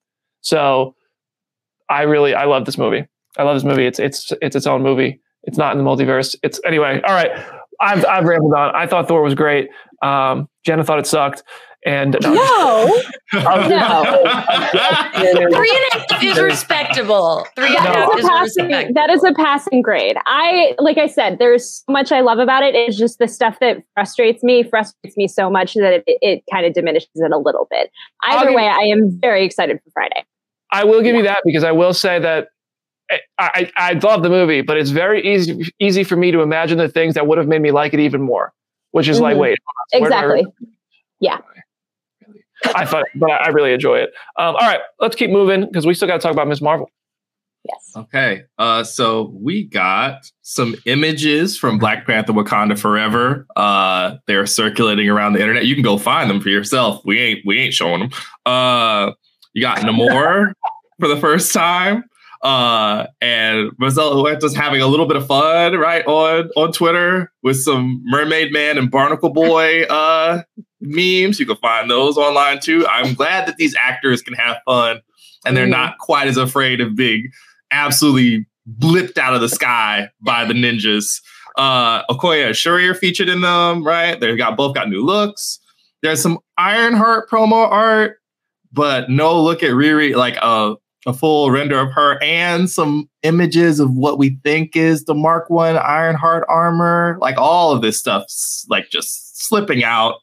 So 0.42 0.94
I 1.88 2.02
really 2.02 2.34
I 2.34 2.44
love 2.44 2.64
this 2.66 2.76
movie. 2.76 3.06
I 3.38 3.44
love 3.44 3.54
this 3.54 3.64
movie. 3.64 3.86
It's 3.86 4.00
it's 4.00 4.32
it's 4.42 4.56
its 4.56 4.66
own 4.66 4.82
movie. 4.82 5.20
It's 5.44 5.56
not 5.56 5.76
in 5.76 5.82
the 5.82 5.88
multiverse. 5.88 6.34
It's 6.42 6.60
anyway. 6.66 7.00
All 7.06 7.14
right. 7.14 7.30
I've 7.80 8.04
I've 8.04 8.24
rambled 8.24 8.54
on. 8.54 8.74
I 8.74 8.86
thought 8.86 9.06
Thor 9.06 9.22
was 9.22 9.34
great. 9.34 9.70
Um, 10.02 10.48
Jenna 10.64 10.82
thought 10.82 10.98
it 10.98 11.06
sucked. 11.06 11.44
And 11.86 12.16
no, 12.22 12.32
no, 12.34 13.68
no. 13.68 14.04
three 15.14 15.32
and 15.32 15.84
a 15.92 16.12
half 16.12 16.22
is 16.22 16.38
respectable. 16.38 17.46
Three 17.56 17.74
and 17.74 17.76
a 17.76 17.80
half 17.80 18.18
is 18.18 18.26
passing, 18.26 18.66
respectable. 18.66 18.94
That 18.94 19.10
is 19.10 19.24
a 19.24 19.32
passing 19.32 19.80
grade. 19.80 20.16
I 20.26 20.74
like 20.78 20.98
I 20.98 21.06
said, 21.06 21.38
there's 21.38 21.82
so 21.86 21.92
much 21.92 22.12
I 22.12 22.20
love 22.20 22.38
about 22.38 22.62
it. 22.64 22.74
It's 22.74 22.98
just 22.98 23.18
the 23.18 23.28
stuff 23.28 23.58
that 23.60 23.78
frustrates 23.94 24.42
me, 24.42 24.62
frustrates 24.62 25.16
me 25.16 25.26
so 25.26 25.48
much 25.48 25.72
that 25.74 26.04
it, 26.06 26.18
it 26.20 26.44
kind 26.52 26.66
of 26.66 26.74
diminishes 26.74 27.08
it 27.14 27.32
a 27.32 27.38
little 27.38 27.66
bit. 27.70 27.90
Either 28.24 28.54
way, 28.54 28.66
I 28.66 28.82
am 28.92 29.18
very 29.18 29.46
excited 29.46 29.80
for 29.82 29.90
Friday. 29.92 30.26
I 30.70 30.84
will 30.84 31.00
give 31.00 31.14
yeah. 31.14 31.18
you 31.18 31.24
that 31.24 31.40
because 31.46 31.64
I 31.64 31.72
will 31.72 31.94
say 31.94 32.18
that 32.18 32.48
I, 33.10 33.18
I, 33.38 33.72
I 33.76 33.92
love 33.94 34.22
the 34.22 34.28
movie, 34.28 34.60
but 34.60 34.76
it's 34.76 34.90
very 34.90 35.26
easy 35.26 35.72
easy 35.80 36.04
for 36.04 36.16
me 36.16 36.30
to 36.30 36.42
imagine 36.42 36.76
the 36.76 36.88
things 36.88 37.14
that 37.14 37.26
would 37.26 37.38
have 37.38 37.48
made 37.48 37.62
me 37.62 37.70
like 37.70 37.94
it 37.94 38.00
even 38.00 38.20
more. 38.20 38.52
Which 38.92 39.08
is 39.08 39.16
mm-hmm. 39.16 39.22
like, 39.22 39.36
wait, 39.36 39.58
exactly. 39.92 40.44
Yeah. 41.20 41.38
I 42.74 42.84
thought, 42.84 43.04
but 43.14 43.30
I 43.30 43.48
really 43.48 43.72
enjoy 43.72 43.98
it. 43.98 44.10
Um, 44.38 44.56
all 44.56 44.66
right, 44.66 44.80
let's 44.98 45.16
keep 45.16 45.30
moving 45.30 45.66
because 45.66 45.86
we 45.86 45.94
still 45.94 46.08
got 46.08 46.14
to 46.14 46.20
talk 46.20 46.32
about 46.32 46.48
Miss 46.48 46.60
Marvel. 46.60 46.90
Yes. 47.64 47.92
Okay. 47.94 48.44
Uh, 48.58 48.82
so 48.84 49.32
we 49.34 49.64
got 49.64 50.30
some 50.42 50.74
images 50.86 51.58
from 51.58 51.78
Black 51.78 52.06
Panther 52.06 52.32
Wakanda 52.32 52.78
Forever. 52.78 53.46
Uh, 53.54 54.16
they're 54.26 54.46
circulating 54.46 55.08
around 55.08 55.34
the 55.34 55.40
internet. 55.40 55.66
You 55.66 55.74
can 55.74 55.84
go 55.84 55.98
find 55.98 56.30
them 56.30 56.40
for 56.40 56.48
yourself. 56.48 57.02
We 57.04 57.20
ain't 57.20 57.40
we 57.44 57.58
ain't 57.58 57.74
showing 57.74 58.00
them. 58.00 58.10
Uh, 58.46 59.12
you 59.52 59.62
got 59.62 59.78
Namor 59.78 60.52
for 61.00 61.08
the 61.08 61.18
first 61.18 61.52
time. 61.52 62.04
Uh, 62.42 63.06
and 63.20 63.70
Marcelo 63.78 64.22
Huerta's 64.22 64.56
having 64.56 64.80
a 64.80 64.86
little 64.86 65.04
bit 65.04 65.18
of 65.18 65.26
fun, 65.26 65.74
right, 65.74 66.06
on 66.06 66.48
on 66.56 66.72
Twitter 66.72 67.30
with 67.42 67.60
some 67.60 68.00
Mermaid 68.06 68.52
Man 68.52 68.78
and 68.78 68.90
Barnacle 68.90 69.30
Boy 69.30 69.82
uh 69.82 70.42
memes. 70.80 71.38
You 71.38 71.46
can 71.46 71.56
find 71.56 71.90
those 71.90 72.16
online 72.16 72.60
too. 72.60 72.86
I'm 72.88 73.14
glad 73.14 73.46
that 73.46 73.56
these 73.56 73.74
actors 73.78 74.22
can 74.22 74.34
have 74.34 74.58
fun 74.64 75.00
and 75.44 75.56
they're 75.56 75.66
mm. 75.66 75.70
not 75.70 75.98
quite 75.98 76.28
as 76.28 76.36
afraid 76.36 76.80
of 76.80 76.96
being 76.96 77.30
absolutely 77.70 78.46
blipped 78.78 79.18
out 79.18 79.34
of 79.34 79.40
the 79.40 79.48
sky 79.48 80.08
by 80.20 80.44
the 80.44 80.54
ninjas. 80.54 81.20
Uh, 81.56 82.04
Okoye 82.06 82.46
and 82.46 82.56
Shuri 82.56 82.88
are 82.88 82.94
featured 82.94 83.28
in 83.28 83.40
them, 83.40 83.84
right? 83.84 84.18
They've 84.20 84.38
got 84.38 84.56
both 84.56 84.74
got 84.74 84.88
new 84.88 85.04
looks. 85.04 85.58
There's 86.02 86.22
some 86.22 86.38
Ironheart 86.56 87.28
promo 87.28 87.70
art, 87.70 88.18
but 88.72 89.10
no 89.10 89.40
look 89.40 89.62
at 89.62 89.70
Riri, 89.70 90.14
like 90.14 90.36
a, 90.40 90.76
a 91.06 91.12
full 91.12 91.50
render 91.50 91.78
of 91.78 91.92
her 91.92 92.22
and 92.22 92.70
some 92.70 93.08
images 93.22 93.80
of 93.80 93.92
what 93.94 94.18
we 94.18 94.38
think 94.42 94.76
is 94.76 95.04
the 95.04 95.14
Mark 95.14 95.50
One 95.50 95.76
Ironheart 95.76 96.44
armor. 96.48 97.18
Like 97.20 97.36
all 97.36 97.72
of 97.72 97.82
this 97.82 97.98
stuff's 97.98 98.66
like 98.70 98.88
just 98.90 99.46
slipping 99.46 99.84
out 99.84 100.16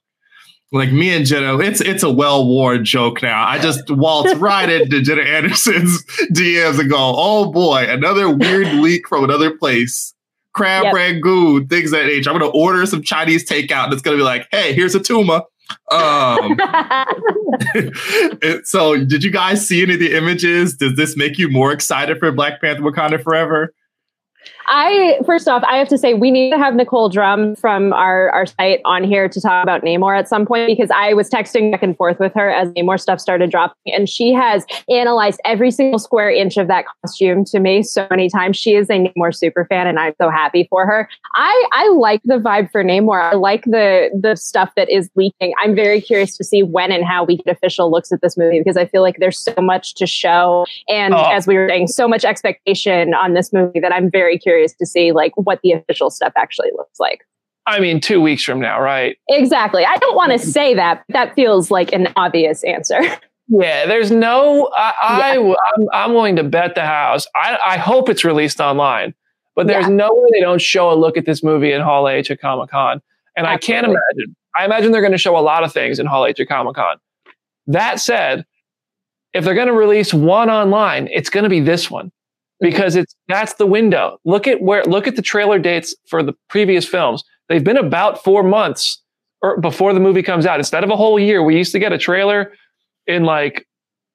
like 0.71 0.91
me 0.91 1.15
and 1.15 1.25
Jenna, 1.25 1.57
it's 1.59 1.79
it's 1.79 2.03
a 2.03 2.11
well 2.11 2.45
worn 2.47 2.83
joke 2.83 3.21
now. 3.21 3.45
I 3.47 3.59
just 3.59 3.89
waltz 3.89 4.35
right 4.35 4.69
into 4.69 5.01
Jenna 5.01 5.21
Anderson's 5.21 6.03
DMs 6.33 6.79
and 6.79 6.89
go, 6.89 6.97
"Oh 6.97 7.51
boy, 7.51 7.85
another 7.89 8.29
weird 8.29 8.67
leak 8.75 9.07
from 9.07 9.23
another 9.23 9.55
place." 9.55 10.13
Crab 10.53 10.85
yep. 10.85 10.93
rangoon, 10.95 11.67
things 11.67 11.91
that 11.91 12.07
age. 12.07 12.27
I'm 12.27 12.33
gonna 12.33 12.47
order 12.47 12.85
some 12.85 13.03
Chinese 13.03 13.47
takeout, 13.47 13.85
and 13.85 13.93
it's 13.93 14.01
gonna 14.01 14.17
be 14.17 14.23
like, 14.23 14.47
"Hey, 14.51 14.73
here's 14.73 14.95
a 14.95 14.99
tuma." 14.99 15.43
Um, 15.91 16.57
so, 18.63 19.03
did 19.03 19.23
you 19.23 19.29
guys 19.29 19.67
see 19.67 19.83
any 19.83 19.93
of 19.93 19.99
the 19.99 20.15
images? 20.15 20.75
Does 20.75 20.95
this 20.95 21.15
make 21.15 21.37
you 21.37 21.49
more 21.49 21.71
excited 21.71 22.17
for 22.17 22.31
Black 22.31 22.59
Panther: 22.59 22.81
Wakanda 22.81 23.21
Forever? 23.21 23.73
I 24.67 25.19
first 25.25 25.47
off, 25.47 25.63
I 25.63 25.77
have 25.77 25.87
to 25.89 25.97
say 25.97 26.13
we 26.13 26.29
need 26.29 26.51
to 26.51 26.57
have 26.57 26.75
Nicole 26.75 27.09
Drum 27.09 27.55
from 27.55 27.93
our, 27.93 28.29
our 28.31 28.45
site 28.45 28.81
on 28.83 29.03
here 29.03 29.29
to 29.29 29.39
talk 29.39 29.63
about 29.63 29.81
Namor 29.81 30.17
at 30.17 30.27
some 30.27 30.45
point 30.45 30.67
because 30.67 30.89
I 30.93 31.13
was 31.13 31.29
texting 31.29 31.71
back 31.71 31.83
and 31.83 31.95
forth 31.95 32.19
with 32.19 32.33
her 32.33 32.49
as 32.49 32.69
Namor 32.69 32.99
stuff 32.99 33.21
started 33.21 33.49
dropping, 33.49 33.93
and 33.93 34.09
she 34.09 34.33
has 34.33 34.65
analyzed 34.89 35.39
every 35.45 35.71
single 35.71 35.99
square 35.99 36.29
inch 36.29 36.57
of 36.57 36.67
that 36.67 36.85
costume 37.01 37.45
to 37.45 37.59
me 37.59 37.81
so 37.81 38.07
many 38.09 38.29
times. 38.29 38.57
She 38.57 38.75
is 38.75 38.89
a 38.89 38.93
Namor 38.93 39.33
super 39.33 39.65
fan, 39.65 39.87
and 39.87 39.97
I'm 39.99 40.13
so 40.21 40.29
happy 40.29 40.67
for 40.69 40.85
her. 40.85 41.07
I 41.35 41.69
I 41.71 41.89
like 41.89 42.21
the 42.25 42.37
vibe 42.37 42.69
for 42.71 42.83
Namor. 42.83 43.21
I 43.21 43.35
like 43.35 43.63
the 43.63 44.09
the 44.19 44.35
stuff 44.35 44.73
that 44.75 44.89
is 44.89 45.09
leaking. 45.15 45.53
I'm 45.63 45.75
very 45.75 46.01
curious 46.01 46.35
to 46.37 46.43
see 46.43 46.61
when 46.63 46.91
and 46.91 47.05
how 47.05 47.23
we 47.23 47.37
get 47.37 47.55
official 47.55 47.89
looks 47.89 48.11
at 48.11 48.21
this 48.21 48.35
movie 48.35 48.59
because 48.59 48.75
I 48.75 48.85
feel 48.85 49.01
like 49.01 49.17
there's 49.19 49.39
so 49.39 49.55
much 49.61 49.95
to 49.95 50.05
show, 50.05 50.65
and 50.89 51.13
oh. 51.13 51.31
as 51.31 51.47
we 51.47 51.55
were 51.55 51.69
saying, 51.69 51.87
so 51.87 52.05
much 52.05 52.25
expectation 52.25 53.13
on 53.13 53.33
this 53.33 53.53
movie 53.53 53.79
that 53.79 53.93
I'm 53.93 54.11
very 54.11 54.37
curious 54.37 54.56
curious 54.57 54.73
to 54.73 54.85
see 54.85 55.11
like 55.11 55.33
what 55.35 55.59
the 55.63 55.71
official 55.71 56.09
stuff 56.09 56.33
actually 56.35 56.69
looks 56.75 56.99
like. 56.99 57.21
I 57.67 57.79
mean, 57.79 57.99
two 57.99 58.21
weeks 58.21 58.43
from 58.43 58.59
now, 58.59 58.81
right? 58.81 59.17
Exactly. 59.29 59.85
I 59.85 59.97
don't 59.97 60.15
want 60.15 60.31
to 60.31 60.37
mm-hmm. 60.37 60.49
say 60.49 60.73
that. 60.73 61.03
That 61.09 61.35
feels 61.35 61.69
like 61.69 61.91
an 61.93 62.07
obvious 62.15 62.63
answer. 62.63 63.01
Yeah, 63.49 63.85
there's 63.85 64.11
no. 64.11 64.69
I, 64.75 64.93
I 65.01 65.37
am 65.37 65.87
I'm 65.93 66.13
willing 66.13 66.35
to 66.35 66.43
bet 66.43 66.75
the 66.75 66.85
house. 66.85 67.25
I, 67.33 67.57
I 67.65 67.77
hope 67.77 68.09
it's 68.09 68.25
released 68.25 68.59
online, 68.59 69.13
but 69.55 69.67
there's 69.67 69.87
yeah. 69.87 69.93
no 69.93 70.13
way 70.13 70.29
they 70.33 70.41
don't 70.41 70.59
show 70.59 70.91
a 70.91 70.95
look 70.95 71.15
at 71.15 71.25
this 71.25 71.41
movie 71.41 71.71
in 71.71 71.79
Hall 71.79 72.09
H 72.09 72.29
at 72.29 72.41
Comic 72.41 72.71
Con. 72.71 73.01
And 73.37 73.47
Absolutely. 73.47 73.53
I 73.53 73.57
can't 73.57 73.85
imagine. 73.85 74.35
I 74.59 74.65
imagine 74.65 74.91
they're 74.91 74.99
going 74.99 75.13
to 75.13 75.17
show 75.17 75.37
a 75.37 75.39
lot 75.39 75.63
of 75.63 75.71
things 75.71 75.97
in 75.97 76.05
Hall 76.05 76.25
H 76.25 76.41
at 76.41 76.49
Comic 76.49 76.75
Con. 76.75 76.97
That 77.67 78.01
said, 78.01 78.45
if 79.31 79.45
they're 79.45 79.55
going 79.55 79.67
to 79.67 79.73
release 79.73 80.13
one 80.13 80.49
online, 80.49 81.07
it's 81.07 81.29
going 81.29 81.45
to 81.45 81.49
be 81.49 81.61
this 81.61 81.89
one 81.89 82.11
because 82.59 82.95
it's 82.95 83.15
that's 83.27 83.53
the 83.53 83.65
window. 83.65 84.19
Look 84.25 84.47
at 84.47 84.61
where 84.61 84.83
look 84.83 85.07
at 85.07 85.15
the 85.15 85.21
trailer 85.21 85.59
dates 85.59 85.95
for 86.07 86.23
the 86.23 86.33
previous 86.49 86.87
films. 86.87 87.23
They've 87.49 87.63
been 87.63 87.77
about 87.77 88.23
four 88.23 88.43
months 88.43 89.01
or 89.41 89.59
before 89.59 89.93
the 89.93 89.99
movie 89.99 90.23
comes 90.23 90.45
out. 90.45 90.59
Instead 90.59 90.83
of 90.83 90.89
a 90.89 90.95
whole 90.95 91.19
year, 91.19 91.43
we 91.43 91.57
used 91.57 91.71
to 91.73 91.79
get 91.79 91.93
a 91.93 91.97
trailer 91.97 92.53
in 93.05 93.23
like 93.23 93.67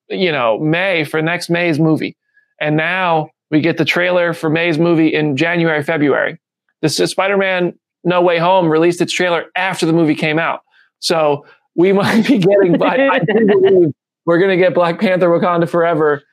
you 0.09 0.33
know 0.33 0.59
May 0.59 1.05
for 1.05 1.23
next 1.23 1.51
May's 1.51 1.79
movie, 1.79 2.17
and 2.61 2.77
now 2.77 3.31
we 3.51 3.61
get 3.61 3.77
the 3.77 3.85
trailer 3.85 4.33
for 4.33 4.51
May's 4.51 4.79
movie 4.79 5.13
in 5.13 5.37
January, 5.37 5.83
February. 5.83 6.39
This 6.81 6.99
is 6.99 7.11
Spider-Man 7.11 7.79
No 8.03 8.21
Way 8.23 8.39
Home 8.39 8.69
released 8.69 9.01
its 9.01 9.13
trailer 9.13 9.45
after 9.57 9.87
the 9.87 9.93
movie 9.93 10.17
came 10.17 10.39
out, 10.39 10.61
so 10.99 11.47
we 11.77 11.93
might 11.93 12.27
be 12.27 12.39
getting. 12.39 12.83
I, 12.83 13.09
I 13.09 13.19
believe 13.21 13.93
we're 14.27 14.39
going 14.39 14.51
to 14.51 14.57
get 14.57 14.75
Black 14.75 14.99
Panther: 15.01 15.29
Wakanda 15.29 15.69
Forever 15.69 16.25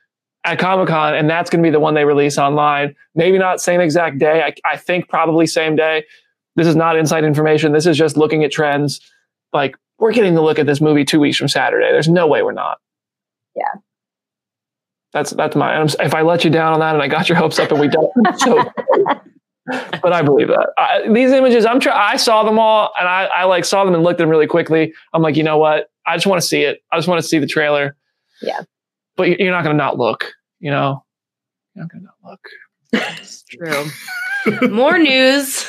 at 0.49 0.59
Comic 0.59 0.87
Con, 0.87 1.15
and 1.15 1.29
that's 1.29 1.49
going 1.49 1.63
to 1.63 1.67
be 1.67 1.71
the 1.71 1.79
one 1.79 1.93
they 1.93 2.05
release 2.05 2.37
online. 2.37 2.95
Maybe 3.15 3.37
not 3.37 3.61
same 3.61 3.81
exact 3.81 4.17
day. 4.17 4.41
I, 4.41 4.53
I 4.69 4.77
think 4.77 5.07
probably 5.07 5.47
same 5.47 5.75
day. 5.75 6.05
This 6.55 6.67
is 6.67 6.75
not 6.75 6.97
inside 6.97 7.23
information. 7.23 7.71
This 7.71 7.85
is 7.85 7.97
just 7.97 8.17
looking 8.17 8.43
at 8.43 8.51
trends. 8.51 8.99
Like 9.53 9.75
we're 9.97 10.11
getting 10.11 10.35
to 10.35 10.41
look 10.41 10.59
at 10.59 10.65
this 10.65 10.81
movie 10.81 11.05
two 11.05 11.19
weeks 11.19 11.37
from 11.37 11.47
Saturday. 11.47 11.91
There's 11.91 12.07
no 12.07 12.27
way 12.27 12.41
we're 12.41 12.51
not. 12.51 12.79
Yeah. 13.55 13.79
That's 15.13 15.31
that's 15.31 15.55
my. 15.55 15.83
If 15.83 16.13
I 16.13 16.21
let 16.21 16.43
you 16.43 16.49
down 16.49 16.73
on 16.73 16.79
that, 16.79 16.93
and 16.93 17.03
I 17.03 17.07
got 17.07 17.29
your 17.29 17.37
hopes 17.37 17.57
up, 17.57 17.71
and 17.71 17.79
we 17.79 17.87
don't, 17.87 18.11
so. 18.37 18.63
but 20.01 20.13
I 20.13 20.21
believe 20.21 20.49
that 20.49 20.69
I, 20.77 21.11
these 21.11 21.31
images. 21.31 21.65
I'm 21.65 21.79
trying. 21.79 21.97
I 21.99 22.17
saw 22.17 22.43
them 22.43 22.59
all, 22.59 22.91
and 22.99 23.07
I, 23.07 23.25
I 23.25 23.43
like 23.45 23.65
saw 23.65 23.83
them 23.85 23.95
and 23.95 24.03
looked 24.03 24.19
at 24.19 24.23
them 24.23 24.29
really 24.29 24.45
quickly. 24.45 24.93
I'm 25.13 25.23
like, 25.23 25.35
you 25.35 25.43
know 25.43 25.57
what? 25.57 25.89
I 26.05 26.15
just 26.15 26.27
want 26.27 26.41
to 26.41 26.47
see 26.47 26.61
it. 26.61 26.83
I 26.91 26.97
just 26.97 27.07
want 27.07 27.21
to 27.21 27.27
see 27.27 27.39
the 27.39 27.47
trailer. 27.47 27.95
Yeah 28.41 28.61
but 29.19 29.37
you're 29.37 29.51
not 29.51 29.65
going 29.65 29.75
to 29.75 29.77
not 29.77 29.97
look, 29.97 30.31
you 30.59 30.71
know, 30.71 31.03
I'm 31.79 31.89
to 31.89 31.99
look. 32.23 32.41
It's 32.91 33.43
true. 33.43 33.85
More 34.69 34.97
news. 34.97 35.65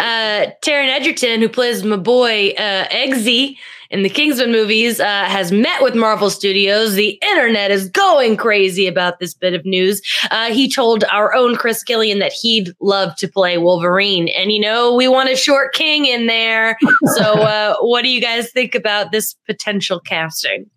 uh, 0.00 0.46
Taron 0.62 0.88
Egerton, 0.88 1.40
who 1.40 1.48
plays 1.48 1.84
my 1.84 1.96
boy 1.96 2.50
uh, 2.50 2.88
Eggsy 2.88 3.56
in 3.90 4.02
the 4.02 4.08
Kingsman 4.08 4.50
movies, 4.50 5.00
uh, 5.00 5.24
has 5.24 5.52
met 5.52 5.82
with 5.82 5.94
Marvel 5.94 6.30
Studios. 6.30 6.94
The 6.94 7.18
internet 7.22 7.70
is 7.70 7.88
going 7.88 8.36
crazy 8.36 8.86
about 8.86 9.20
this 9.20 9.34
bit 9.34 9.54
of 9.54 9.64
news. 9.64 10.02
Uh, 10.30 10.52
he 10.52 10.70
told 10.70 11.04
our 11.04 11.34
own 11.34 11.56
Chris 11.56 11.82
Killian 11.82 12.18
that 12.18 12.32
he'd 12.32 12.74
love 12.80 13.14
to 13.16 13.28
play 13.28 13.58
Wolverine, 13.58 14.28
and 14.28 14.50
you 14.50 14.60
know 14.60 14.94
we 14.94 15.08
want 15.08 15.30
a 15.30 15.36
short 15.36 15.74
king 15.74 16.06
in 16.06 16.26
there. 16.26 16.76
So, 17.14 17.22
uh, 17.22 17.76
what 17.80 18.02
do 18.02 18.08
you 18.08 18.20
guys 18.20 18.50
think 18.50 18.74
about 18.74 19.12
this 19.12 19.34
potential 19.46 20.00
casting? 20.00 20.70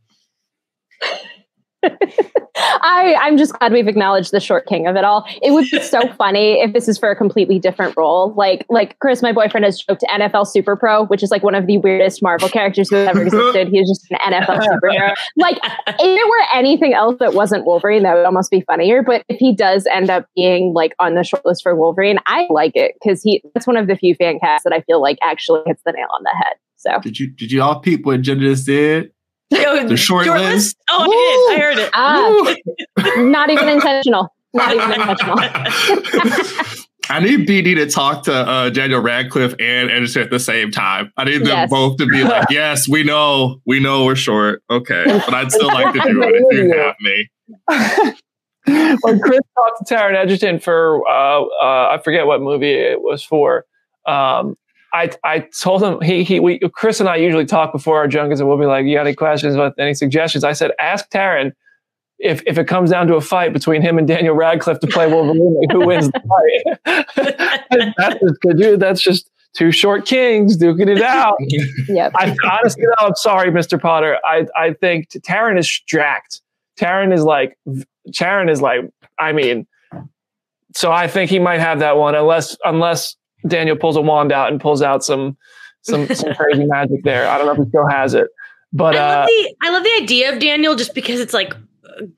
I, 2.58 3.16
I'm 3.20 3.38
just 3.38 3.58
glad 3.60 3.74
we've 3.74 3.88
acknowledged 3.88 4.32
the 4.32 4.40
short 4.40 4.66
king 4.66 4.88
of 4.88 4.96
it 4.96 5.04
all. 5.04 5.28
It 5.42 5.52
would 5.52 5.66
be 5.70 5.82
so 5.82 6.02
funny 6.18 6.62
if 6.62 6.74
this 6.74 6.88
is 6.88 6.98
for 6.98 7.10
a 7.12 7.16
completely 7.16 7.60
different 7.60 7.96
role. 7.98 8.34
Like, 8.36 8.66
like 8.70 8.98
Chris, 9.00 9.22
my 9.22 9.32
boyfriend, 9.32 9.66
has 9.66 9.80
joked 9.82 10.04
NFL 10.10 10.48
Super 10.48 10.76
Pro, 10.76 11.06
which 11.06 11.24
is 11.24 11.32
like 11.32 11.44
one 11.44 11.56
of 11.56 11.68
the 11.68 11.78
weirdest 11.78 12.24
Marvel 12.24 12.50
characters 12.50 12.90
who 12.90 12.98
ever 12.98 13.22
existed. 13.24 13.68
He's 13.70 13.90
just 13.90 14.06
an 14.12 14.34
NFL 14.34 14.60
superhero. 14.62 15.14
Like, 15.38 15.58
if 15.88 15.96
it 16.00 16.28
were 16.28 16.58
anything 16.58 16.94
else 16.94 17.18
that 17.20 17.34
wasn't 17.34 17.66
Wolverine, 17.66 18.04
that 18.04 18.16
would 18.16 18.26
almost 18.26 18.52
be 18.52 18.62
funnier. 18.62 19.02
But 19.02 19.24
if 19.30 19.38
he 19.38 19.54
does 19.54 19.86
end 19.88 20.10
up 20.10 20.28
being 20.36 20.74
like 20.74 20.94
on 21.00 21.16
the 21.16 21.24
short 21.24 21.46
list 21.46 21.64
for 21.64 21.76
Wolverine, 21.76 22.20
I 22.26 22.48
like 22.50 22.76
it 22.76 22.94
because 23.02 23.22
he 23.22 23.44
that's 23.54 23.68
one 23.68 23.78
of 23.78 23.88
the 23.88 23.96
few 23.96 24.16
fan 24.16 24.40
casts 24.40 24.64
that 24.64 24.74
I 24.74 24.82
feel 24.82 25.02
like 25.02 25.18
actually 25.22 25.62
hits 25.66 25.82
the 25.86 25.92
nail 25.92 26.08
on 26.12 26.24
the 26.24 26.36
head. 26.38 26.56
So 26.78 27.00
did 27.02 27.20
you 27.20 27.32
did 27.32 27.52
you 27.52 27.62
all 27.62 27.80
peep 27.80 28.06
what 28.06 28.22
Jen 28.22 28.40
just 28.40 28.66
did? 28.66 29.12
The 29.50 29.98
short, 29.98 30.26
short 30.26 30.40
list. 30.40 30.54
list. 30.54 30.78
Oh, 30.90 31.08
Woo! 31.08 31.14
I 31.14 31.56
did. 31.56 31.60
I 31.60 31.64
heard 31.64 31.78
it. 31.78 31.90
Ah, 31.94 33.22
not 33.24 33.50
even 33.50 33.70
intentional. 33.70 34.30
Not 34.54 34.74
even 34.74 34.92
intentional. 34.92 35.38
I 37.10 37.20
need 37.20 37.48
BD 37.48 37.76
to 37.76 37.88
talk 37.88 38.24
to 38.24 38.34
uh, 38.34 38.70
Daniel 38.70 39.00
Radcliffe 39.00 39.54
and 39.60 39.92
Edison 39.92 40.24
at 40.24 40.32
the 40.32 40.40
same 40.40 40.72
time. 40.72 41.12
I 41.18 41.26
need 41.26 41.40
them 41.40 41.48
yes. 41.48 41.70
both 41.70 41.98
to 41.98 42.08
be 42.08 42.24
like, 42.24 42.48
"Yes, 42.50 42.88
we 42.88 43.04
know, 43.04 43.62
we 43.66 43.80
know 43.80 44.06
we're 44.06 44.16
short. 44.16 44.64
Okay, 44.70 45.04
but 45.06 45.34
I'd 45.34 45.52
still 45.52 45.68
like 45.68 45.94
to 45.94 46.00
do 46.02 46.24
it 46.24 46.36
if 46.36 46.58
you 46.58 46.74
have 46.74 46.96
me." 47.02 47.30
when 49.02 49.20
Chris 49.20 49.40
talked 49.56 49.88
to 49.88 49.94
Taron 49.94 50.16
Egerton 50.16 50.60
for, 50.60 51.08
uh, 51.08 51.44
uh, 51.44 51.90
I 51.92 52.02
forget 52.04 52.26
what 52.26 52.42
movie 52.42 52.74
it 52.74 53.02
was 53.02 53.24
for, 53.24 53.66
um, 54.08 54.56
I, 54.96 55.10
I 55.26 55.40
told 55.40 55.84
him 55.84 56.00
he 56.02 56.24
he 56.24 56.40
we 56.40 56.58
Chris 56.74 57.02
and 57.02 57.10
I 57.10 57.18
usually 57.18 57.46
talk 57.46 57.74
before 57.74 57.98
our 57.98 58.08
junkets 58.08 58.40
and 58.40 58.48
we'll 58.48 58.58
be 58.58 58.66
like, 58.66 58.86
you 58.86 58.96
got 58.96 59.06
any 59.06 59.14
questions, 59.14 59.54
about 59.54 59.74
any 59.78 59.94
suggestions? 59.94 60.46
I 60.46 60.54
said, 60.54 60.72
ask 60.80 61.10
Taron 61.10 61.52
if 62.18 62.42
if 62.48 62.58
it 62.58 62.66
comes 62.66 62.92
down 62.92 63.08
to 63.08 63.16
a 63.16 63.22
fight 63.22 63.52
between 63.52 63.82
him 63.82 63.98
and 63.98 64.08
Daniel 64.08 64.34
Radcliffe 64.34 64.80
to 64.80 64.88
play 64.88 65.08
Wolverine, 65.08 65.58
like, 65.60 65.72
who 65.72 65.86
wins 65.86 66.10
the 66.10 66.22
fight? 66.86 67.06
that's 67.98 68.20
just 68.22 68.42
good, 68.42 68.58
dude. 68.58 68.80
That's 68.80 69.02
just 69.02 69.30
two 69.54 69.72
short 69.72 70.06
kings 70.06 70.58
duking 70.58 70.88
it 70.88 71.02
out. 71.02 71.36
yep. 71.90 72.14
I 72.16 72.34
honestly, 72.50 72.84
no, 72.84 73.08
I'm 73.08 73.16
sorry, 73.16 73.52
Mr. 73.52 73.80
Potter. 73.80 74.18
I 74.26 74.46
I 74.56 74.74
think 74.74 75.10
Taron 75.10 75.60
is 75.60 75.70
strapped. 75.70 76.42
Taron 76.80 77.14
is 77.14 77.24
like 77.24 77.58
Taron 78.10 78.50
is 78.50 78.62
like. 78.62 78.82
I 79.20 79.34
mean, 79.34 79.68
so 80.74 80.92
I 80.92 81.08
think 81.08 81.30
he 81.30 81.40
might 81.40 81.60
have 81.60 81.80
that 81.80 81.98
one, 81.98 82.16
unless 82.16 82.58
unless 82.64 83.18
Daniel 83.48 83.76
pulls 83.76 83.96
a 83.96 84.02
wand 84.02 84.32
out 84.32 84.52
and 84.52 84.60
pulls 84.60 84.82
out 84.82 85.04
some 85.04 85.38
some 85.82 86.08
some 86.14 86.34
crazy 86.34 86.66
magic 86.66 87.04
there. 87.04 87.28
I 87.28 87.38
don't 87.38 87.48
know 87.48 87.54
if 87.54 87.60
he 87.60 87.70
still 87.70 87.88
has 87.88 88.14
it, 88.14 88.28
but 88.74 88.96
I 88.96 89.00
love, 89.00 89.24
uh, 89.24 89.26
the, 89.28 89.56
I 89.64 89.70
love 89.72 89.84
the 89.84 90.04
idea 90.04 90.34
of 90.34 90.40
Daniel 90.40 90.76
just 90.76 90.94
because 90.94 91.20
it's 91.20 91.34
like 91.34 91.56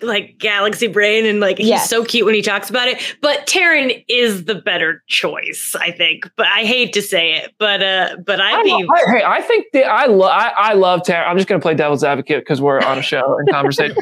like 0.01 0.38
galaxy 0.38 0.88
brain 0.88 1.25
and 1.25 1.39
like 1.39 1.57
he's 1.57 1.67
yes. 1.67 1.89
so 1.89 2.03
cute 2.03 2.25
when 2.25 2.36
he 2.36 2.41
talks 2.41 2.69
about 2.69 2.88
it. 2.88 3.01
But 3.21 3.47
Taron 3.47 4.03
is 4.07 4.45
the 4.45 4.55
better 4.55 5.03
choice 5.07 5.75
I 5.80 5.91
think. 5.91 6.30
But 6.36 6.47
I 6.47 6.63
hate 6.63 6.93
to 6.93 7.01
say 7.01 7.34
it 7.34 7.53
but 7.57 7.82
uh 7.84 8.17
but 8.25 8.39
I'd 8.39 8.59
I 8.59 8.63
be 8.63 8.71
I, 8.71 9.11
hey 9.11 9.23
I 9.25 9.41
think 9.41 9.67
the, 9.73 9.84
I 9.84 10.05
love 10.05 10.32
I, 10.32 10.51
I 10.55 10.73
love 10.73 11.01
Taron 11.01 11.28
I'm 11.28 11.38
just 11.38 11.47
gonna 11.47 11.61
play 11.61 11.73
devil's 11.73 12.03
advocate 12.03 12.41
because 12.41 12.61
we're 12.61 12.80
on 12.80 12.97
a 12.97 13.01
show 13.01 13.38
and 13.38 13.49
conversation. 13.51 13.97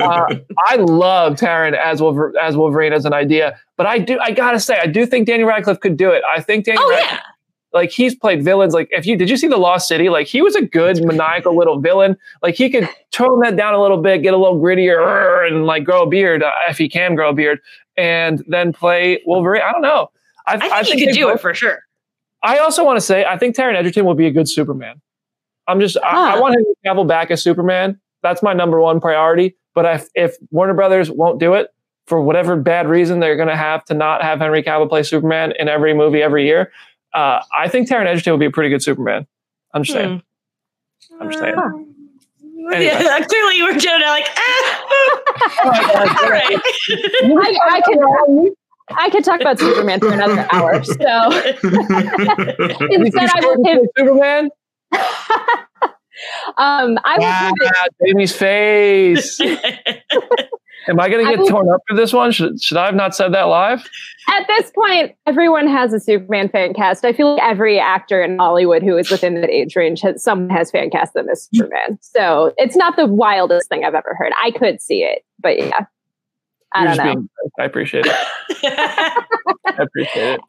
Uh, 0.00 0.34
I 0.68 0.76
love 0.76 1.34
Taron 1.34 1.76
as 1.76 2.00
Wolver- 2.00 2.34
as 2.40 2.56
Wolverine 2.56 2.92
as 2.92 3.04
an 3.04 3.12
idea 3.12 3.58
but 3.76 3.86
I 3.86 3.98
do 3.98 4.18
I 4.20 4.30
gotta 4.30 4.60
say 4.60 4.78
I 4.78 4.86
do 4.86 5.06
think 5.06 5.26
Daniel 5.26 5.48
Radcliffe 5.48 5.80
could 5.80 5.96
do 5.96 6.10
it. 6.10 6.22
I 6.34 6.40
think 6.40 6.64
Daniel 6.64 6.84
oh, 6.84 6.90
Radcliffe, 6.90 7.12
yeah 7.12 7.31
like 7.72 7.90
he's 7.90 8.14
played 8.14 8.44
villains. 8.44 8.74
Like 8.74 8.88
if 8.90 9.06
you 9.06 9.16
did 9.16 9.30
you 9.30 9.36
see 9.36 9.48
the 9.48 9.56
Lost 9.56 9.88
City? 9.88 10.08
Like 10.08 10.26
he 10.26 10.42
was 10.42 10.54
a 10.54 10.62
good 10.62 11.04
maniacal 11.04 11.56
little 11.56 11.80
villain. 11.80 12.16
Like 12.42 12.54
he 12.54 12.70
could 12.70 12.88
tone 13.10 13.40
that 13.40 13.56
down 13.56 13.74
a 13.74 13.80
little 13.80 13.96
bit, 13.96 14.22
get 14.22 14.34
a 14.34 14.36
little 14.36 14.60
grittier, 14.60 15.46
and 15.46 15.66
like 15.66 15.84
grow 15.84 16.02
a 16.02 16.06
beard 16.06 16.42
uh, 16.42 16.50
if 16.68 16.78
he 16.78 16.88
can 16.88 17.14
grow 17.14 17.30
a 17.30 17.34
beard, 17.34 17.60
and 17.96 18.44
then 18.48 18.72
play 18.72 19.22
Wolverine. 19.26 19.62
I 19.62 19.72
don't 19.72 19.82
know. 19.82 20.10
I, 20.46 20.54
I 20.54 20.58
think, 20.58 20.72
I 20.72 20.82
think 20.82 20.98
he 20.98 21.06
could 21.06 21.14
do 21.14 21.26
both, 21.26 21.36
it 21.36 21.40
for 21.40 21.54
sure. 21.54 21.80
I 22.42 22.58
also 22.58 22.84
want 22.84 22.96
to 22.96 23.00
say 23.00 23.24
I 23.24 23.38
think 23.38 23.56
Taron 23.56 23.76
Egerton 23.76 24.04
will 24.04 24.14
be 24.14 24.26
a 24.26 24.32
good 24.32 24.48
Superman. 24.48 25.00
I'm 25.68 25.80
just 25.80 25.96
huh. 26.02 26.16
I, 26.16 26.36
I, 26.36 26.40
want 26.40 26.56
him 26.56 26.64
to 26.64 26.74
travel 26.84 27.04
back 27.04 27.30
as 27.30 27.42
Superman. 27.42 28.00
That's 28.22 28.42
my 28.42 28.52
number 28.52 28.80
one 28.80 29.00
priority. 29.00 29.56
But 29.74 29.86
if, 29.86 30.08
if 30.14 30.36
Warner 30.50 30.74
Brothers 30.74 31.10
won't 31.10 31.40
do 31.40 31.54
it 31.54 31.68
for 32.06 32.20
whatever 32.20 32.56
bad 32.56 32.88
reason 32.88 33.20
they're 33.20 33.36
going 33.36 33.48
to 33.48 33.56
have 33.56 33.84
to 33.86 33.94
not 33.94 34.22
have 34.22 34.38
Henry 34.40 34.62
Cavill 34.62 34.88
play 34.88 35.02
Superman 35.02 35.52
in 35.58 35.68
every 35.68 35.94
movie 35.94 36.20
every 36.20 36.44
year, 36.44 36.72
uh, 37.14 37.42
I 37.54 37.68
think 37.68 37.88
Taron 37.88 38.06
Egerton 38.06 38.32
would 38.32 38.40
be 38.40 38.46
a 38.46 38.50
pretty 38.50 38.70
good 38.70 38.82
Superman. 38.82 39.26
I'm 39.74 39.82
just 39.82 39.96
saying. 39.96 40.22
Hmm. 41.10 41.22
I'm 41.22 41.30
just 41.30 41.40
saying. 41.40 41.54
Uh, 41.56 42.72
anyway. 42.72 42.84
Yeah, 42.84 43.20
clearly 43.24 43.56
you 43.56 43.64
were 43.64 43.78
Jonah 43.78 44.06
like, 44.06 44.26
ah. 44.36 46.22
All 46.22 46.30
right. 46.30 46.60
I, 47.24 47.58
I 47.70 47.80
could, 47.84 47.98
I 48.90 49.10
could 49.10 49.24
talk 49.24 49.40
about 49.40 49.58
Superman 49.58 50.00
for 50.00 50.12
another 50.12 50.46
hour. 50.52 50.82
So 50.84 50.94
instead, 52.90 53.30
I 53.34 53.40
would 53.44 53.64
give 53.64 53.78
Superman. 53.96 54.50
um, 56.58 56.98
I 57.04 57.16
wow, 57.18 57.52
would 57.58 57.70
Jamie's 58.06 58.34
face. 58.34 59.40
Am 60.88 60.98
I 60.98 61.08
going 61.08 61.24
to 61.24 61.36
get 61.36 61.48
torn 61.48 61.68
up 61.72 61.80
for 61.88 61.96
this 61.96 62.12
one? 62.12 62.32
Should, 62.32 62.62
should 62.62 62.76
I 62.76 62.86
have 62.86 62.94
not 62.94 63.14
said 63.14 63.32
that 63.34 63.44
live? 63.44 63.88
At 64.28 64.46
this 64.46 64.70
point, 64.70 65.12
everyone 65.26 65.66
has 65.66 65.92
a 65.92 66.00
Superman 66.00 66.48
fan 66.48 66.74
cast. 66.74 67.04
I 67.04 67.12
feel 67.12 67.34
like 67.34 67.42
every 67.42 67.78
actor 67.78 68.22
in 68.22 68.38
Hollywood 68.38 68.82
who 68.82 68.96
is 68.96 69.10
within 69.10 69.40
that 69.40 69.50
age 69.50 69.76
range 69.76 70.00
has 70.00 70.22
someone 70.22 70.50
has 70.50 70.70
fan 70.70 70.90
cast 70.90 71.14
them 71.14 71.28
as 71.28 71.48
Superman. 71.52 71.98
So 72.00 72.52
it's 72.56 72.76
not 72.76 72.96
the 72.96 73.06
wildest 73.06 73.68
thing 73.68 73.84
I've 73.84 73.94
ever 73.94 74.14
heard. 74.16 74.32
I 74.42 74.50
could 74.52 74.80
see 74.80 75.02
it, 75.02 75.24
but 75.40 75.58
yeah. 75.58 75.86
I 76.74 76.84
You're 76.84 76.94
don't 76.94 77.06
know. 77.06 77.14
Being, 77.14 77.28
I 77.60 77.64
appreciate 77.64 78.06
it. 78.06 78.12
I 78.64 79.76
appreciate 79.78 80.34
it. 80.34 80.40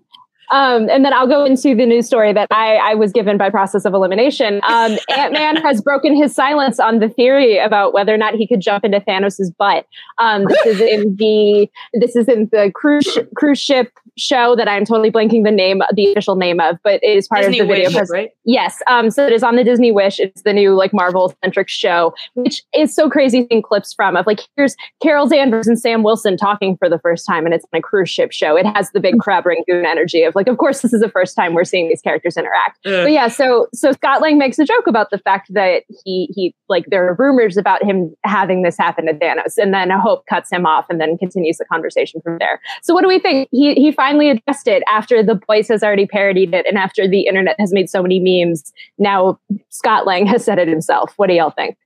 Um, 0.54 0.88
and 0.88 1.04
then 1.04 1.14
I'll 1.14 1.28
go 1.28 1.44
into 1.44 1.74
the 1.76 1.86
news 1.86 2.06
story 2.06 2.32
that 2.32 2.48
I, 2.52 2.76
I 2.76 2.94
was 2.94 3.12
given 3.12 3.40
by 3.40 3.50
process 3.50 3.86
of 3.86 3.94
elimination. 3.96 4.62
Um, 4.68 4.98
Ant 5.18 5.34
Man 5.34 5.56
has 5.58 5.82
broken 5.82 6.16
his 6.16 6.36
silence 6.36 6.80
on 6.80 7.00
the 7.00 7.10
theory 7.10 7.58
about 7.58 7.92
whether 7.92 8.14
or 8.14 8.18
not 8.18 8.36
he 8.36 8.48
could 8.48 8.62
jump 8.62 8.86
into 8.86 9.00
Thanos's 9.00 9.52
butt. 9.52 9.88
Um, 10.20 10.46
this 10.46 10.66
is 10.66 10.80
in 10.80 11.16
the 11.16 11.68
this 11.94 12.16
is 12.16 12.30
in 12.30 12.50
the 12.52 12.72
cruise 12.74 13.18
cruise 13.36 13.60
ship 13.60 13.92
show 14.18 14.56
that 14.56 14.68
I'm 14.68 14.86
totally 14.86 15.12
blanking 15.12 15.44
the 15.44 15.52
name, 15.52 15.82
the 15.94 16.12
official 16.12 16.36
name 16.36 16.60
of, 16.60 16.78
but 16.84 17.00
it 17.04 17.18
is 17.18 17.28
part 17.28 17.42
Disney 17.42 17.60
of 17.60 17.68
the 17.68 17.74
video. 17.74 18.00
Wish, 18.00 18.10
right? 18.12 18.32
Yes. 18.46 18.80
Um, 18.88 19.10
so 19.10 19.26
it 19.26 19.34
is 19.34 19.44
on 19.44 19.56
the 19.56 19.64
Disney 19.64 19.92
Wish. 19.92 20.20
It's 20.20 20.44
the 20.44 20.54
new 20.54 20.76
like 20.76 20.94
Marvel 20.94 21.34
centric 21.44 21.70
show, 21.70 22.14
which 22.36 22.62
is 22.76 22.94
so 22.94 23.10
crazy 23.10 23.48
seeing 23.50 23.62
clips 23.62 23.94
from 23.94 24.16
of 24.16 24.28
like 24.28 24.42
here's 24.56 24.76
Carol 25.02 25.28
Danvers 25.28 25.68
and 25.68 25.80
Sam 25.80 26.04
Wilson 26.04 26.38
talking 26.38 26.78
for 26.78 26.90
the 26.90 27.00
first 27.00 27.26
time, 27.26 27.46
and 27.46 27.54
it's 27.54 27.66
on 27.74 27.80
a 27.80 27.82
cruise 27.82 28.10
ship 28.10 28.32
show. 28.32 28.56
It 28.56 28.66
has 28.66 28.92
the 28.92 29.00
big 29.00 29.18
crab 29.20 29.46
rangoon 29.46 29.86
energy 29.86 30.24
of 30.24 30.36
like 30.36 30.43
like, 30.44 30.52
of 30.52 30.58
course, 30.58 30.82
this 30.82 30.94
is 30.94 31.02
the 31.02 31.10
first 31.10 31.36
time 31.36 31.54
we're 31.54 31.64
seeing 31.64 31.88
these 31.88 32.02
characters 32.02 32.36
interact. 32.36 32.86
Uh. 32.86 33.04
But 33.04 33.12
yeah, 33.12 33.28
so 33.28 33.68
so 33.74 33.92
Scott 33.94 34.22
Lang 34.22 34.38
makes 34.38 34.60
a 34.60 34.66
joke 34.66 34.88
about 34.88 35.10
the 35.10 35.18
fact 35.18 35.54
that 35.54 35.84
he 36.04 36.30
he 36.36 36.56
like 36.68 36.86
there 36.88 37.08
are 37.08 37.16
rumors 37.16 37.58
about 37.58 37.84
him 37.84 38.14
having 38.26 38.64
this 38.64 38.78
happen 38.78 39.06
to 39.06 39.14
Thanos, 39.14 39.58
and 39.58 39.74
then 39.74 39.90
Hope 39.90 40.26
cuts 40.28 40.52
him 40.52 40.66
off 40.66 40.86
and 40.90 41.00
then 41.00 41.18
continues 41.18 41.58
the 41.58 41.66
conversation 41.66 42.22
from 42.22 42.38
there. 42.40 42.60
So 42.82 42.94
what 42.94 43.02
do 43.02 43.08
we 43.08 43.20
think? 43.20 43.48
He 43.52 43.74
he 43.76 43.92
finally 43.92 44.30
addressed 44.30 44.68
it 44.68 44.84
after 44.92 45.24
the 45.24 45.40
voice 45.48 45.68
has 45.70 45.84
already 45.84 46.06
parodied 46.06 46.54
it, 46.54 46.66
and 46.66 46.78
after 46.78 47.08
the 47.08 47.22
internet 47.22 47.56
has 47.60 47.72
made 47.72 47.90
so 47.90 48.02
many 48.02 48.20
memes. 48.20 48.74
Now 48.98 49.40
Scott 49.70 50.06
Lang 50.06 50.26
has 50.28 50.44
said 50.44 50.60
it 50.60 50.68
himself. 50.68 51.14
What 51.18 51.28
do 51.28 51.34
y'all 51.34 51.52
think? 51.52 51.78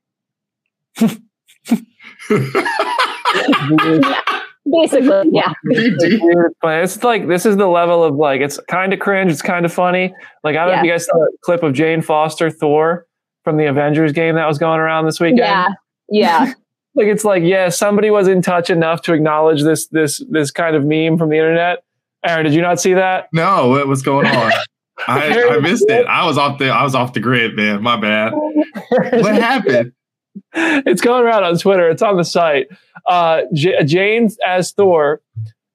Basically, 4.70 5.30
yeah. 5.32 5.52
it's 5.64 7.02
like 7.02 7.28
this 7.28 7.46
is 7.46 7.56
the 7.56 7.66
level 7.66 8.02
of 8.04 8.16
like 8.16 8.40
it's 8.40 8.58
kind 8.68 8.92
of 8.92 8.98
cringe, 8.98 9.30
it's 9.30 9.42
kind 9.42 9.64
of 9.64 9.72
funny. 9.72 10.14
Like 10.44 10.56
I 10.56 10.64
don't 10.64 10.68
yeah. 10.68 10.74
know 10.76 10.80
if 10.80 10.84
you 10.84 10.92
guys 10.92 11.06
saw 11.06 11.16
a 11.16 11.28
clip 11.42 11.62
of 11.62 11.72
Jane 11.72 12.02
Foster 12.02 12.50
Thor 12.50 13.06
from 13.44 13.56
the 13.56 13.66
Avengers 13.66 14.12
game 14.12 14.34
that 14.34 14.46
was 14.46 14.58
going 14.58 14.80
around 14.80 15.06
this 15.06 15.20
weekend. 15.20 15.38
Yeah, 15.38 15.68
yeah. 16.10 16.52
like 16.94 17.06
it's 17.06 17.24
like 17.24 17.42
yeah, 17.44 17.68
somebody 17.68 18.10
was 18.10 18.28
in 18.28 18.42
touch 18.42 18.68
enough 18.68 19.02
to 19.02 19.12
acknowledge 19.12 19.62
this 19.62 19.86
this 19.88 20.22
this 20.28 20.50
kind 20.50 20.76
of 20.76 20.84
meme 20.84 21.18
from 21.18 21.30
the 21.30 21.36
internet. 21.36 21.84
Aaron, 22.24 22.44
did 22.44 22.54
you 22.54 22.62
not 22.62 22.80
see 22.80 22.94
that? 22.94 23.28
No, 23.32 23.68
what 23.68 23.86
was 23.86 24.02
going 24.02 24.26
on? 24.26 24.52
I, 25.06 25.48
I 25.50 25.58
missed 25.60 25.88
it. 25.88 26.06
I 26.06 26.26
was 26.26 26.36
off 26.36 26.58
the 26.58 26.70
I 26.70 26.82
was 26.82 26.94
off 26.94 27.12
the 27.12 27.20
grid, 27.20 27.54
man. 27.54 27.82
My 27.82 27.96
bad. 27.96 28.32
what 28.32 29.34
happened? 29.36 29.92
it's 30.54 31.00
going 31.00 31.24
around 31.24 31.44
on 31.44 31.56
Twitter. 31.58 31.88
It's 31.88 32.02
on 32.02 32.16
the 32.16 32.24
site. 32.24 32.68
Uh, 33.08 33.42
J- 33.54 33.82
James 33.84 34.36
as 34.46 34.72
Thor 34.72 35.20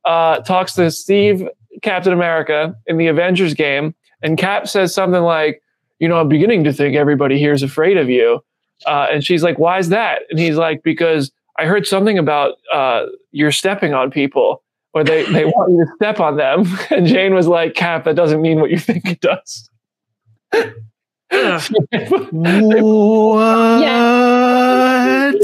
uh, 0.05 0.39
talks 0.39 0.73
to 0.73 0.91
Steve 0.91 1.47
Captain 1.81 2.13
America 2.13 2.75
in 2.86 2.97
the 2.97 3.07
Avengers 3.07 3.53
game, 3.53 3.95
and 4.21 4.38
Cap 4.38 4.67
says 4.67 4.93
something 4.93 5.23
like, 5.23 5.61
"You 5.99 6.07
know, 6.07 6.19
I'm 6.19 6.29
beginning 6.29 6.63
to 6.65 6.73
think 6.73 6.95
everybody 6.95 7.39
here 7.39 7.53
is 7.53 7.63
afraid 7.63 7.97
of 7.97 8.09
you," 8.09 8.39
uh, 8.86 9.07
and 9.11 9.25
she's 9.25 9.43
like, 9.43 9.57
"Why 9.57 9.79
is 9.79 9.89
that?" 9.89 10.21
And 10.29 10.39
he's 10.39 10.55
like, 10.55 10.84
"Because 10.84 11.31
I 11.57 11.65
heard 11.65 11.88
something 11.88 12.17
about 12.17 12.55
uh, 12.71 13.07
you're 13.31 13.51
stepping 13.51 13.93
on 13.93 14.11
people." 14.11 14.61
Or 14.95 15.03
they, 15.03 15.23
they 15.31 15.43
want 15.45 15.71
you 15.71 15.84
to 15.84 15.91
step 15.95 16.19
on 16.19 16.38
them. 16.38 16.65
And 16.91 17.07
Jane 17.07 17.34
was 17.34 17.47
like, 17.47 17.73
Cap, 17.73 18.03
that 18.03 18.15
doesn't 18.15 18.43
mean 18.43 18.59
what 18.59 18.69
you 18.69 18.77
think 18.77 19.05
it 19.05 19.21
does. 19.21 19.69
what? 22.31 23.81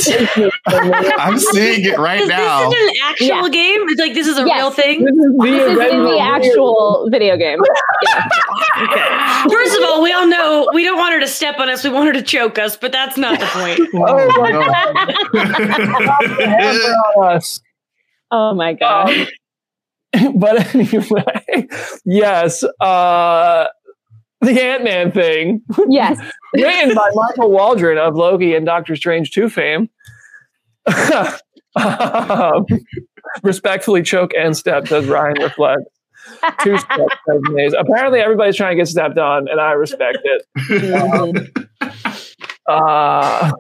I'm 0.68 1.40
seeing 1.40 1.86
it 1.86 1.98
right 1.98 2.22
is 2.22 2.30
now. 2.30 2.70
This 2.70 2.80
is 2.80 2.90
an 2.90 2.96
actual 3.04 3.28
yeah. 3.28 3.50
game. 3.50 3.90
It's 3.90 4.00
like 4.00 4.14
this 4.14 4.28
is 4.28 4.38
a 4.38 4.46
yes. 4.46 4.58
real 4.58 4.72
thing. 4.72 5.04
This 5.04 5.16
is, 5.16 5.32
this 5.40 5.72
is 5.72 5.94
in 5.94 6.04
the 6.04 6.20
actual 6.20 7.08
video 7.10 7.38
game. 7.38 7.60
Yeah. 8.04 8.28
okay. 8.84 9.50
First 9.50 9.78
of 9.78 9.84
all, 9.84 10.02
we 10.02 10.12
all 10.12 10.28
know 10.28 10.70
we 10.74 10.84
don't 10.84 10.98
want 10.98 11.14
her 11.14 11.20
to 11.20 11.28
step 11.28 11.60
on 11.60 11.70
us. 11.70 11.84
We 11.84 11.90
want 11.90 12.08
her 12.08 12.14
to 12.14 12.22
choke 12.22 12.60
us, 12.60 12.78
but 12.78 12.92
that's 12.92 13.18
not 13.18 13.40
the 13.40 13.46
point. 13.48 13.80
oh 13.96 14.14
my 14.42 14.52
god! 17.24 17.42
oh 18.32 18.54
my 18.54 18.74
god! 18.74 19.10
Um, 19.10 19.28
but 20.40 20.76
anyway, 20.76 21.68
yes. 22.06 22.64
Uh, 22.80 23.68
the 24.42 24.62
Ant 24.62 24.86
Man 24.86 25.12
thing. 25.12 25.62
Yes. 25.90 26.18
written 26.54 26.96
by 26.96 27.10
Michael 27.14 27.52
Waldron 27.52 27.98
of 27.98 28.16
Loki 28.16 28.56
and 28.56 28.66
Doctor 28.66 28.96
Strange 28.96 29.32
2 29.32 29.50
fame. 29.50 29.90
um, 31.76 32.66
respectfully 33.44 34.02
choke 34.02 34.32
and 34.38 34.56
step, 34.56 34.88
says 34.88 35.08
Ryan 35.08 35.42
reflect. 35.42 35.82
Two 36.62 36.78
steps, 36.78 37.16
Apparently, 37.78 38.20
everybody's 38.20 38.56
trying 38.56 38.78
to 38.78 38.82
get 38.82 38.88
stepped 38.88 39.18
on, 39.18 39.50
and 39.50 39.60
I 39.60 39.72
respect 39.72 40.20
it. 40.24 40.94
Um, 40.94 41.34
uh, 42.68 43.52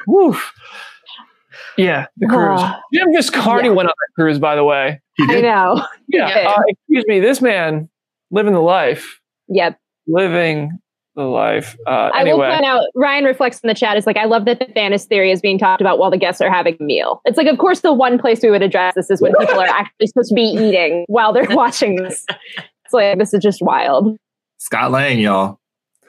Yeah, 1.77 2.05
the 2.17 2.27
cruise. 2.30 2.61
Uh, 2.61 2.80
Jim 2.93 3.07
Viscardi 3.09 3.65
yeah. 3.65 3.69
went 3.71 3.89
on 3.89 3.93
that 3.97 4.13
cruise, 4.15 4.39
by 4.39 4.55
the 4.55 4.63
way. 4.63 5.01
I 5.19 5.41
know. 5.41 5.84
Yeah. 6.07 6.53
Uh, 6.55 6.61
excuse 6.67 7.03
me, 7.07 7.19
this 7.19 7.41
man 7.41 7.89
living 8.32 8.53
the 8.53 8.61
life. 8.61 9.19
Yep 9.49 9.77
living 10.10 10.80
the 11.16 11.24
life. 11.24 11.76
Uh, 11.86 12.12
I 12.14 12.22
anyway. 12.22 12.38
will 12.38 12.53
point 12.53 12.66
out, 12.66 12.84
Ryan 12.95 13.26
reflects 13.26 13.60
in 13.60 13.68
the 13.68 13.74
chat 13.74 13.97
is 13.97 14.07
like, 14.07 14.18
I 14.18 14.26
love 14.26 14.45
that 14.45 14.60
the 14.60 14.66
Thanos 14.66 15.05
theory 15.05 15.32
is 15.32 15.41
being 15.41 15.57
talked 15.57 15.82
about 15.82 15.99
while 15.99 16.10
the 16.10 16.18
guests 16.18 16.41
are 16.41 16.51
having 16.51 16.78
a 16.80 16.84
meal. 16.84 17.22
It's 17.26 17.38
like, 17.38 17.47
of 17.47 17.57
course, 17.57 17.82
the 17.82 17.93
one 17.93 18.18
place 18.18 18.41
we 18.41 18.49
would 18.49 18.62
address 18.62 18.95
this 18.95 19.10
is 19.10 19.22
when 19.22 19.34
people 19.39 19.60
are 19.60 19.68
actually 19.68 20.07
supposed 20.07 20.30
to 20.30 20.36
be 20.36 20.43
eating 20.43 21.05
while 21.07 21.34
they're 21.34 21.47
watching 21.49 21.97
this. 21.97 22.26
It's 22.86 22.93
like, 22.93 23.18
this 23.18 23.34
is 23.34 23.43
just 23.43 23.62
wild. 23.62 24.18
Scott 24.57 24.91
Lang, 24.91 25.20
y'all. 25.20 25.60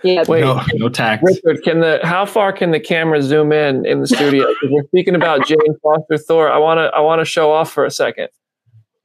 Yeah. 0.02 0.24
Wait, 0.26 0.40
no, 0.40 0.62
no 0.74 0.88
tax. 0.88 1.22
Richard, 1.22 1.62
can 1.62 1.80
the 1.80 2.00
how 2.02 2.24
far 2.24 2.52
can 2.52 2.70
the 2.70 2.80
camera 2.80 3.20
zoom 3.20 3.52
in 3.52 3.84
in 3.84 4.00
the 4.00 4.06
studio? 4.06 4.46
we're 4.62 4.84
speaking 4.84 5.14
about 5.14 5.46
Jane 5.46 5.58
Foster 5.82 6.16
Thor. 6.16 6.50
I 6.50 6.56
want 6.56 6.78
to 6.78 6.84
I 6.96 7.00
want 7.00 7.20
to 7.20 7.26
show 7.26 7.52
off 7.52 7.70
for 7.70 7.84
a 7.84 7.90
second. 7.90 8.28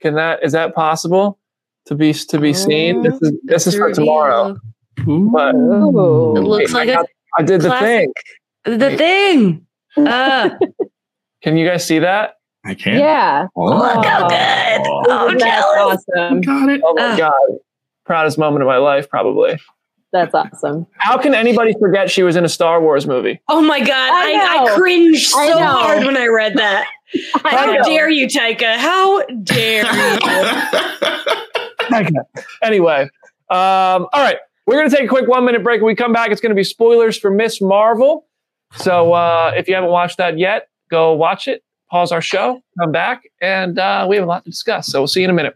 Can 0.01 0.15
that 0.15 0.41
is 0.41 0.53
that 0.53 0.73
possible 0.73 1.37
to 1.87 1.95
be 1.95 2.13
to 2.13 2.39
be 2.39 2.53
seen? 2.53 3.01
This 3.01 3.21
is 3.21 3.33
this 3.43 3.67
is 3.67 3.75
for 3.75 3.91
tomorrow. 3.91 4.57
But 4.97 5.55
Ooh. 5.55 6.37
it 6.37 6.41
looks 6.41 6.73
like 6.73 6.89
I, 6.89 7.03
I 7.37 7.43
did 7.43 7.61
the 7.61 7.77
thing. 7.79 8.13
The 8.63 8.97
thing. 8.97 9.65
Uh. 9.97 10.49
Can 11.41 11.57
you 11.57 11.67
guys 11.67 11.85
see 11.85 11.99
that? 11.99 12.35
I 12.65 12.73
can. 12.73 12.97
Yeah. 12.97 13.47
Oh, 13.55 13.65
Look 13.65 14.03
how 14.03 14.27
good. 14.27 14.81
Oh, 14.87 15.35
jealous. 15.37 16.03
Awesome. 16.09 16.41
Got 16.41 16.69
it. 16.69 16.81
Oh 16.83 16.95
my 16.95 17.03
uh. 17.03 17.17
god. 17.17 17.59
Proudest 18.03 18.39
moment 18.39 18.63
of 18.63 18.67
my 18.67 18.77
life, 18.77 19.07
probably. 19.07 19.59
That's 20.11 20.33
awesome. 20.33 20.87
How 20.97 21.17
can 21.17 21.35
anybody 21.35 21.75
forget 21.79 22.09
she 22.09 22.23
was 22.23 22.35
in 22.35 22.45
a 22.45 22.49
Star 22.49 22.81
Wars 22.81 23.05
movie? 23.05 23.41
Oh 23.49 23.61
my 23.61 23.79
god, 23.79 23.89
I, 23.91 24.33
I, 24.33 24.63
I 24.63 24.75
cringed 24.75 25.27
so 25.27 25.39
I 25.39 25.61
hard 25.61 26.05
when 26.05 26.15
I 26.15 26.27
read 26.27 26.55
that. 26.55 26.87
How 27.43 27.83
dare 27.83 28.09
you, 28.09 28.25
Taika? 28.27 28.77
How 28.77 29.25
dare 29.25 29.83
you? 31.91 32.21
anyway, 32.63 33.01
um, 33.49 34.07
all 34.07 34.09
right. 34.13 34.37
We're 34.65 34.77
going 34.77 34.89
to 34.89 34.95
take 34.95 35.05
a 35.05 35.09
quick 35.09 35.27
one 35.27 35.45
minute 35.45 35.63
break. 35.63 35.81
When 35.81 35.87
we 35.87 35.95
come 35.95 36.13
back, 36.13 36.31
it's 36.31 36.41
going 36.41 36.49
to 36.49 36.55
be 36.55 36.63
spoilers 36.63 37.17
for 37.17 37.29
Miss 37.29 37.61
Marvel. 37.61 38.27
So 38.77 39.13
uh, 39.13 39.53
if 39.55 39.67
you 39.67 39.75
haven't 39.75 39.91
watched 39.91 40.17
that 40.17 40.39
yet, 40.39 40.69
go 40.89 41.13
watch 41.13 41.47
it, 41.47 41.63
pause 41.91 42.11
our 42.11 42.21
show, 42.21 42.61
come 42.79 42.91
back, 42.91 43.23
and 43.41 43.77
uh, 43.77 44.07
we 44.09 44.15
have 44.15 44.25
a 44.25 44.27
lot 44.27 44.43
to 44.43 44.49
discuss. 44.49 44.87
So 44.87 45.01
we'll 45.01 45.07
see 45.07 45.21
you 45.21 45.25
in 45.25 45.29
a 45.29 45.33
minute. 45.33 45.55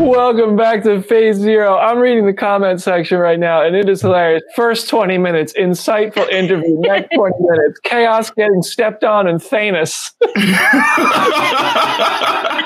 Welcome 0.00 0.56
back 0.56 0.82
to 0.84 1.02
Phase 1.02 1.36
Zero. 1.36 1.76
I'm 1.76 1.98
reading 1.98 2.24
the 2.24 2.32
comment 2.32 2.80
section 2.80 3.18
right 3.18 3.38
now, 3.38 3.62
and 3.62 3.76
it 3.76 3.86
is 3.86 4.00
hilarious. 4.00 4.42
First 4.56 4.88
20 4.88 5.18
minutes, 5.18 5.52
insightful 5.52 6.26
interview. 6.30 6.74
Next 6.80 7.14
20 7.14 7.34
minutes, 7.38 7.80
chaos 7.80 8.30
getting 8.30 8.62
stepped 8.62 9.04
on 9.04 9.28
and 9.28 9.38
Thanos. 9.40 10.12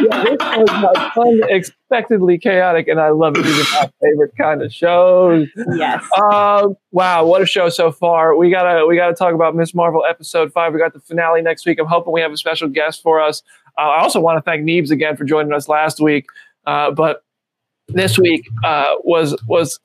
yeah, 0.00 0.24
this 0.24 0.36
was 0.38 1.42
unexpectedly 1.42 2.38
chaotic, 2.38 2.86
and 2.86 3.00
I 3.00 3.10
love 3.10 3.36
it. 3.36 3.42
These 3.42 3.58
are 3.58 3.82
my 3.82 3.90
favorite 4.00 4.32
kind 4.38 4.62
of 4.62 4.72
shows. 4.72 5.48
Yes. 5.74 6.04
Um, 6.16 6.76
wow, 6.92 7.24
what 7.26 7.42
a 7.42 7.46
show 7.46 7.68
so 7.68 7.90
far. 7.90 8.36
We 8.36 8.48
gotta 8.48 8.86
we 8.86 8.94
gotta 8.94 9.14
talk 9.14 9.34
about 9.34 9.56
Miss 9.56 9.74
Marvel 9.74 10.04
episode 10.08 10.52
five. 10.52 10.72
We 10.72 10.78
got 10.78 10.92
the 10.92 11.00
finale 11.00 11.42
next 11.42 11.66
week. 11.66 11.80
I'm 11.80 11.86
hoping 11.86 12.12
we 12.12 12.20
have 12.20 12.30
a 12.30 12.36
special 12.36 12.68
guest 12.68 13.02
for 13.02 13.20
us. 13.20 13.42
Uh, 13.76 13.80
I 13.80 14.02
also 14.02 14.20
want 14.20 14.38
to 14.38 14.42
thank 14.42 14.62
Neebs 14.62 14.92
again 14.92 15.16
for 15.16 15.24
joining 15.24 15.52
us 15.52 15.68
last 15.68 15.98
week. 15.98 16.26
Uh, 16.66 16.90
but 16.90 17.22
this 17.88 18.18
week 18.18 18.48
uh, 18.64 18.94
was 19.02 19.36
was 19.46 19.78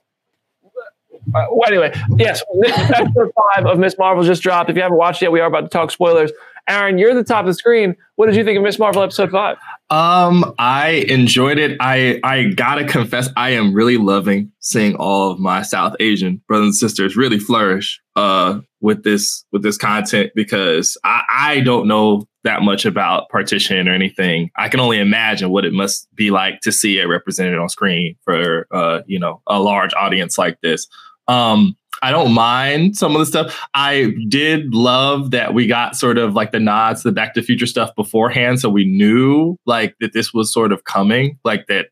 uh, 1.35 1.45
well, 1.51 1.67
anyway. 1.67 1.93
Yes, 2.17 2.41
episode 2.65 3.31
five 3.55 3.65
of 3.65 3.77
Miss 3.77 3.97
Marvel 3.97 4.23
just 4.23 4.41
dropped. 4.41 4.69
If 4.69 4.75
you 4.75 4.81
haven't 4.81 4.97
watched 4.97 5.21
it 5.21 5.25
yet, 5.25 5.31
we 5.31 5.39
are 5.39 5.47
about 5.47 5.61
to 5.61 5.67
talk 5.67 5.91
spoilers. 5.91 6.31
Aaron, 6.67 6.99
you're 6.99 7.15
the 7.15 7.23
top 7.23 7.41
of 7.41 7.45
the 7.47 7.53
screen. 7.53 7.95
What 8.15 8.27
did 8.27 8.35
you 8.35 8.43
think 8.43 8.57
of 8.57 8.63
Miss 8.63 8.77
Marvel 8.77 9.01
episode 9.01 9.31
five? 9.31 9.57
Um, 9.89 10.53
I 10.59 11.05
enjoyed 11.07 11.57
it. 11.57 11.77
I 11.79 12.19
I 12.23 12.45
gotta 12.45 12.85
confess, 12.85 13.29
I 13.35 13.51
am 13.51 13.73
really 13.73 13.97
loving 13.97 14.51
seeing 14.59 14.95
all 14.95 15.31
of 15.31 15.39
my 15.39 15.63
South 15.63 15.95
Asian 15.99 16.41
brothers 16.47 16.65
and 16.65 16.75
sisters 16.75 17.15
really 17.17 17.39
flourish 17.39 17.99
uh 18.15 18.59
with 18.81 19.03
this 19.03 19.43
with 19.51 19.63
this 19.63 19.77
content 19.77 20.31
because 20.35 20.95
I, 21.03 21.23
I 21.31 21.59
don't 21.61 21.87
know 21.87 22.27
that 22.43 22.61
much 22.61 22.85
about 22.85 23.29
partition 23.29 23.87
or 23.87 23.93
anything. 23.93 24.49
I 24.55 24.69
can 24.69 24.79
only 24.79 24.99
imagine 24.99 25.49
what 25.49 25.65
it 25.65 25.73
must 25.73 26.07
be 26.15 26.31
like 26.31 26.61
to 26.61 26.71
see 26.71 26.99
it 26.99 27.05
represented 27.05 27.57
on 27.57 27.69
screen 27.69 28.15
for 28.23 28.67
uh, 28.71 29.01
you 29.07 29.19
know, 29.19 29.41
a 29.47 29.59
large 29.59 29.93
audience 29.93 30.37
like 30.37 30.59
this. 30.61 30.87
Um 31.27 31.75
I 32.01 32.11
don't 32.11 32.33
mind 32.33 32.95
some 32.95 33.13
of 33.13 33.19
the 33.19 33.25
stuff. 33.25 33.67
I 33.73 34.13
did 34.29 34.73
love 34.73 35.31
that 35.31 35.53
we 35.53 35.67
got 35.67 35.95
sort 35.95 36.17
of 36.17 36.33
like 36.33 36.51
the 36.51 36.59
nods 36.59 37.01
to 37.01 37.09
the 37.09 37.11
Back 37.11 37.33
to 37.33 37.41
the 37.41 37.45
Future 37.45 37.65
stuff 37.65 37.93
beforehand, 37.95 38.59
so 38.61 38.69
we 38.69 38.85
knew 38.85 39.57
like 39.65 39.95
that 39.99 40.13
this 40.13 40.33
was 40.33 40.53
sort 40.53 40.71
of 40.71 40.85
coming, 40.85 41.37
like 41.43 41.67
that 41.67 41.87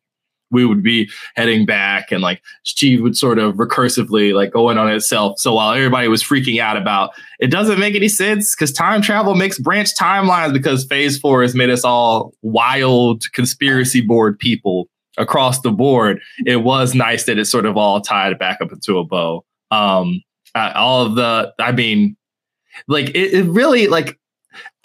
we 0.52 0.66
would 0.66 0.84
be 0.84 1.10
heading 1.36 1.66
back 1.66 2.12
and 2.12 2.22
like 2.22 2.42
she 2.64 3.00
would 3.00 3.18
sort 3.18 3.40
of 3.40 3.56
recursively 3.56 4.34
like 4.34 4.52
go 4.52 4.70
in 4.70 4.78
on 4.78 4.92
itself. 4.92 5.40
So 5.40 5.56
while 5.56 5.74
everybody 5.74 6.08
was 6.08 6.24
freaking 6.24 6.60
out 6.60 6.78
about 6.78 7.12
it 7.40 7.52
doesn't 7.52 7.80
make 7.80 7.96
any 7.96 8.10
sense 8.10 8.56
because 8.56 8.72
time 8.72 9.02
travel 9.02 9.36
makes 9.36 9.60
branch 9.60 9.96
timelines 9.96 10.54
because 10.54 10.86
phase 10.86 11.18
four 11.18 11.42
has 11.42 11.56
made 11.56 11.70
us 11.70 11.84
all 11.84 12.34
wild 12.42 13.24
conspiracy 13.34 14.02
board 14.02 14.40
people 14.40 14.88
across 15.18 15.62
the 15.62 15.72
board. 15.72 16.20
It 16.46 16.58
was 16.58 16.96
nice 16.96 17.26
that 17.26 17.38
it 17.38 17.46
sort 17.46 17.66
of 17.66 17.76
all 17.76 18.02
tied 18.02 18.38
back 18.40 18.60
up 18.62 18.72
into 18.72 18.98
a 18.98 19.04
bow. 19.04 19.44
Um, 19.72 20.22
uh, 20.56 20.72
all 20.76 21.06
of 21.06 21.16
the, 21.16 21.54
I 21.60 21.72
mean, 21.72 22.16
like 22.88 23.10
it, 23.10 23.34
it 23.34 23.46
really 23.46 23.88
like 23.88 24.18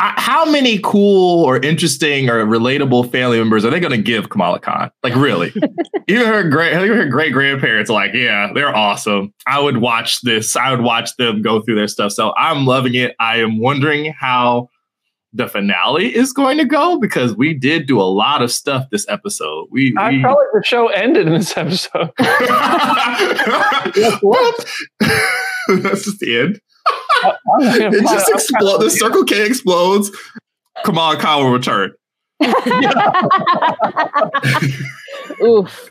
how 0.03 0.45
many 0.45 0.81
cool 0.83 1.45
or 1.45 1.59
interesting 1.59 2.29
or 2.29 2.45
relatable 2.45 3.11
family 3.13 3.39
members 3.39 3.65
are 3.65 3.71
they 3.71 3.79
going 3.79 3.93
to 3.93 4.03
give 4.03 4.31
Kamala 4.31 4.59
Khan? 4.59 4.91
Like, 5.05 5.15
really? 5.15 5.53
even 6.09 6.27
her 6.27 6.49
great, 6.49 6.73
even 6.73 6.97
her 6.97 7.09
great 7.09 7.33
grandparents 7.33 7.89
are 7.89 7.95
like, 7.95 8.13
yeah, 8.13 8.51
they're 8.53 8.75
awesome. 8.75 9.33
I 9.47 9.61
would 9.61 9.77
watch 9.77 10.21
this. 10.23 10.57
I 10.57 10.73
would 10.73 10.81
watch 10.83 11.15
them 11.17 11.41
go 11.41 11.63
through 11.63 11.77
their 11.77 11.87
stuff. 11.87 12.11
So 12.13 12.35
I'm 12.37 12.67
loving 12.67 12.95
it. 12.97 13.15
I 13.21 13.39
am 13.39 13.61
wondering 13.61 14.13
how 14.19 14.71
the 15.33 15.47
finale 15.47 16.15
is 16.15 16.33
going 16.33 16.59
to 16.59 16.65
go 16.65 16.99
because 16.99 17.37
we 17.37 17.55
did 17.55 17.87
do 17.87 18.01
a 18.01 18.03
lot 18.03 18.43
of 18.43 18.51
stuff 18.51 18.91
this 18.91 19.07
episode. 19.09 19.69
We, 19.71 19.95
I 19.97 20.11
we... 20.11 20.23
felt 20.23 20.39
like 20.39 20.49
the 20.53 20.65
show 20.67 20.89
ended 20.89 21.29
in 21.29 21.35
this 21.35 21.57
episode. 21.57 22.11
That's 25.83 26.05
just 26.05 26.19
the 26.19 26.41
end 26.41 26.61
it 27.61 28.03
just 28.03 28.31
explodes. 28.31 28.85
The 28.85 28.91
Circle 28.91 29.25
K 29.25 29.47
explodes. 29.47 30.11
Kamala 30.85 31.17
Khan 31.17 31.45
will 31.45 31.53
return. 31.53 31.93
Oof. 35.43 35.91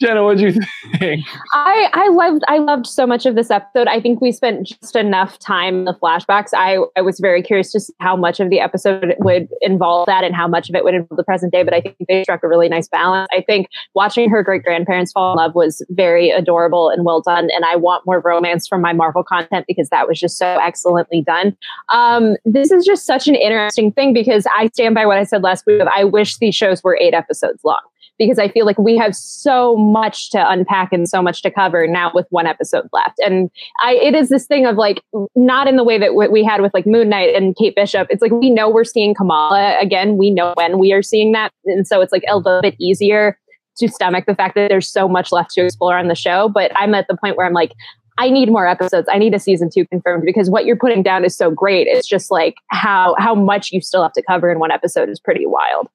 Jenna, 0.00 0.22
what 0.22 0.38
do 0.38 0.44
you 0.44 0.52
think? 0.98 1.24
I 1.52 1.90
I 1.92 2.08
loved 2.10 2.42
I 2.46 2.58
loved 2.58 2.86
so 2.86 3.04
much 3.06 3.26
of 3.26 3.34
this 3.34 3.50
episode. 3.50 3.88
I 3.88 4.00
think 4.00 4.20
we 4.20 4.30
spent 4.30 4.66
just 4.66 4.94
enough 4.94 5.38
time 5.40 5.80
in 5.80 5.84
the 5.86 5.94
flashbacks. 5.94 6.50
I 6.54 6.78
I 6.96 7.02
was 7.02 7.18
very 7.18 7.42
curious 7.42 7.72
to 7.72 7.80
see 7.80 7.92
how 7.98 8.16
much 8.16 8.38
of 8.38 8.48
the 8.48 8.60
episode 8.60 9.14
would 9.18 9.48
involve 9.60 10.06
that 10.06 10.22
and 10.22 10.36
how 10.36 10.46
much 10.46 10.68
of 10.68 10.76
it 10.76 10.84
would 10.84 10.94
involve 10.94 11.16
the 11.16 11.24
present 11.24 11.52
day. 11.52 11.64
But 11.64 11.74
I 11.74 11.80
think 11.80 11.96
they 12.08 12.22
struck 12.22 12.44
a 12.44 12.48
really 12.48 12.68
nice 12.68 12.86
balance. 12.86 13.28
I 13.32 13.40
think 13.40 13.66
watching 13.94 14.30
her 14.30 14.42
great 14.44 14.62
grandparents 14.62 15.10
fall 15.10 15.32
in 15.32 15.36
love 15.38 15.56
was 15.56 15.84
very 15.90 16.30
adorable 16.30 16.90
and 16.90 17.04
well 17.04 17.20
done. 17.20 17.48
And 17.52 17.64
I 17.64 17.74
want 17.74 18.06
more 18.06 18.20
romance 18.20 18.68
from 18.68 18.80
my 18.80 18.92
Marvel 18.92 19.24
content 19.24 19.64
because 19.66 19.88
that 19.88 20.06
was 20.06 20.20
just 20.20 20.38
so 20.38 20.58
excellently 20.62 21.22
done. 21.22 21.56
Um, 21.92 22.36
this 22.44 22.70
is 22.70 22.84
just 22.84 23.04
such 23.04 23.26
an 23.26 23.34
interesting 23.34 23.90
thing 23.90 24.14
because 24.14 24.46
I 24.56 24.68
stand 24.68 24.94
by 24.94 25.06
what 25.06 25.18
I 25.18 25.24
said 25.24 25.42
last 25.42 25.66
week. 25.66 25.82
I 25.92 26.04
wish 26.04 26.38
these 26.38 26.54
shows 26.54 26.84
were 26.84 26.96
eight 27.00 27.14
episodes 27.14 27.64
long 27.64 27.80
because 28.18 28.38
I 28.38 28.48
feel 28.48 28.66
like 28.66 28.78
we 28.78 28.96
have 28.96 29.14
so 29.14 29.76
much 29.76 30.30
to 30.30 30.50
unpack 30.50 30.92
and 30.92 31.08
so 31.08 31.22
much 31.22 31.42
to 31.42 31.50
cover 31.50 31.86
now 31.86 32.10
with 32.14 32.26
one 32.30 32.46
episode 32.46 32.88
left. 32.92 33.18
And 33.20 33.50
I, 33.82 33.94
it 33.94 34.14
is 34.14 34.28
this 34.28 34.46
thing 34.46 34.66
of 34.66 34.76
like, 34.76 35.02
not 35.34 35.68
in 35.68 35.76
the 35.76 35.84
way 35.84 35.98
that 35.98 36.14
we 36.14 36.44
had 36.44 36.60
with 36.60 36.74
like 36.74 36.86
Moon 36.86 37.08
Knight 37.08 37.34
and 37.34 37.56
Kate 37.56 37.74
Bishop. 37.74 38.08
It's 38.10 38.20
like 38.20 38.32
we 38.32 38.50
know 38.50 38.68
we're 38.68 38.84
seeing 38.84 39.14
Kamala 39.14 39.78
again. 39.80 40.16
We 40.16 40.30
know 40.30 40.52
when 40.56 40.78
we 40.78 40.92
are 40.92 41.02
seeing 41.02 41.32
that. 41.32 41.52
And 41.66 41.86
so 41.86 42.00
it's 42.00 42.12
like 42.12 42.24
a 42.28 42.36
little 42.36 42.60
bit 42.60 42.74
easier 42.78 43.38
to 43.78 43.88
stomach 43.88 44.26
the 44.26 44.34
fact 44.34 44.56
that 44.56 44.68
there's 44.68 44.90
so 44.90 45.08
much 45.08 45.30
left 45.30 45.50
to 45.52 45.64
explore 45.64 45.96
on 45.96 46.08
the 46.08 46.14
show. 46.14 46.48
But 46.48 46.72
I'm 46.74 46.94
at 46.94 47.06
the 47.08 47.16
point 47.16 47.36
where 47.36 47.46
I'm 47.46 47.52
like, 47.52 47.72
I 48.18 48.30
need 48.30 48.50
more 48.50 48.66
episodes. 48.66 49.08
I 49.10 49.18
need 49.18 49.32
a 49.32 49.38
season 49.38 49.70
two 49.72 49.86
confirmed 49.86 50.24
because 50.26 50.50
what 50.50 50.64
you're 50.64 50.76
putting 50.76 51.04
down 51.04 51.24
is 51.24 51.36
so 51.36 51.52
great. 51.52 51.86
It's 51.86 52.08
just 52.08 52.32
like 52.32 52.56
how 52.66 53.14
how 53.16 53.34
much 53.34 53.70
you 53.70 53.80
still 53.80 54.02
have 54.02 54.12
to 54.14 54.22
cover 54.22 54.50
in 54.50 54.58
one 54.58 54.72
episode 54.72 55.08
is 55.08 55.20
pretty 55.20 55.46
wild. 55.46 55.88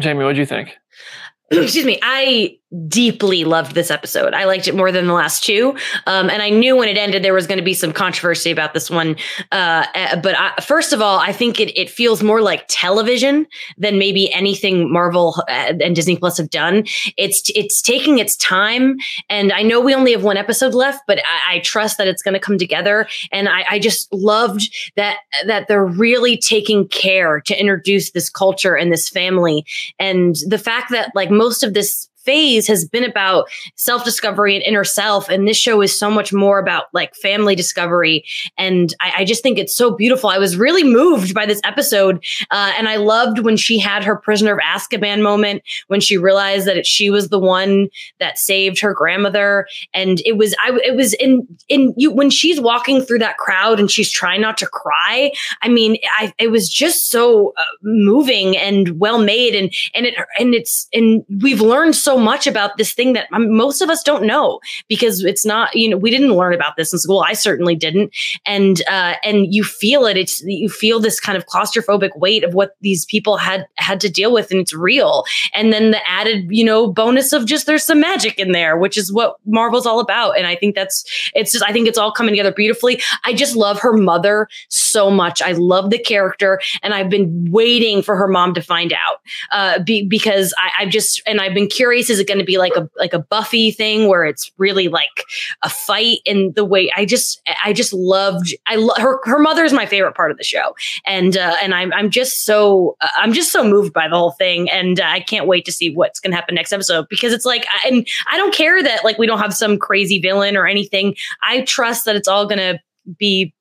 Jamie, 0.00 0.24
what 0.24 0.34
do 0.34 0.40
you 0.40 0.46
think? 0.46 0.76
Excuse 1.50 1.84
me. 1.84 1.98
I 2.02 2.58
deeply 2.88 3.44
loved 3.44 3.74
this 3.74 3.90
episode. 3.90 4.32
I 4.32 4.44
liked 4.44 4.68
it 4.68 4.74
more 4.74 4.92
than 4.92 5.06
the 5.06 5.12
last 5.12 5.42
two. 5.42 5.76
Um, 6.06 6.30
and 6.30 6.40
I 6.40 6.50
knew 6.50 6.76
when 6.76 6.88
it 6.88 6.96
ended 6.96 7.22
there 7.24 7.34
was 7.34 7.46
going 7.46 7.58
to 7.58 7.64
be 7.64 7.74
some 7.74 7.92
controversy 7.92 8.50
about 8.50 8.74
this 8.74 8.88
one. 8.88 9.16
Uh, 9.50 9.86
eh, 9.94 10.16
but 10.16 10.36
I, 10.38 10.54
first 10.62 10.92
of 10.92 11.00
all, 11.00 11.18
I 11.18 11.32
think 11.32 11.58
it, 11.58 11.76
it 11.78 11.90
feels 11.90 12.22
more 12.22 12.40
like 12.40 12.64
television 12.68 13.46
than 13.76 13.98
maybe 13.98 14.32
anything 14.32 14.92
Marvel 14.92 15.42
uh, 15.48 15.74
and 15.82 15.96
Disney 15.96 16.16
Plus 16.16 16.38
have 16.38 16.50
done. 16.50 16.84
It's 17.16 17.50
it's 17.54 17.82
taking 17.82 18.18
its 18.18 18.36
time, 18.36 18.98
and 19.28 19.52
I 19.52 19.62
know 19.62 19.80
we 19.80 19.94
only 19.94 20.12
have 20.12 20.22
one 20.22 20.36
episode 20.36 20.74
left, 20.74 21.02
but 21.06 21.18
I, 21.18 21.56
I 21.56 21.58
trust 21.60 21.98
that 21.98 22.06
it's 22.06 22.22
going 22.22 22.34
to 22.34 22.40
come 22.40 22.58
together. 22.58 23.08
And 23.32 23.48
I, 23.48 23.64
I 23.68 23.78
just 23.78 24.12
loved 24.12 24.72
that 24.96 25.18
that 25.46 25.66
they're 25.66 25.84
really 25.84 26.36
taking 26.36 26.86
care 26.88 27.40
to 27.40 27.58
introduce 27.58 28.12
this 28.12 28.30
culture 28.30 28.76
and 28.76 28.92
this 28.92 29.08
family, 29.08 29.64
and 29.98 30.36
the 30.46 30.58
fact 30.58 30.90
that 30.90 31.10
like 31.14 31.30
most 31.30 31.64
of 31.64 31.74
this 31.74 32.09
phase 32.24 32.66
has 32.66 32.84
been 32.84 33.04
about 33.04 33.48
self 33.76 34.04
discovery 34.04 34.54
and 34.54 34.64
inner 34.64 34.84
self. 34.84 35.28
And 35.28 35.46
this 35.46 35.56
show 35.56 35.80
is 35.82 35.98
so 35.98 36.10
much 36.10 36.32
more 36.32 36.58
about 36.58 36.84
like 36.92 37.14
family 37.14 37.54
discovery. 37.54 38.24
And 38.58 38.94
I, 39.00 39.12
I 39.18 39.24
just 39.24 39.42
think 39.42 39.58
it's 39.58 39.76
so 39.76 39.94
beautiful. 39.94 40.30
I 40.30 40.38
was 40.38 40.56
really 40.56 40.84
moved 40.84 41.34
by 41.34 41.46
this 41.46 41.60
episode. 41.64 42.24
Uh, 42.50 42.72
and 42.76 42.88
I 42.88 42.96
loved 42.96 43.40
when 43.40 43.56
she 43.56 43.78
had 43.78 44.04
her 44.04 44.16
prisoner 44.16 44.54
of 44.54 44.60
Azkaban 44.60 45.22
moment 45.22 45.62
when 45.88 46.00
she 46.00 46.16
realized 46.16 46.66
that 46.66 46.76
it, 46.76 46.86
she 46.86 47.10
was 47.10 47.28
the 47.28 47.38
one 47.38 47.88
that 48.18 48.38
saved 48.38 48.80
her 48.80 48.94
grandmother. 48.94 49.66
And 49.94 50.20
it 50.24 50.36
was, 50.36 50.54
I, 50.62 50.78
it 50.84 50.96
was 50.96 51.14
in, 51.14 51.46
in 51.68 51.94
you, 51.96 52.10
when 52.12 52.30
she's 52.30 52.60
walking 52.60 53.00
through 53.00 53.20
that 53.20 53.38
crowd 53.38 53.80
and 53.80 53.90
she's 53.90 54.10
trying 54.10 54.40
not 54.40 54.58
to 54.58 54.66
cry. 54.66 55.32
I 55.62 55.68
mean, 55.68 55.96
I, 56.18 56.32
it 56.38 56.50
was 56.50 56.68
just 56.68 57.10
so 57.10 57.52
uh, 57.56 57.62
moving 57.82 58.56
and 58.56 59.00
well 59.00 59.18
made. 59.18 59.54
And, 59.54 59.72
and 59.94 60.06
it, 60.06 60.14
and 60.38 60.54
it's, 60.54 60.88
and 60.92 61.24
we've 61.40 61.60
learned 61.60 61.96
so 61.96 62.09
so 62.10 62.18
much 62.18 62.48
about 62.48 62.76
this 62.76 62.92
thing 62.92 63.12
that 63.12 63.28
um, 63.32 63.54
most 63.54 63.80
of 63.80 63.88
us 63.88 64.02
don't 64.02 64.24
know 64.24 64.58
because 64.88 65.22
it's 65.22 65.46
not, 65.46 65.76
you 65.76 65.88
know, 65.88 65.96
we 65.96 66.10
didn't 66.10 66.34
learn 66.34 66.52
about 66.52 66.76
this 66.76 66.92
in 66.92 66.98
school. 66.98 67.20
I 67.20 67.34
certainly 67.34 67.76
didn't. 67.76 68.12
And, 68.44 68.82
uh, 68.88 69.14
and 69.22 69.54
you 69.54 69.62
feel 69.62 70.06
it. 70.06 70.16
It's, 70.16 70.42
you 70.42 70.68
feel 70.68 70.98
this 70.98 71.20
kind 71.20 71.38
of 71.38 71.46
claustrophobic 71.46 72.18
weight 72.18 72.42
of 72.42 72.52
what 72.52 72.74
these 72.80 73.04
people 73.04 73.36
had, 73.36 73.68
had 73.76 74.00
to 74.00 74.08
deal 74.08 74.32
with 74.32 74.50
and 74.50 74.58
it's 74.58 74.72
real. 74.72 75.24
And 75.54 75.72
then 75.72 75.92
the 75.92 76.00
added, 76.08 76.48
you 76.50 76.64
know, 76.64 76.92
bonus 76.92 77.32
of 77.32 77.46
just 77.46 77.66
there's 77.66 77.84
some 77.84 78.00
magic 78.00 78.40
in 78.40 78.50
there, 78.50 78.76
which 78.76 78.98
is 78.98 79.12
what 79.12 79.36
Marvel's 79.46 79.86
all 79.86 80.00
about. 80.00 80.36
And 80.36 80.48
I 80.48 80.56
think 80.56 80.74
that's, 80.74 81.04
it's 81.36 81.52
just, 81.52 81.64
I 81.64 81.72
think 81.72 81.86
it's 81.86 81.98
all 81.98 82.10
coming 82.10 82.32
together 82.32 82.52
beautifully. 82.52 83.00
I 83.24 83.34
just 83.34 83.54
love 83.54 83.78
her 83.78 83.92
mother 83.92 84.48
so 84.68 85.12
much. 85.12 85.40
I 85.40 85.52
love 85.52 85.90
the 85.90 85.98
character 85.98 86.60
and 86.82 86.92
I've 86.92 87.08
been 87.08 87.52
waiting 87.52 88.02
for 88.02 88.16
her 88.16 88.26
mom 88.26 88.54
to 88.54 88.62
find 88.62 88.92
out, 88.92 89.20
uh, 89.52 89.78
be, 89.80 90.04
because 90.04 90.52
I, 90.58 90.70
I've 90.80 90.90
just, 90.90 91.22
and 91.24 91.40
I've 91.40 91.54
been 91.54 91.68
curious 91.68 91.99
is 92.08 92.18
it 92.18 92.26
going 92.26 92.38
to 92.38 92.44
be 92.44 92.56
like 92.56 92.74
a 92.76 92.88
like 92.96 93.12
a 93.12 93.18
Buffy 93.18 93.70
thing 93.70 94.08
where 94.08 94.24
it's 94.24 94.50
really 94.56 94.88
like 94.88 95.24
a 95.62 95.68
fight 95.68 96.18
in 96.24 96.52
the 96.54 96.64
way 96.64 96.90
I 96.96 97.04
just 97.04 97.40
I 97.64 97.72
just 97.72 97.92
loved 97.92 98.54
I 98.66 98.76
love 98.76 98.98
her 98.98 99.20
her 99.24 99.38
mother 99.38 99.64
is 99.64 99.72
my 99.72 99.86
favorite 99.86 100.14
part 100.14 100.30
of 100.30 100.38
the 100.38 100.44
show. 100.44 100.74
And 101.04 101.36
uh, 101.36 101.56
and 101.62 101.74
I'm 101.74 101.92
I'm 101.92 102.10
just 102.10 102.44
so 102.44 102.96
uh, 103.00 103.08
I'm 103.16 103.32
just 103.32 103.52
so 103.52 103.64
moved 103.64 103.92
by 103.92 104.08
the 104.08 104.16
whole 104.16 104.32
thing 104.32 104.70
and 104.70 105.00
uh, 105.00 105.04
I 105.04 105.20
can't 105.20 105.46
wait 105.46 105.64
to 105.66 105.72
see 105.72 105.92
what's 105.92 106.20
going 106.20 106.30
to 106.30 106.36
happen 106.36 106.54
next 106.54 106.72
episode 106.72 107.06
because 107.10 107.32
it's 107.32 107.44
like 107.44 107.66
and 107.84 108.06
I 108.30 108.36
don't 108.36 108.54
care 108.54 108.82
that 108.82 109.04
like 109.04 109.18
we 109.18 109.26
don't 109.26 109.40
have 109.40 109.54
some 109.54 109.78
crazy 109.78 110.18
villain 110.18 110.56
or 110.56 110.66
anything. 110.66 111.16
I 111.42 111.62
trust 111.62 112.04
that 112.04 112.16
it's 112.16 112.28
all 112.28 112.46
going 112.46 112.58
to 112.58 112.78
be 113.18 113.52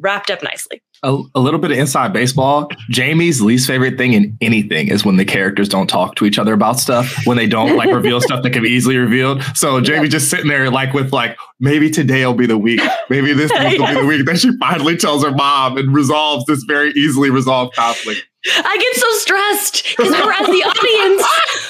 wrapped 0.00 0.30
up 0.30 0.42
nicely 0.42 0.82
a, 1.04 1.22
a, 1.34 1.40
little 1.40 1.60
bit 1.60 1.70
of 1.70 1.78
inside 1.78 2.12
baseball. 2.12 2.68
Jamie's 2.88 3.40
least 3.40 3.66
favorite 3.66 3.96
thing 3.96 4.14
in 4.14 4.36
anything 4.40 4.88
is 4.88 5.04
when 5.04 5.16
the 5.16 5.24
characters 5.24 5.68
don't 5.68 5.86
talk 5.86 6.16
to 6.16 6.24
each 6.24 6.38
other 6.38 6.54
about 6.54 6.80
stuff, 6.80 7.14
when 7.26 7.36
they 7.36 7.46
don't 7.46 7.76
like 7.76 7.90
reveal 7.90 8.20
stuff 8.20 8.42
that 8.42 8.50
can 8.50 8.62
be 8.62 8.70
easily 8.70 8.96
revealed. 8.96 9.42
So 9.54 9.80
Jamie 9.80 10.04
yeah. 10.04 10.08
just 10.08 10.30
sitting 10.30 10.48
there 10.48 10.70
like 10.70 10.94
with 10.94 11.12
like, 11.12 11.36
maybe 11.60 11.90
today 11.90 12.24
will 12.26 12.34
be 12.34 12.46
the 12.46 12.58
week. 12.58 12.80
Maybe 13.10 13.32
this 13.32 13.52
week 13.58 13.78
will 13.78 13.86
be 13.88 13.94
the 13.94 14.06
week. 14.06 14.26
Then 14.26 14.36
she 14.36 14.56
finally 14.58 14.96
tells 14.96 15.22
her 15.24 15.30
mom 15.30 15.76
and 15.76 15.94
resolves 15.94 16.46
this 16.46 16.64
very 16.64 16.90
easily 16.92 17.30
resolved 17.30 17.76
conflict. 17.76 18.26
I 18.46 18.76
get 18.76 18.96
so 18.96 19.10
stressed 19.12 19.96
because 19.96 20.10
we're 20.10 20.32
as 20.32 20.46
the 20.46 20.62
audience, 20.64 21.24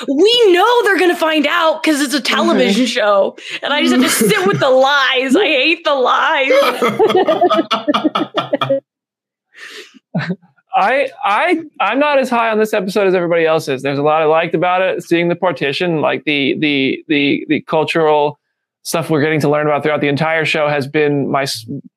we 0.08 0.52
know 0.52 0.82
they're 0.82 0.98
going 0.98 1.10
to 1.10 1.16
find 1.16 1.46
out 1.46 1.82
because 1.82 2.00
it's 2.00 2.14
a 2.14 2.20
television 2.20 2.84
mm-hmm. 2.84 2.90
show, 2.90 3.36
and 3.62 3.72
I 3.72 3.80
just 3.82 3.94
have 3.94 4.02
to 4.02 4.08
sit 4.08 4.44
with 4.46 4.58
the 4.58 4.70
lies. 4.70 5.36
I 5.36 5.46
hate 5.46 5.84
the 5.84 5.94
lies. 5.94 6.50
I 10.76 11.08
I 11.24 11.62
I'm 11.80 11.98
not 11.98 12.18
as 12.18 12.30
high 12.30 12.50
on 12.50 12.58
this 12.58 12.74
episode 12.74 13.06
as 13.06 13.14
everybody 13.14 13.46
else 13.46 13.68
is. 13.68 13.82
There's 13.82 13.98
a 13.98 14.02
lot 14.02 14.22
I 14.22 14.24
liked 14.24 14.54
about 14.54 14.82
it. 14.82 15.02
Seeing 15.04 15.28
the 15.28 15.36
partition, 15.36 16.00
like 16.00 16.24
the 16.24 16.56
the 16.58 17.04
the 17.08 17.46
the 17.48 17.60
cultural 17.62 18.38
stuff 18.82 19.08
we're 19.08 19.22
getting 19.22 19.40
to 19.40 19.48
learn 19.48 19.66
about 19.66 19.82
throughout 19.82 20.00
the 20.00 20.08
entire 20.08 20.44
show 20.44 20.68
has 20.68 20.86
been 20.86 21.30
my 21.30 21.46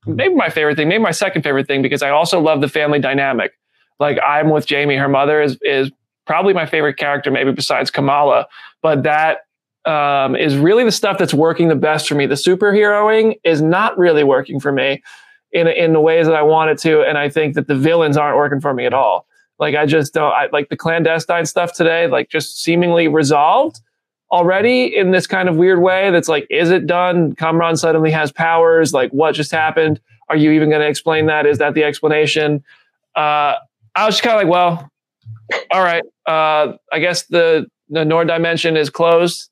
maybe 0.06 0.36
my 0.36 0.50
favorite 0.50 0.76
thing, 0.76 0.88
maybe 0.88 1.04
my 1.04 1.12
second 1.12 1.42
favorite 1.42 1.68
thing 1.68 1.82
because 1.82 2.02
I 2.02 2.10
also 2.10 2.40
love 2.40 2.62
the 2.62 2.70
family 2.70 3.00
dynamic. 3.00 3.52
Like 4.00 4.20
I'm 4.26 4.50
with 4.50 4.68
Jamie, 4.68 4.96
her 4.96 5.10
mother 5.10 5.42
is 5.42 5.58
is 5.62 5.92
probably 6.26 6.54
my 6.54 6.66
favorite 6.66 6.98
character, 6.98 7.32
maybe 7.32 7.52
besides 7.52 7.90
Kamala. 7.90 8.48
But 8.84 9.04
that 9.04 9.40
um, 9.86 10.36
is 10.36 10.56
really 10.56 10.84
the 10.84 10.92
stuff 10.92 11.18
that's 11.18 11.34
working 11.34 11.70
the 11.70 11.76
best 11.76 12.08
for 12.08 12.16
me. 12.16 12.26
The 12.26 12.36
superheroing 12.36 13.40
is 13.44 13.62
not 13.62 13.98
really 13.98 14.24
working 14.24 14.60
for 14.60 14.72
me 14.72 15.02
in 15.58 15.68
in 15.68 15.94
the 15.94 16.00
ways 16.00 16.28
that 16.28 16.36
I 16.36 16.44
want 16.44 16.70
it 16.72 16.78
to, 16.80 17.02
and 17.02 17.18
I 17.18 17.30
think 17.30 17.56
that 17.56 17.68
the 17.68 17.76
villains 17.76 18.18
aren't 18.18 18.38
working 18.38 18.62
for 18.62 18.74
me 18.74 18.86
at 18.86 18.94
all. 18.94 19.26
Like 19.60 19.76
I 19.76 19.86
just 19.86 20.14
don't 20.14 20.32
I, 20.32 20.48
like 20.52 20.70
the 20.70 20.78
clandestine 20.78 21.46
stuff 21.46 21.74
today, 21.74 22.08
like 22.08 22.30
just 22.30 22.62
seemingly 22.62 23.08
resolved 23.08 23.82
already 24.32 24.96
in 24.96 25.12
this 25.12 25.26
kind 25.26 25.50
of 25.50 25.56
weird 25.56 25.82
way. 25.82 26.12
That's 26.12 26.28
like, 26.28 26.46
is 26.50 26.70
it 26.70 26.86
done? 26.86 27.34
Kamran 27.36 27.78
suddenly 27.78 28.12
has 28.12 28.32
powers. 28.32 28.94
Like, 28.94 29.10
what 29.12 29.34
just 29.34 29.52
happened? 29.52 30.00
Are 30.30 30.36
you 30.36 30.52
even 30.52 30.70
going 30.70 30.82
to 30.82 30.88
explain 30.88 31.26
that? 31.28 31.46
Is 31.46 31.58
that 31.58 31.74
the 31.74 31.84
explanation? 31.84 32.64
Uh, 33.16 33.56
I 33.96 34.06
was 34.06 34.16
just 34.16 34.24
kind 34.24 34.36
of 34.36 34.42
like, 34.44 34.52
well, 34.52 34.92
all 35.72 35.82
right. 35.82 36.04
Uh, 36.26 36.74
I 36.92 37.00
guess 37.00 37.24
the 37.24 37.68
the 37.90 38.04
Noor 38.04 38.26
dimension 38.26 38.76
is 38.78 38.90
closed 38.90 39.50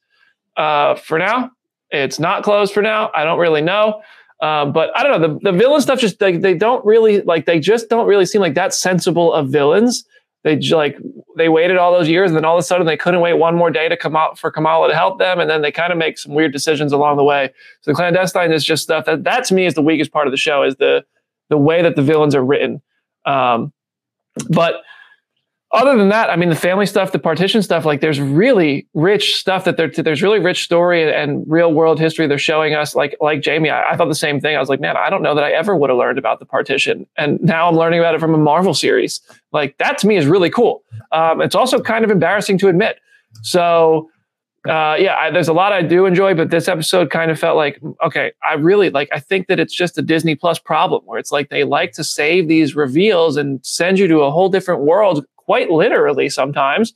uh, 0.58 0.96
for 0.96 1.18
now. 1.18 1.52
It's 1.90 2.20
not 2.20 2.44
closed 2.44 2.74
for 2.74 2.82
now. 2.82 3.12
I 3.16 3.24
don't 3.24 3.40
really 3.40 3.62
know. 3.62 4.02
Um, 4.42 4.74
but 4.74 4.96
I 4.98 5.04
don't 5.04 5.22
know. 5.22 5.28
The, 5.28 5.52
the 5.52 5.58
villain 5.58 5.82
stuff 5.82 6.00
just 6.00 6.20
they, 6.20 6.38
they 6.38 6.54
don't 6.54 6.86
really 6.86 7.22
like 7.22 7.46
they 7.46 7.60
just 7.60 7.90
don't 7.90 8.08
really 8.08 8.26
seem 8.26 8.42
like 8.42 8.56
that 8.56 8.74
sensible 8.74 9.34
of 9.34 9.50
villains. 9.50 10.06
They 10.44 10.60
like 10.60 10.98
they 11.38 11.50
waited 11.50 11.78
all 11.78 11.92
those 11.92 12.08
years 12.08 12.30
and 12.30 12.38
then 12.38 12.46
all 12.46 12.56
of 12.56 12.60
a 12.60 12.64
sudden 12.64 12.86
they 12.86 12.98
couldn't 12.98 13.22
wait 13.22 13.34
one 13.34 13.56
more 13.56 13.72
day 13.72 13.90
to 13.90 13.98
come 13.98 14.16
out 14.16 14.38
for 14.38 14.52
Kamala 14.52 14.90
to 14.90 14.96
help 14.96 15.18
them, 15.20 15.40
and 15.40 15.50
then 15.50 15.62
they 15.62 15.72
kind 15.72 15.92
of 15.92 15.98
make 15.98 16.18
some 16.18 16.34
weird 16.34 16.52
decisions 16.52 16.92
along 16.92 17.18
the 17.18 17.24
way. 17.24 17.52
So 17.82 17.92
the 17.92 17.96
clandestine 17.96 18.52
is 18.52 18.64
just 18.64 18.84
stuff 18.84 19.06
that 19.06 19.24
that 19.24 19.46
to 19.46 19.54
me 19.54 19.66
is 19.66 19.74
the 19.74 19.82
weakest 19.82 20.12
part 20.12 20.28
of 20.28 20.32
the 20.32 20.38
show 20.38 20.64
is 20.64 20.76
the 20.76 21.04
the 21.50 21.58
way 21.58 21.82
that 21.82 21.96
the 21.96 22.02
villains 22.02 22.36
are 22.36 22.44
written. 22.44 22.82
Um, 23.26 23.74
but 24.50 24.84
other 25.72 25.98
than 25.98 26.10
that, 26.10 26.30
I 26.30 26.36
mean, 26.36 26.50
the 26.50 26.56
family 26.56 26.86
stuff, 26.86 27.12
the 27.12 27.20
partition 27.20 27.62
stuff, 27.62 27.86
like 27.86 28.00
there's 28.00 28.20
really 28.20 28.88
rich 28.94 29.36
stuff 29.36 29.66
that 29.66 29.78
there's 29.78 30.22
really 30.22 30.40
rich 30.40 30.64
story 30.64 31.12
and 31.12 31.44
real 31.48 31.74
world 31.74 32.00
history 32.00 32.28
they're 32.28 32.38
showing 32.38 32.76
us. 32.76 32.96
Like, 32.96 33.18
like 33.20 33.42
Jamie, 33.42 33.70
I, 33.70 33.92
I, 33.92 33.98
thought 33.98 34.08
the 34.08 34.16
same 34.16 34.40
thing. 34.40 34.56
I 34.56 34.60
was 34.60 34.70
like, 34.70 34.80
man, 34.80 34.96
I 34.96 35.10
don't 35.10 35.24
know 35.24 35.36
that 35.36 35.44
I 35.44 35.52
ever 35.52 35.76
would 35.76 35.90
have 35.90 35.98
learned 35.98 36.20
about 36.20 36.40
the 36.40 36.46
partition. 36.46 37.08
And 37.18 37.42
now 37.42 37.68
I'm 37.68 37.76
learning 37.76 38.00
about 38.00 38.16
it 38.16 38.22
from 38.22 38.34
a 38.34 38.38
Marvel 38.38 38.74
series. 38.74 39.20
Like 39.52 39.78
that 39.80 39.98
to 40.00 40.08
me 40.08 40.18
is 40.18 40.28
really 40.28 40.50
cool. 40.50 40.84
Um, 41.12 41.42
it's 41.42 41.56
also 41.56 41.82
kind 41.82 42.06
of 42.06 42.12
embarrassing 42.12 42.58
to 42.60 42.70
admit. 42.70 43.00
So, 43.42 44.10
uh, 44.68 44.96
yeah, 44.98 45.16
I, 45.20 45.30
there's 45.30 45.48
a 45.48 45.54
lot 45.54 45.74
I 45.74 45.82
do 45.82 46.06
enjoy, 46.06 46.36
but 46.36 46.52
this 46.52 46.68
episode 46.68 47.10
kind 47.10 47.30
of 47.30 47.40
felt 47.40 47.58
like, 47.58 47.80
okay, 48.04 48.32
I 48.48 48.54
really 48.54 48.90
like, 48.90 49.10
I 49.12 49.20
think 49.20 49.48
that 49.48 49.60
it's 49.60 49.74
just 49.74 49.98
a 49.98 50.02
Disney 50.02 50.36
Plus 50.36 50.58
problem 50.58 51.04
where 51.06 51.20
it's 51.20 51.32
like 51.32 51.50
they 51.50 51.64
like 51.64 51.92
to 51.94 52.04
save 52.04 52.48
these 52.48 52.76
reveals 52.76 53.36
and 53.36 53.64
send 53.66 54.00
you 54.00 54.08
to 54.08 54.22
a 54.22 54.32
whole 54.32 54.50
different 54.50 54.82
world 54.82 55.26
quite 55.46 55.70
literally 55.70 56.30
sometimes 56.30 56.94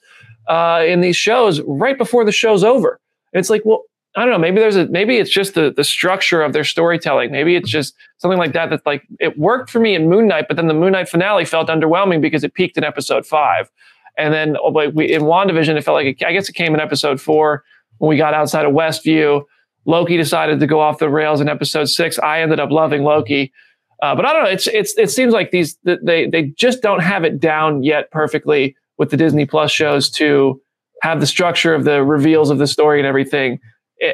uh, 0.48 0.84
in 0.86 1.02
these 1.02 1.16
shows 1.16 1.62
right 1.62 1.98
before 1.98 2.26
the 2.26 2.32
show's 2.32 2.64
over. 2.64 3.00
It's 3.34 3.50
like, 3.50 3.62
well, 3.64 3.84
I 4.16 4.22
don't 4.22 4.32
know. 4.32 4.40
Maybe 4.40 4.60
there's 4.60 4.76
a 4.76 4.88
maybe 4.88 5.18
it's 5.18 5.30
just 5.30 5.54
the 5.54 5.72
the 5.72 5.84
structure 5.84 6.42
of 6.42 6.52
their 6.52 6.64
storytelling. 6.64 7.32
Maybe 7.32 7.56
it's 7.56 7.70
just 7.70 7.94
something 8.18 8.40
like 8.40 8.54
that. 8.54 8.72
That's 8.72 8.86
like 8.86 9.04
it 9.20 9.38
worked 9.38 9.70
for 9.70 9.80
me 9.80 9.94
in 9.94 10.10
Moon 10.10 10.28
Knight, 10.28 10.46
but 10.48 10.58
then 10.58 10.68
the 10.68 10.74
Moon 10.74 10.94
Knight 10.94 11.08
finale 11.08 11.46
felt 11.46 11.70
underwhelming 11.70 12.20
because 12.20 12.44
it 12.44 12.56
peaked 12.56 12.76
in 12.76 12.84
episode 12.84 13.26
five, 13.26 13.70
and 14.18 14.34
then 14.34 14.58
oh, 14.58 14.70
like 14.70 14.92
we 14.96 15.14
in 15.14 15.22
Wandavision, 15.22 15.78
it 15.78 15.84
felt 15.84 15.96
like 15.96 16.08
it, 16.20 16.26
I 16.26 16.34
guess 16.34 16.50
it 16.50 16.54
came 16.54 16.74
in 16.74 16.80
episode 16.80 17.22
four 17.22 17.64
when 18.00 18.10
we 18.10 18.18
got 18.18 18.34
outside 18.34 18.66
of 18.66 18.74
Westview. 18.74 19.44
Loki 19.86 20.18
decided 20.18 20.60
to 20.60 20.68
go 20.68 20.80
off 20.80 20.98
the 20.98 21.10
rails 21.10 21.40
in 21.40 21.48
episode 21.48 21.86
six. 21.86 22.18
I 22.20 22.42
ended 22.42 22.60
up 22.60 22.72
loving 22.72 23.04
Loki. 23.04 23.54
Uh, 24.02 24.16
but 24.16 24.26
I 24.26 24.34
don't 24.34 24.44
know. 24.44 24.50
It's 24.50 24.68
it's 24.68 24.98
it 24.98 25.10
seems 25.10 25.34
like 25.34 25.52
these 25.52 25.78
they 25.84 26.28
they 26.28 26.44
just 26.58 26.82
don't 26.82 27.02
have 27.02 27.24
it 27.24 27.40
down 27.40 27.84
yet 27.84 28.10
perfectly 28.12 28.76
with 28.98 29.10
the 29.10 29.18
Disney 29.18 29.46
Plus 29.46 29.72
shows 29.72 30.10
to 30.12 30.62
have 31.02 31.20
the 31.20 31.28
structure 31.28 31.74
of 31.74 31.84
the 31.84 32.04
reveals 32.04 32.50
of 32.50 32.58
the 32.58 32.68
story 32.68 33.00
and 33.00 33.08
everything 33.08 33.60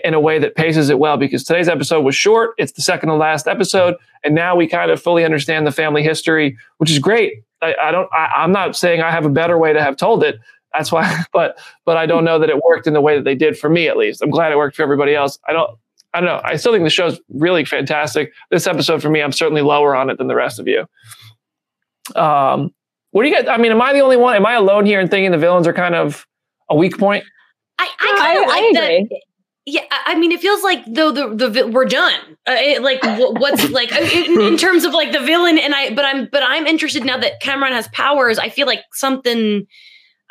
in 0.03 0.13
a 0.13 0.19
way 0.19 0.39
that 0.39 0.55
paces 0.55 0.89
it 0.89 0.97
well. 0.97 1.17
Because 1.17 1.43
today's 1.43 1.67
episode 1.67 2.01
was 2.01 2.15
short; 2.15 2.55
it's 2.57 2.71
the 2.71 2.81
second 2.81 3.09
to 3.09 3.15
last 3.15 3.47
episode, 3.47 3.95
and 4.23 4.33
now 4.33 4.55
we 4.55 4.67
kind 4.67 4.89
of 4.89 5.01
fully 5.01 5.23
understand 5.23 5.67
the 5.67 5.71
family 5.71 6.01
history, 6.01 6.57
which 6.77 6.89
is 6.89 6.97
great. 6.97 7.43
I, 7.61 7.75
I 7.81 7.91
don't. 7.91 8.09
I, 8.11 8.31
I'm 8.37 8.51
not 8.51 8.75
saying 8.75 9.01
I 9.01 9.11
have 9.11 9.25
a 9.25 9.29
better 9.29 9.57
way 9.57 9.71
to 9.71 9.83
have 9.83 9.97
told 9.97 10.23
it. 10.23 10.39
That's 10.73 10.91
why, 10.91 11.23
but 11.33 11.59
but 11.85 11.97
I 11.97 12.07
don't 12.07 12.25
know 12.25 12.39
that 12.39 12.49
it 12.49 12.63
worked 12.63 12.87
in 12.87 12.93
the 12.93 13.01
way 13.01 13.15
that 13.15 13.23
they 13.23 13.35
did 13.35 13.57
for 13.57 13.69
me. 13.69 13.87
At 13.87 13.97
least 13.97 14.23
I'm 14.23 14.31
glad 14.31 14.51
it 14.51 14.57
worked 14.57 14.75
for 14.75 14.83
everybody 14.83 15.13
else. 15.13 15.37
I 15.47 15.53
don't. 15.53 15.77
I 16.15 16.21
don't 16.21 16.27
know. 16.27 16.41
I 16.43 16.55
still 16.55 16.71
think 16.71 16.83
the 16.83 16.89
show's 16.89 17.19
really 17.29 17.65
fantastic. 17.65 18.31
This 18.49 18.67
episode 18.67 19.01
for 19.01 19.09
me, 19.09 19.21
I'm 19.21 19.31
certainly 19.31 19.61
lower 19.61 19.95
on 19.95 20.09
it 20.09 20.17
than 20.17 20.27
the 20.27 20.35
rest 20.35 20.59
of 20.59 20.67
you. 20.67 20.85
Um, 22.15 22.73
what 23.11 23.23
do 23.23 23.29
you 23.29 23.35
guys? 23.35 23.47
I 23.47 23.57
mean, 23.57 23.71
am 23.71 23.81
I 23.81 23.93
the 23.93 23.99
only 23.99 24.17
one? 24.17 24.35
Am 24.35 24.45
I 24.45 24.53
alone 24.53 24.85
here 24.85 24.99
in 24.99 25.07
thinking 25.07 25.31
the 25.31 25.37
villains 25.37 25.67
are 25.67 25.73
kind 25.73 25.95
of 25.95 26.25
a 26.69 26.75
weak 26.75 26.97
point? 26.97 27.25
I, 27.77 27.89
I 27.99 28.15
kind 28.17 28.39
of 28.39 28.47
like 28.47 29.09
that. 29.09 29.19
Yeah, 29.67 29.81
I 29.89 30.15
mean, 30.15 30.31
it 30.31 30.39
feels 30.39 30.63
like 30.63 30.85
though 30.85 31.11
the 31.11 31.49
the 31.49 31.67
we're 31.67 31.85
done. 31.85 32.13
Uh, 32.47 32.55
it, 32.59 32.83
like 32.83 33.03
what's 33.03 33.69
like 33.71 33.91
in, 33.91 34.39
in, 34.39 34.57
terms 34.57 34.85
of 34.85 34.93
like 34.93 35.11
the 35.11 35.19
villain, 35.19 35.57
and 35.57 35.73
I. 35.73 35.93
But 35.93 36.05
I'm 36.05 36.29
but 36.31 36.43
I'm 36.43 36.67
interested 36.67 37.03
now 37.03 37.17
that 37.17 37.41
Kamran 37.41 37.73
has 37.73 37.87
powers. 37.89 38.37
I 38.37 38.49
feel 38.49 38.67
like 38.67 38.81
something 38.93 39.65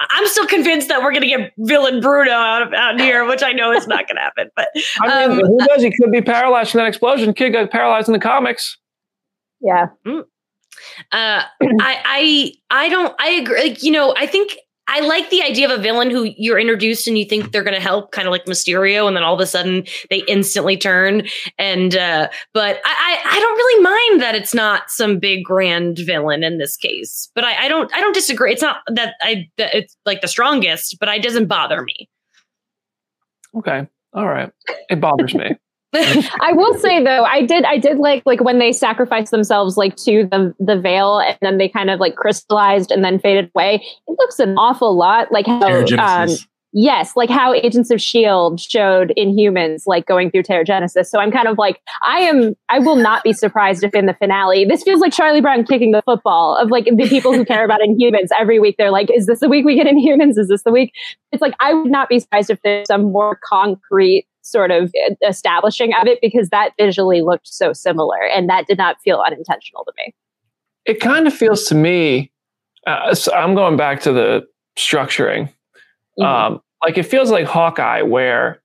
I'm 0.01 0.27
still 0.27 0.47
convinced 0.47 0.89
that 0.89 1.03
we're 1.03 1.13
going 1.13 1.23
to 1.23 1.29
get 1.29 1.53
villain 1.59 2.01
Bruno 2.01 2.33
out 2.33 2.63
of 2.63 2.73
out 2.73 3.01
here, 3.01 3.25
which 3.27 3.43
I 3.43 3.53
know 3.53 3.73
is 3.73 3.87
not 3.87 4.09
going 4.09 4.17
to 4.17 4.23
happen. 4.23 4.51
But 4.57 4.69
I 5.03 5.27
mean, 5.27 5.41
um, 5.41 5.47
who 5.47 5.57
knows? 5.57 5.83
He 5.83 5.93
could 5.97 6.11
be 6.11 6.21
paralyzed 6.21 6.73
from 6.73 6.79
that 6.79 6.89
explosion. 6.89 7.33
Kid 7.33 7.51
got 7.51 7.71
paralyzed 7.71 8.09
in 8.09 8.13
the 8.13 8.19
comics. 8.19 8.77
Yeah. 9.61 9.89
Mm. 10.07 10.25
Uh, 11.13 11.43
I 11.63 12.03
I 12.05 12.53
I 12.71 12.89
don't. 12.89 13.15
I 13.19 13.31
agree. 13.31 13.63
Like, 13.63 13.83
you 13.83 13.93
know, 13.93 14.15
I 14.17 14.27
think 14.27 14.57
I 14.87 15.01
like 15.01 15.31
the 15.31 15.43
idea 15.43 15.71
of 15.71 15.79
a 15.79 15.83
villain 15.83 16.11
who 16.11 16.33
you're 16.37 16.59
introduced 16.59 17.09
and 17.09 17.17
you 17.17 17.25
think 17.25 17.53
they're 17.53 17.63
going 17.63 17.75
to 17.75 17.81
help, 17.81 18.13
kind 18.13 18.29
of 18.29 18.33
like 18.33 18.45
Mysterio, 18.45 19.07
and 19.07 19.17
then 19.17 19.23
all 19.23 19.35
of 19.35 19.41
a 19.41 19.47
sudden 19.47 19.85
they 20.11 20.19
instantly 20.29 20.77
turn. 20.77 21.27
And 21.59 21.97
uh, 21.97 22.29
but 22.53 22.81
I, 22.85 23.23
I, 23.25 23.37
I 23.37 23.41
don't 23.41 23.57
really 23.57 23.83
mind 23.83 24.23
that 24.23 24.35
it's 24.35 24.55
not 24.55 24.91
some 24.91 25.19
big 25.19 25.45
grand 25.45 25.99
villain 25.99 26.45
in 26.45 26.59
this 26.59 26.77
case. 26.77 27.31
But 27.35 27.45
I, 27.45 27.65
I 27.65 27.69
don't 27.69 27.93
I 27.95 28.01
don't 28.01 28.15
disagree. 28.15 28.53
It's 28.53 28.63
not 28.63 28.79
that 28.89 29.15
I 29.23 29.49
that 29.57 29.75
it's 29.75 29.97
like 30.05 30.21
the 30.21 30.29
strongest, 30.29 30.99
but 31.01 31.09
it 31.09 31.23
doesn't 31.23 31.47
bother 31.47 31.83
me. 31.83 32.09
Okay, 33.57 33.87
all 34.13 34.29
right, 34.29 34.53
it 34.91 35.01
bothers 35.01 35.35
me. 35.35 35.57
I 35.95 36.53
will 36.53 36.75
say 36.79 37.03
though, 37.03 37.25
I 37.25 37.43
did 37.43 37.65
I 37.65 37.79
did 37.79 37.99
like 37.99 38.23
like 38.27 38.43
when 38.43 38.59
they 38.59 38.73
sacrificed 38.73 39.31
themselves 39.31 39.77
like 39.77 39.97
to 39.97 40.29
the 40.31 40.55
the 40.59 40.79
veil 40.81 41.19
and 41.19 41.39
then 41.41 41.59
they 41.59 41.69
kind 41.69 41.91
of 41.91 42.01
like 42.01 42.17
crystallized 42.17 42.91
and 42.91 43.05
then 43.05 43.19
faded 43.19 43.51
away. 43.55 43.77
It 44.07 44.17
looks 44.19 44.39
an 44.39 44.57
awful 44.59 44.97
lot 44.97 45.31
like 45.31 45.47
how 45.47 45.85
um, 45.99 46.29
yes, 46.73 47.13
like 47.15 47.31
how 47.31 47.55
Agents 47.55 47.91
of 47.91 48.03
Shield 48.03 48.61
showed 48.61 49.13
Inhumans 49.17 49.83
like 49.87 50.07
going 50.07 50.31
through 50.31 50.43
Terrigenesis. 50.43 51.07
So 51.07 51.21
I'm 51.21 51.31
kind 51.31 51.47
of 51.47 51.59
like 51.59 51.81
I 52.03 52.21
am 52.21 52.55
I 52.69 52.81
will 52.81 52.97
not 52.97 53.23
be 53.23 53.33
surprised 53.33 53.85
if 53.85 53.95
in 53.95 54.07
the 54.07 54.15
finale 54.15 54.65
this 54.65 54.83
feels 54.83 55.01
like 55.01 55.13
Charlie 55.13 55.41
Brown 55.41 55.65
kicking 55.65 55.93
the 55.93 56.03
football 56.03 56.57
of 56.57 56.71
like 56.71 56.87
the 56.87 57.09
people 57.09 57.33
who 57.33 57.45
care 57.45 57.65
about 57.65 57.81
Inhumans 57.81 58.29
every 58.39 58.59
week. 58.59 58.77
They're 58.77 58.91
like, 58.91 59.11
is 59.15 59.27
this 59.27 59.41
the 59.41 59.49
week 59.49 59.65
we 59.65 59.77
get 59.77 59.87
Inhumans? 59.87 60.39
Is 60.39 60.49
this 60.49 60.65
the 60.65 60.73
week? 60.73 60.93
It's 61.31 61.41
like 61.41 61.55
I 61.61 61.73
would 61.73 61.91
not 61.91 62.09
be 62.09 62.19
surprised 62.19 62.51
if 62.51 62.61
there's 62.63 62.89
some 62.89 63.13
more 63.13 63.39
concrete 63.49 64.27
sort 64.45 64.71
of 64.71 64.93
establishing 65.27 65.93
of 66.01 66.07
it 66.07 66.19
because 66.21 66.51
that 66.51 66.71
visually 66.79 67.23
looked 67.23 67.49
so 67.49 67.73
similar 67.73 68.23
and 68.35 68.49
that 68.49 68.67
did 68.67 68.79
not 68.79 68.97
feel 69.03 69.23
unintentional 69.27 69.85
to 69.85 69.93
me. 69.97 70.15
It 70.85 71.01
kind 71.01 71.27
of 71.27 71.35
feels 71.35 71.65
to 71.65 71.75
me, 71.75 72.31
uh, 72.87 73.15
so 73.15 73.35
I'm 73.35 73.55
going 73.55 73.77
back 73.77 74.01
to 74.03 74.13
the 74.13 74.47
structuring. 74.77 75.49
Mm-hmm. 76.19 76.23
Um, 76.23 76.61
like 76.83 76.99
it 76.99 77.05
feels 77.05 77.31
like 77.31 77.47
Hawkeye, 77.47 78.03
where 78.03 78.63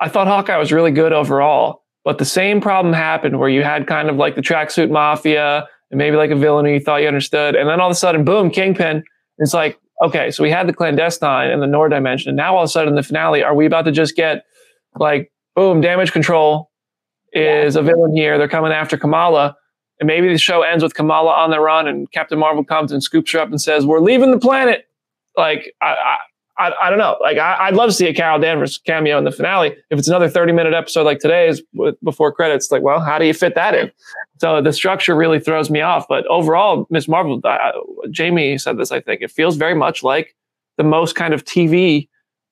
I 0.00 0.08
thought 0.08 0.26
Hawkeye 0.26 0.56
was 0.58 0.72
really 0.72 0.90
good 0.90 1.12
overall, 1.12 1.84
but 2.04 2.18
the 2.18 2.24
same 2.24 2.60
problem 2.60 2.92
happened 2.92 3.38
where 3.38 3.48
you 3.48 3.62
had 3.62 3.86
kind 3.86 4.10
of 4.10 4.16
like 4.16 4.34
the 4.34 4.40
tracksuit 4.40 4.90
mafia 4.90 5.68
and 5.90 5.98
maybe 5.98 6.16
like 6.16 6.30
a 6.30 6.36
villain 6.36 6.66
who 6.66 6.72
you 6.72 6.80
thought 6.80 7.02
you 7.02 7.08
understood. 7.08 7.54
And 7.54 7.68
then 7.68 7.80
all 7.80 7.88
of 7.88 7.92
a 7.92 7.98
sudden, 7.98 8.24
boom, 8.24 8.50
Kingpin. 8.50 9.04
It's 9.38 9.54
like, 9.54 9.78
okay, 10.02 10.30
so 10.30 10.42
we 10.42 10.50
had 10.50 10.66
the 10.66 10.72
clandestine 10.72 11.50
and 11.50 11.62
the 11.62 11.66
Noor 11.66 11.88
dimension. 11.88 12.30
And 12.30 12.36
now 12.36 12.56
all 12.56 12.62
of 12.62 12.66
a 12.66 12.70
sudden, 12.70 12.90
in 12.90 12.96
the 12.96 13.02
finale, 13.02 13.42
are 13.42 13.54
we 13.54 13.66
about 13.66 13.84
to 13.84 13.92
just 13.92 14.16
get 14.16 14.44
like 14.96 15.32
boom, 15.54 15.80
damage 15.80 16.12
control 16.12 16.70
is 17.32 17.74
yeah. 17.74 17.80
a 17.80 17.84
villain 17.84 18.14
here. 18.14 18.38
They're 18.38 18.48
coming 18.48 18.72
after 18.72 18.96
Kamala. 18.96 19.56
And 19.98 20.06
maybe 20.06 20.28
the 20.28 20.38
show 20.38 20.62
ends 20.62 20.82
with 20.82 20.94
Kamala 20.94 21.32
on 21.32 21.50
the 21.50 21.60
run 21.60 21.86
and 21.86 22.10
Captain 22.10 22.38
Marvel 22.38 22.64
comes 22.64 22.90
and 22.90 23.02
scoops 23.02 23.32
her 23.32 23.38
up 23.38 23.50
and 23.50 23.60
says, 23.60 23.84
We're 23.84 24.00
leaving 24.00 24.30
the 24.30 24.38
planet. 24.38 24.86
Like, 25.36 25.74
I, 25.82 26.16
I, 26.58 26.72
I 26.82 26.90
don't 26.90 26.98
know. 26.98 27.16
Like, 27.20 27.38
I, 27.38 27.70
would 27.70 27.76
love 27.76 27.90
to 27.90 27.94
see 27.94 28.06
a 28.06 28.14
Carol 28.14 28.38
Danvers 28.38 28.78
cameo 28.78 29.18
in 29.18 29.24
the 29.24 29.30
finale. 29.30 29.76
If 29.90 29.98
it's 29.98 30.08
another 30.08 30.28
30 30.28 30.52
minute 30.52 30.74
episode 30.74 31.04
like 31.04 31.18
today's 31.18 31.62
before 32.02 32.32
credits, 32.32 32.70
like, 32.70 32.82
well, 32.82 33.00
how 33.00 33.18
do 33.18 33.26
you 33.26 33.34
fit 33.34 33.54
that 33.54 33.74
in? 33.74 33.90
So 34.38 34.62
the 34.62 34.72
structure 34.72 35.14
really 35.14 35.38
throws 35.38 35.70
me 35.70 35.82
off. 35.82 36.06
But 36.08 36.26
overall, 36.26 36.86
Miss 36.90 37.06
Marvel, 37.06 37.40
uh, 37.44 37.72
Jamie 38.10 38.56
said 38.58 38.78
this, 38.78 38.92
I 38.92 39.00
think, 39.00 39.20
it 39.20 39.30
feels 39.30 39.56
very 39.56 39.74
much 39.74 40.02
like 40.02 40.34
the 40.78 40.84
most 40.84 41.14
kind 41.14 41.34
of 41.34 41.44
TV 41.44 42.08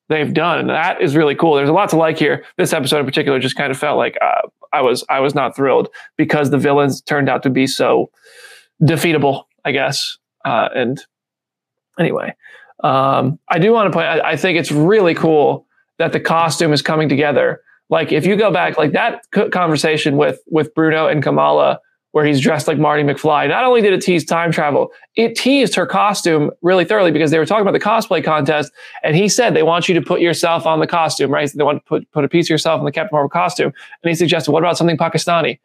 they've 0.08 0.32
done. 0.32 0.58
And 0.58 0.70
that 0.70 1.00
is 1.00 1.16
really 1.16 1.34
cool. 1.34 1.54
There's 1.54 1.68
a 1.68 1.72
lot 1.72 1.88
to 1.90 1.96
like 1.96 2.18
here. 2.18 2.44
This 2.56 2.72
episode 2.72 3.00
in 3.00 3.06
particular 3.06 3.38
just 3.38 3.56
kind 3.56 3.70
of 3.70 3.78
felt 3.78 3.98
like 3.98 4.16
uh, 4.20 4.48
I 4.72 4.82
was 4.82 5.04
I 5.08 5.20
was 5.20 5.34
not 5.34 5.56
thrilled 5.56 5.88
because 6.16 6.50
the 6.50 6.58
villains 6.58 7.00
turned 7.00 7.28
out 7.28 7.42
to 7.44 7.50
be 7.50 7.66
so 7.66 8.10
defeatable, 8.82 9.44
I 9.64 9.72
guess. 9.72 10.18
Uh, 10.44 10.68
and 10.74 11.00
anyway, 11.98 12.34
um, 12.84 13.38
I 13.48 13.58
do 13.58 13.72
want 13.72 13.90
to 13.90 13.96
point. 13.96 14.06
I, 14.06 14.32
I 14.32 14.36
think 14.36 14.58
it's 14.58 14.72
really 14.72 15.14
cool 15.14 15.66
that 15.98 16.12
the 16.12 16.20
costume 16.20 16.72
is 16.72 16.82
coming 16.82 17.08
together. 17.08 17.60
Like 17.90 18.12
if 18.12 18.26
you 18.26 18.36
go 18.36 18.50
back, 18.50 18.76
like 18.76 18.92
that 18.92 19.22
conversation 19.52 20.16
with 20.16 20.40
with 20.46 20.74
Bruno 20.74 21.06
and 21.06 21.22
Kamala, 21.22 21.80
where 22.18 22.26
he's 22.26 22.40
dressed 22.40 22.66
like 22.66 22.78
Marty 22.78 23.04
McFly. 23.04 23.48
Not 23.48 23.62
only 23.62 23.80
did 23.80 23.92
it 23.92 24.02
tease 24.02 24.24
time 24.24 24.50
travel, 24.50 24.90
it 25.14 25.36
teased 25.36 25.76
her 25.76 25.86
costume 25.86 26.50
really 26.62 26.84
thoroughly 26.84 27.12
because 27.12 27.30
they 27.30 27.38
were 27.38 27.46
talking 27.46 27.62
about 27.62 27.74
the 27.74 27.78
cosplay 27.78 28.24
contest, 28.24 28.72
and 29.04 29.14
he 29.14 29.28
said 29.28 29.54
they 29.54 29.62
want 29.62 29.88
you 29.88 29.94
to 29.94 30.02
put 30.02 30.20
yourself 30.20 30.66
on 30.66 30.80
the 30.80 30.86
costume, 30.88 31.30
right? 31.30 31.48
So 31.48 31.56
they 31.56 31.62
want 31.62 31.78
to 31.78 31.88
put 31.88 32.10
put 32.10 32.24
a 32.24 32.28
piece 32.28 32.46
of 32.46 32.50
yourself 32.50 32.80
in 32.80 32.86
the 32.86 32.90
Captain 32.90 33.14
Marvel 33.14 33.28
costume, 33.28 33.72
and 34.02 34.08
he 34.08 34.16
suggested, 34.16 34.50
what 34.50 34.64
about 34.64 34.76
something 34.76 34.96
Pakistani? 34.96 35.60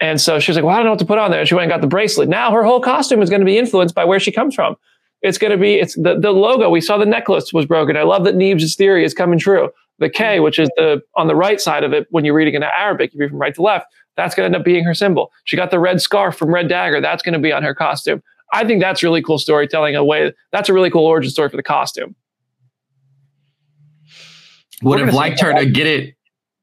And 0.00 0.20
so 0.20 0.38
she 0.38 0.52
was 0.52 0.56
like, 0.56 0.64
well, 0.64 0.74
I 0.74 0.76
don't 0.76 0.84
know 0.84 0.92
what 0.92 1.00
to 1.00 1.04
put 1.04 1.18
on 1.18 1.32
there. 1.32 1.40
And 1.40 1.48
she 1.48 1.56
went 1.56 1.64
and 1.64 1.72
got 1.72 1.80
the 1.80 1.88
bracelet. 1.88 2.28
Now 2.28 2.52
her 2.52 2.62
whole 2.62 2.80
costume 2.80 3.20
is 3.20 3.28
going 3.28 3.40
to 3.40 3.44
be 3.44 3.58
influenced 3.58 3.96
by 3.96 4.04
where 4.04 4.20
she 4.20 4.30
comes 4.30 4.54
from. 4.54 4.76
It's 5.22 5.38
going 5.38 5.50
to 5.50 5.56
be, 5.58 5.74
it's 5.74 5.96
the, 5.96 6.16
the 6.16 6.30
logo. 6.30 6.70
We 6.70 6.80
saw 6.80 6.96
the 6.96 7.04
necklace 7.04 7.52
was 7.52 7.66
broken. 7.66 7.96
I 7.96 8.04
love 8.04 8.22
that 8.22 8.36
Neebs' 8.36 8.76
theory 8.76 9.04
is 9.04 9.12
coming 9.12 9.40
true. 9.40 9.70
The 9.98 10.08
K, 10.08 10.36
mm-hmm. 10.36 10.44
which 10.44 10.60
is 10.60 10.70
the 10.76 11.02
on 11.16 11.26
the 11.26 11.34
right 11.34 11.60
side 11.60 11.82
of 11.82 11.92
it 11.92 12.06
when 12.10 12.24
you're 12.24 12.34
reading 12.34 12.54
in 12.54 12.62
Arabic, 12.62 13.12
you 13.12 13.18
read 13.18 13.30
from 13.30 13.40
right 13.40 13.52
to 13.56 13.62
left, 13.62 13.86
that's 14.18 14.34
going 14.34 14.50
to 14.50 14.56
end 14.56 14.60
up 14.60 14.64
being 14.64 14.84
her 14.84 14.94
symbol. 14.94 15.32
She 15.44 15.56
got 15.56 15.70
the 15.70 15.78
red 15.78 16.02
scarf 16.02 16.36
from 16.36 16.52
Red 16.52 16.68
Dagger. 16.68 17.00
That's 17.00 17.22
going 17.22 17.34
to 17.34 17.38
be 17.38 17.52
on 17.52 17.62
her 17.62 17.74
costume. 17.74 18.20
I 18.52 18.66
think 18.66 18.82
that's 18.82 19.02
really 19.02 19.22
cool 19.22 19.38
storytelling. 19.38 19.94
A 19.94 20.04
way 20.04 20.32
that's 20.50 20.68
a 20.68 20.72
really 20.72 20.90
cool 20.90 21.06
origin 21.06 21.30
story 21.30 21.48
for 21.48 21.56
the 21.56 21.62
costume. 21.62 22.16
Would 24.82 25.00
have 25.00 25.14
liked 25.14 25.40
her 25.40 25.54
to 25.54 25.66
get 25.66 25.86
it 25.86 26.14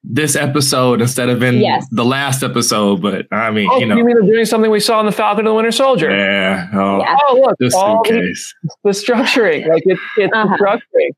this 0.03 0.35
episode 0.35 1.01
instead 1.01 1.29
of 1.29 1.41
in 1.41 1.55
yes. 1.55 1.85
the 1.91 2.05
last 2.05 2.43
episode. 2.43 3.01
But 3.01 3.27
I 3.31 3.51
mean, 3.51 3.69
oh, 3.71 3.79
you 3.79 3.85
know, 3.85 3.95
you 3.95 4.03
mean 4.03 4.25
doing 4.25 4.45
something 4.45 4.69
we 4.69 4.79
saw 4.79 4.99
in 4.99 5.05
the 5.05 5.11
Falcon 5.11 5.39
and 5.39 5.47
the 5.47 5.53
Winter 5.53 5.71
Soldier? 5.71 6.11
Yeah. 6.11 6.67
Oh, 6.73 6.99
yeah. 6.99 7.17
oh 7.27 7.41
look, 7.41 7.55
just 7.61 7.77
in 7.77 8.03
case. 8.03 8.53
The, 8.63 8.75
the 8.83 8.89
structuring, 8.91 9.67
like 9.67 9.83
it, 9.85 9.97
it's 10.17 10.33
uh-huh. 10.33 10.57
structuring. 10.57 11.11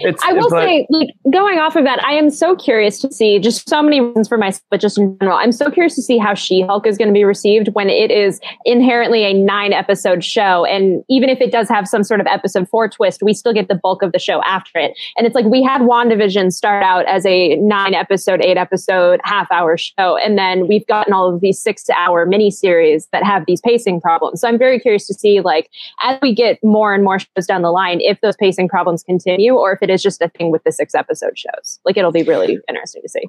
It's, 0.00 0.22
I 0.24 0.32
will 0.32 0.48
but, 0.50 0.64
say, 0.64 0.86
like 0.90 1.08
going 1.30 1.58
off 1.58 1.76
of 1.76 1.84
that, 1.84 2.04
I 2.04 2.12
am 2.12 2.30
so 2.30 2.56
curious 2.56 2.98
to 3.00 3.12
see 3.12 3.38
just 3.38 3.68
so 3.68 3.82
many 3.82 4.00
reasons 4.00 4.28
for 4.28 4.38
myself, 4.38 4.62
but 4.70 4.80
just 4.80 4.98
in 4.98 5.16
general, 5.18 5.36
I'm 5.36 5.52
so 5.52 5.70
curious 5.70 5.94
to 5.96 6.02
see 6.02 6.18
how 6.18 6.34
She 6.34 6.62
Hulk 6.62 6.86
is 6.86 6.98
going 6.98 7.08
to 7.08 7.14
be 7.14 7.24
received 7.24 7.68
when 7.72 7.88
it 7.88 8.10
is 8.10 8.40
inherently 8.64 9.24
a 9.24 9.32
nine 9.32 9.72
episode 9.72 10.24
show. 10.24 10.64
And 10.64 11.04
even 11.08 11.28
if 11.28 11.40
it 11.40 11.52
does 11.52 11.68
have 11.68 11.86
some 11.86 12.04
sort 12.04 12.20
of 12.20 12.26
episode 12.26 12.68
four 12.68 12.88
twist, 12.88 13.22
we 13.22 13.34
still 13.34 13.52
get 13.52 13.68
the 13.68 13.74
bulk 13.74 14.02
of 14.02 14.12
the 14.12 14.18
show 14.18 14.42
after 14.44 14.78
it. 14.78 14.98
And 15.16 15.26
it's 15.26 15.34
like 15.34 15.46
we 15.46 15.62
had 15.62 15.82
WandaVision 15.82 16.52
start 16.52 16.82
out 16.84 17.06
as 17.06 17.26
a 17.26 17.56
nine 17.56 17.94
episode, 17.94 18.42
eight 18.44 18.56
episode, 18.56 19.20
half 19.24 19.50
hour 19.50 19.76
show. 19.76 20.16
And 20.16 20.38
then 20.38 20.66
we've 20.68 20.86
gotten 20.86 21.12
all 21.12 21.34
of 21.34 21.40
these 21.40 21.60
six 21.60 21.88
hour 21.90 22.26
mini 22.26 22.50
series 22.50 23.08
that 23.12 23.24
have 23.24 23.44
these 23.46 23.60
pacing 23.60 24.00
problems. 24.00 24.40
So 24.40 24.48
I'm 24.48 24.58
very 24.58 24.78
curious 24.78 25.06
to 25.08 25.14
see, 25.14 25.40
like, 25.40 25.70
as 26.02 26.18
we 26.22 26.34
get 26.34 26.58
more 26.62 26.94
and 26.94 27.04
more 27.04 27.18
shows 27.18 27.46
down 27.46 27.62
the 27.62 27.70
line, 27.70 28.00
if 28.00 28.20
those 28.20 28.36
pacing 28.36 28.68
problems 28.68 29.02
continue 29.02 29.54
or 29.54 29.72
if 29.72 29.81
it 29.82 29.90
is 29.90 30.02
just 30.02 30.22
a 30.22 30.28
thing 30.28 30.50
with 30.50 30.64
the 30.64 30.72
six 30.72 30.94
episode 30.94 31.38
shows. 31.38 31.80
Like 31.84 31.96
it'll 31.96 32.12
be 32.12 32.22
really 32.22 32.58
interesting 32.68 33.02
to 33.02 33.08
see. 33.08 33.28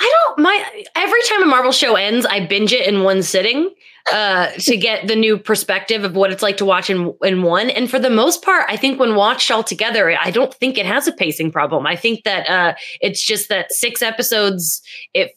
I 0.00 0.12
don't 0.26 0.38
my 0.38 0.84
every 0.96 1.20
time 1.28 1.42
a 1.42 1.46
Marvel 1.46 1.72
show 1.72 1.94
ends, 1.94 2.24
I 2.24 2.46
binge 2.46 2.72
it 2.72 2.86
in 2.86 3.02
one 3.02 3.22
sitting 3.22 3.70
uh, 4.10 4.50
to 4.52 4.76
get 4.76 5.06
the 5.06 5.16
new 5.16 5.36
perspective 5.36 6.04
of 6.04 6.16
what 6.16 6.32
it's 6.32 6.42
like 6.42 6.56
to 6.56 6.64
watch 6.64 6.88
in 6.88 7.14
in 7.22 7.42
one. 7.42 7.68
And 7.68 7.90
for 7.90 7.98
the 7.98 8.08
most 8.08 8.42
part, 8.42 8.64
I 8.68 8.76
think 8.76 8.98
when 8.98 9.14
watched 9.14 9.50
all 9.50 9.62
together, 9.62 10.16
I 10.18 10.30
don't 10.30 10.54
think 10.54 10.78
it 10.78 10.86
has 10.86 11.06
a 11.06 11.12
pacing 11.12 11.52
problem. 11.52 11.86
I 11.86 11.96
think 11.96 12.24
that 12.24 12.48
uh, 12.48 12.74
it's 13.00 13.22
just 13.22 13.50
that 13.50 13.72
six 13.72 14.00
episodes, 14.00 14.80
if 15.12 15.30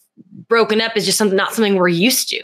broken 0.48 0.80
up, 0.80 0.96
is 0.96 1.06
just 1.06 1.18
something 1.18 1.36
not 1.36 1.54
something 1.54 1.76
we're 1.76 1.90
used 1.90 2.30
to. 2.30 2.42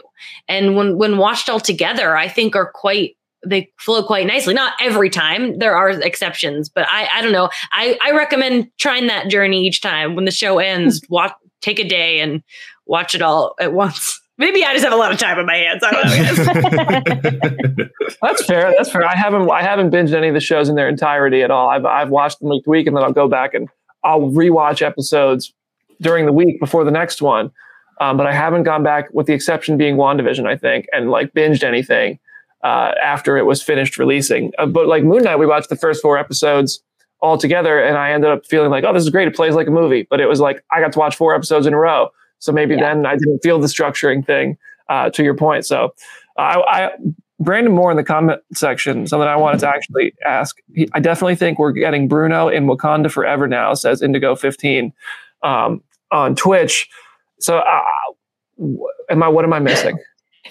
And 0.49 0.75
when 0.75 0.97
when 0.97 1.17
watched 1.17 1.49
all 1.49 1.61
together, 1.61 2.17
I 2.17 2.27
think 2.27 2.53
are 2.53 2.69
quite 2.69 3.15
they 3.45 3.71
flow 3.77 4.03
quite 4.03 4.27
nicely. 4.27 4.53
Not 4.53 4.73
every 4.81 5.09
time. 5.09 5.59
There 5.59 5.75
are 5.75 5.89
exceptions, 5.89 6.69
but 6.69 6.87
I 6.89 7.07
I 7.13 7.21
don't 7.21 7.31
know. 7.31 7.49
I 7.71 7.97
I 8.03 8.11
recommend 8.11 8.69
trying 8.77 9.07
that 9.07 9.29
journey 9.29 9.65
each 9.65 9.81
time. 9.81 10.15
When 10.15 10.25
the 10.25 10.31
show 10.31 10.59
ends, 10.59 11.01
watch 11.09 11.33
take 11.61 11.79
a 11.79 11.87
day 11.87 12.19
and 12.19 12.41
watch 12.85 13.15
it 13.15 13.21
all 13.21 13.55
at 13.59 13.73
once. 13.73 14.19
Maybe 14.37 14.63
I 14.63 14.71
just 14.71 14.85
have 14.85 14.93
a 14.93 14.97
lot 14.97 15.11
of 15.11 15.17
time 15.19 15.37
on 15.37 15.45
my 15.45 15.55
hands. 15.57 15.83
I 15.83 15.91
don't 15.91 17.75
know. 17.75 17.85
That's 18.21 18.45
fair. 18.45 18.73
That's 18.77 18.89
fair. 18.89 19.05
I 19.05 19.15
haven't 19.15 19.49
I 19.51 19.61
haven't 19.61 19.91
binged 19.91 20.13
any 20.13 20.29
of 20.29 20.33
the 20.33 20.39
shows 20.39 20.69
in 20.69 20.75
their 20.75 20.87
entirety 20.87 21.41
at 21.41 21.51
all. 21.51 21.69
I've 21.69 21.85
I've 21.85 22.09
watched 22.09 22.39
them 22.39 22.49
week 22.49 22.63
to 22.63 22.69
week 22.69 22.87
and 22.87 22.95
then 22.95 23.03
I'll 23.03 23.11
go 23.11 23.27
back 23.27 23.53
and 23.53 23.67
I'll 24.03 24.31
rewatch 24.31 24.81
episodes 24.81 25.53
during 26.01 26.25
the 26.25 26.31
week 26.31 26.59
before 26.59 26.85
the 26.85 26.91
next 26.91 27.21
one. 27.21 27.51
Um, 27.99 28.15
but 28.15 28.27
I 28.27 28.31
haven't 28.31 28.63
gone 28.63 28.81
back, 28.81 29.09
with 29.11 29.27
the 29.27 29.33
exception 29.33 29.75
being 29.77 29.97
WandaVision, 29.97 30.47
I 30.47 30.55
think, 30.55 30.85
and 30.93 31.11
like 31.11 31.33
binged 31.33 31.63
anything 31.63 32.17
uh, 32.63 32.93
after 33.03 33.37
it 33.37 33.45
was 33.45 33.61
finished 33.61 33.97
releasing. 33.97 34.51
Uh, 34.57 34.65
but 34.65 34.87
like 34.87 35.03
Moon 35.03 35.23
Knight, 35.23 35.37
we 35.37 35.45
watched 35.45 35.69
the 35.69 35.75
first 35.75 36.01
four 36.01 36.17
episodes 36.17 36.81
all 37.21 37.37
together, 37.37 37.79
and 37.81 37.97
I 37.97 38.11
ended 38.11 38.29
up 38.29 38.45
feeling 38.45 38.69
like, 38.69 38.83
oh, 38.83 38.93
this 38.93 39.03
is 39.03 39.09
great. 39.09 39.27
It 39.27 39.35
plays 39.35 39.55
like 39.55 39.67
a 39.67 39.71
movie. 39.71 40.07
But 40.09 40.19
it 40.19 40.27
was 40.27 40.39
like 40.39 40.63
I 40.71 40.79
got 40.79 40.93
to 40.93 40.99
watch 40.99 41.15
four 41.15 41.35
episodes 41.35 41.65
in 41.65 41.73
a 41.73 41.77
row, 41.77 42.09
so 42.39 42.51
maybe 42.51 42.75
yeah. 42.75 42.93
then 42.93 43.05
I 43.05 43.15
didn't 43.15 43.39
feel 43.39 43.59
the 43.59 43.67
structuring 43.67 44.25
thing. 44.25 44.57
Uh, 44.89 45.07
to 45.07 45.21
your 45.21 45.35
point, 45.35 45.67
so 45.67 45.93
I, 46.35 46.59
I 46.67 46.89
Brandon 47.39 47.73
Moore 47.73 47.89
in 47.89 47.97
the 47.97 48.03
comment 48.03 48.41
section, 48.53 49.07
something 49.07 49.27
I 49.27 49.35
wanted 49.35 49.59
to 49.59 49.69
actually 49.69 50.13
ask. 50.25 50.57
He, 50.73 50.89
I 50.93 50.99
definitely 50.99 51.35
think 51.35 51.57
we're 51.57 51.71
getting 51.71 52.07
Bruno 52.07 52.49
in 52.49 52.65
Wakanda 52.65 53.09
forever 53.11 53.47
now, 53.47 53.73
says 53.73 54.01
Indigo15 54.01 54.91
um, 55.41 55.81
on 56.11 56.35
Twitch. 56.35 56.89
So, 57.39 57.59
uh, 57.59 57.81
am 59.09 59.23
I? 59.23 59.27
What 59.29 59.45
am 59.45 59.53
I 59.53 59.59
missing? 59.59 59.97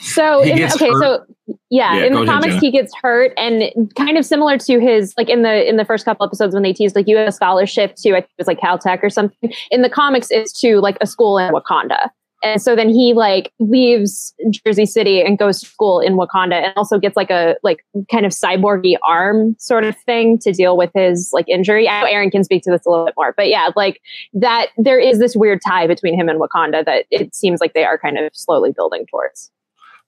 So 0.01 0.43
in, 0.43 0.63
okay, 0.65 0.91
hurt. 0.91 1.01
so 1.01 1.25
yeah, 1.71 1.97
yeah 1.97 2.05
in 2.05 2.13
the 2.13 2.25
comics 2.25 2.53
ahead, 2.53 2.63
he 2.63 2.71
gets 2.71 2.95
hurt, 3.01 3.33
and 3.37 3.63
kind 3.97 4.17
of 4.17 4.25
similar 4.25 4.59
to 4.59 4.81
his 4.81 5.15
like 5.17 5.29
in 5.29 5.43
the 5.43 5.69
in 5.69 5.77
the 5.77 5.85
first 5.85 6.05
couple 6.05 6.27
episodes 6.27 6.55
when 6.55 6.63
they 6.63 6.73
teased 6.73 6.95
like 6.95 7.09
you 7.09 7.17
have 7.17 7.29
a 7.29 7.33
scholarship 7.33 7.95
to 7.97 8.11
I 8.11 8.21
think 8.21 8.31
it 8.39 8.39
was 8.39 8.47
like 8.47 8.61
Caltech 8.61 9.03
or 9.03 9.11
something. 9.11 9.53
In 9.71 9.83
the 9.83 9.91
comics, 9.91 10.29
it's 10.31 10.59
to 10.61 10.81
like 10.81 10.99
a 11.01 11.07
school 11.07 11.39
in 11.39 11.53
Wakanda. 11.53 12.11
And 12.45 12.63
so 12.63 12.77
then 12.77 12.89
he 12.89 13.15
like 13.15 13.53
leaves 13.59 14.33
Jersey 14.65 14.87
City 14.87 15.21
and 15.21 15.39
goes 15.39 15.61
to 15.61 15.67
school 15.67 15.99
in 16.01 16.15
Wakanda 16.17 16.63
and 16.63 16.73
also 16.77 16.99
gets 16.99 17.17
like 17.17 17.31
a 17.31 17.57
like 17.65 17.85
kind 18.11 18.25
of 18.25 18.33
cyborgy 18.33 18.95
arm 19.03 19.57
sort 19.59 19.83
of 19.83 19.97
thing 20.07 20.39
to 20.41 20.53
deal 20.53 20.77
with 20.77 20.91
his 20.95 21.31
like 21.33 21.49
injury. 21.49 21.89
I 21.89 22.03
know 22.03 22.07
Aaron 22.07 22.31
can 22.31 22.45
speak 22.45 22.63
to 22.65 22.71
this 22.71 22.87
a 22.87 22.91
little 22.91 23.07
bit 23.07 23.15
more, 23.17 23.35
but 23.37 23.49
yeah, 23.49 23.71
like 23.75 24.01
that 24.35 24.69
there 24.77 25.01
is 25.01 25.19
this 25.19 25.35
weird 25.35 25.61
tie 25.67 25.89
between 25.89 26.19
him 26.19 26.29
and 26.29 26.41
Wakanda 26.41 26.85
that 26.85 27.07
it 27.11 27.35
seems 27.35 27.61
like 27.61 27.75
they 27.75 27.85
are 27.85 27.99
kind 27.99 28.19
of 28.19 28.31
slowly 28.35 28.71
building 28.71 29.05
towards 29.11 29.51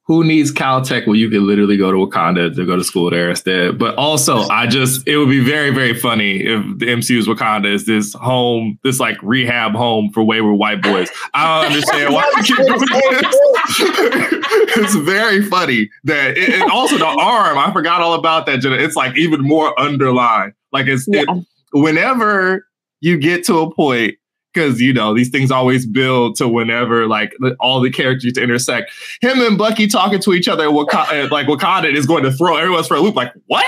who 0.06 0.24
needs 0.24 0.52
Caltech 0.52 1.06
when 1.06 1.18
you 1.18 1.30
can 1.30 1.46
literally 1.46 1.76
go 1.76 1.92
to 1.92 1.98
Wakanda 1.98 2.54
to 2.56 2.66
go 2.66 2.74
to 2.74 2.82
school 2.82 3.10
there 3.10 3.30
instead? 3.30 3.78
But 3.78 3.94
also, 3.96 4.40
I 4.48 4.66
just 4.66 5.06
it 5.06 5.16
would 5.16 5.28
be 5.28 5.42
very 5.42 5.70
very 5.70 5.94
funny 5.94 6.40
if 6.40 6.78
the 6.78 6.86
MCU's 6.86 7.28
Wakanda 7.28 7.72
is 7.72 7.86
this 7.86 8.14
home, 8.14 8.78
this 8.82 8.98
like 8.98 9.16
rehab 9.22 9.72
home 9.72 10.10
for 10.12 10.24
wayward 10.24 10.58
white 10.58 10.82
boys. 10.82 11.08
I 11.32 11.62
don't 11.62 11.72
understand 11.72 12.14
why 12.14 12.28
keep 12.42 12.56
doing 12.56 12.80
this. 12.80 13.36
it's 14.76 14.94
very 14.96 15.42
funny 15.42 15.88
that, 16.04 16.36
it, 16.36 16.60
and 16.60 16.70
also 16.70 16.98
the 16.98 17.06
arm. 17.06 17.58
I 17.58 17.72
forgot 17.72 18.00
all 18.00 18.14
about 18.14 18.46
that. 18.46 18.60
Jenna. 18.60 18.76
It's 18.76 18.96
like 18.96 19.16
even 19.16 19.42
more 19.42 19.78
underlined. 19.78 20.54
Like 20.72 20.86
it's 20.86 21.06
yeah. 21.08 21.22
it, 21.22 21.44
whenever 21.72 22.66
you 23.00 23.16
get 23.16 23.44
to 23.44 23.60
a 23.60 23.74
point 23.74 24.16
because 24.52 24.80
you 24.80 24.92
know 24.92 25.14
these 25.14 25.30
things 25.30 25.50
always 25.50 25.86
build 25.86 26.36
to 26.36 26.48
whenever 26.48 27.06
like 27.06 27.34
all 27.58 27.80
the 27.80 27.90
characters 27.90 28.36
intersect. 28.36 28.92
Him 29.20 29.40
and 29.40 29.58
Bucky 29.58 29.86
talking 29.86 30.20
to 30.20 30.32
each 30.32 30.48
other, 30.48 30.66
Wakanda, 30.66 31.30
like 31.30 31.46
Wakanda 31.46 31.94
is 31.94 32.06
going 32.06 32.24
to 32.24 32.32
throw 32.32 32.56
everyone's 32.56 32.86
for 32.86 32.94
a 32.94 33.00
loop. 33.00 33.14
Like 33.14 33.32
what? 33.46 33.66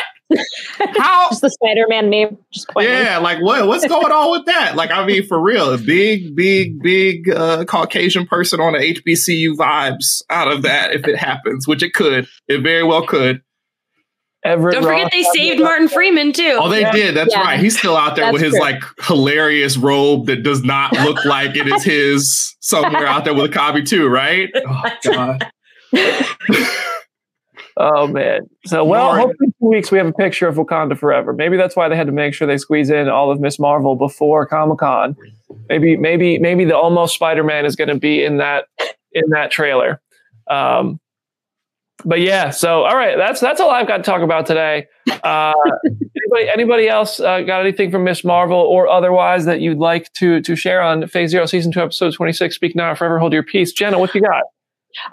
How? 0.96 1.28
just 1.28 1.42
the 1.42 1.50
Spider-Man 1.50 2.10
meme. 2.10 2.38
Just 2.52 2.66
yeah, 2.78 3.18
like 3.18 3.40
what? 3.40 3.66
What's 3.66 3.86
going 3.86 4.12
on 4.12 4.30
with 4.30 4.46
that? 4.46 4.76
Like 4.76 4.90
I 4.90 5.04
mean, 5.04 5.26
for 5.26 5.40
real, 5.40 5.72
a 5.72 5.78
big, 5.78 6.34
big, 6.34 6.82
big 6.82 7.28
uh, 7.28 7.64
Caucasian 7.64 8.26
person 8.26 8.60
on 8.60 8.72
the 8.72 8.78
HBCU 8.78 9.54
vibes 9.56 10.22
out 10.30 10.50
of 10.50 10.62
that 10.62 10.92
if 10.92 11.06
it 11.06 11.16
happens, 11.16 11.66
which 11.66 11.82
it 11.82 11.92
could. 11.94 12.26
It 12.48 12.62
very 12.62 12.82
well 12.82 13.06
could. 13.06 13.42
Everett 14.45 14.74
Don't 14.74 14.82
forget 14.82 15.05
Ross 15.05 15.12
they 15.12 15.22
saved 15.22 15.61
Martin 15.61 15.88
Freeman 15.88 16.32
too. 16.32 16.59
Oh, 16.61 16.68
they 16.68 16.80
yeah. 16.80 16.90
did. 16.90 17.14
That's 17.14 17.32
yeah. 17.32 17.43
right. 17.43 17.61
He's 17.61 17.78
still 17.78 17.97
out 17.97 18.16
there 18.16 18.24
That's 18.24 18.32
with 18.32 18.43
his 18.43 18.53
true. 18.53 18.61
like 18.61 18.82
hilarious 19.03 19.76
robe 19.76 20.26
that 20.26 20.43
does 20.43 20.64
not 20.64 20.93
look 20.93 21.24
like 21.24 21.57
it 21.57 21.68
is 21.68 21.84
his 21.84 22.57
somewhere 22.61 23.07
out 23.07 23.24
there 23.24 23.34
with 23.34 23.45
a 23.45 23.49
copy 23.53 23.82
too, 23.82 24.09
right? 24.09 24.51
Oh 24.64 24.90
god. 25.05 25.47
oh 27.76 28.07
man. 28.07 28.49
So 28.66 28.84
well, 28.84 29.14
hopefully 29.14 29.36
in 29.47 29.55
two 29.61 29.68
weeks 29.68 29.90
we 29.93 29.99
have 29.99 30.07
a 30.07 30.12
picture 30.12 30.49
of 30.49 30.57
Wakanda 30.57 30.99
Forever. 30.99 31.32
Maybe 31.32 31.57
that's 31.57 31.76
why 31.76 31.88
they 31.88 31.97
had 31.97 32.07
to 32.07 32.12
make 32.12 32.34
sure 32.34 32.49
they 32.49 32.57
squeeze 32.57 32.90
in 32.90 33.09
all 33.09 33.30
of 33.30 33.40
Miss 33.40 33.59
Marvel 33.59 33.95
before 33.95 34.47
Comic 34.47 34.78
Con. 34.78 35.14
Maybe, 35.68 35.97
maybe, 35.97 36.38
maybe 36.38 36.64
the 36.64 36.76
almost 36.76 37.14
Spider 37.14 37.45
Man 37.45 37.66
is 37.66 37.76
going 37.76 37.88
to 37.88 37.99
be 37.99 38.24
in 38.24 38.38
that 38.38 38.64
in 39.12 39.28
that 39.30 39.51
trailer. 39.51 40.01
Um, 40.51 40.99
but 42.05 42.20
yeah, 42.20 42.50
so 42.50 42.82
all 42.82 42.96
right, 42.96 43.16
that's 43.16 43.40
that's 43.40 43.61
all 43.61 43.70
I've 43.70 43.86
got 43.86 43.98
to 43.98 44.03
talk 44.03 44.22
about 44.22 44.46
today. 44.46 44.86
Uh, 45.24 45.53
anybody, 46.16 46.48
anybody 46.48 46.88
else 46.88 47.20
uh, 47.20 47.42
got 47.42 47.61
anything 47.61 47.92
from 47.92 48.03
Miss 48.03 48.24
Marvel 48.24 48.59
or 48.59 48.88
otherwise 48.88 49.44
that 49.44 49.61
you'd 49.61 49.78
like 49.78 50.12
to 50.14 50.40
to 50.40 50.57
share 50.57 50.82
on 50.82 51.07
Phase 51.07 51.30
Zero, 51.30 51.46
Season 51.46 51.70
Two, 51.70 51.80
Episode 51.80 52.14
Twenty 52.14 52.32
Six? 52.32 52.57
Speak 52.57 52.74
now, 52.74 52.90
or 52.90 52.96
forever 52.96 53.20
hold 53.20 53.32
your 53.32 53.44
peace. 53.44 53.72
Jenna, 53.72 54.00
what 54.00 54.12
you 54.16 54.20
got? 54.20 54.42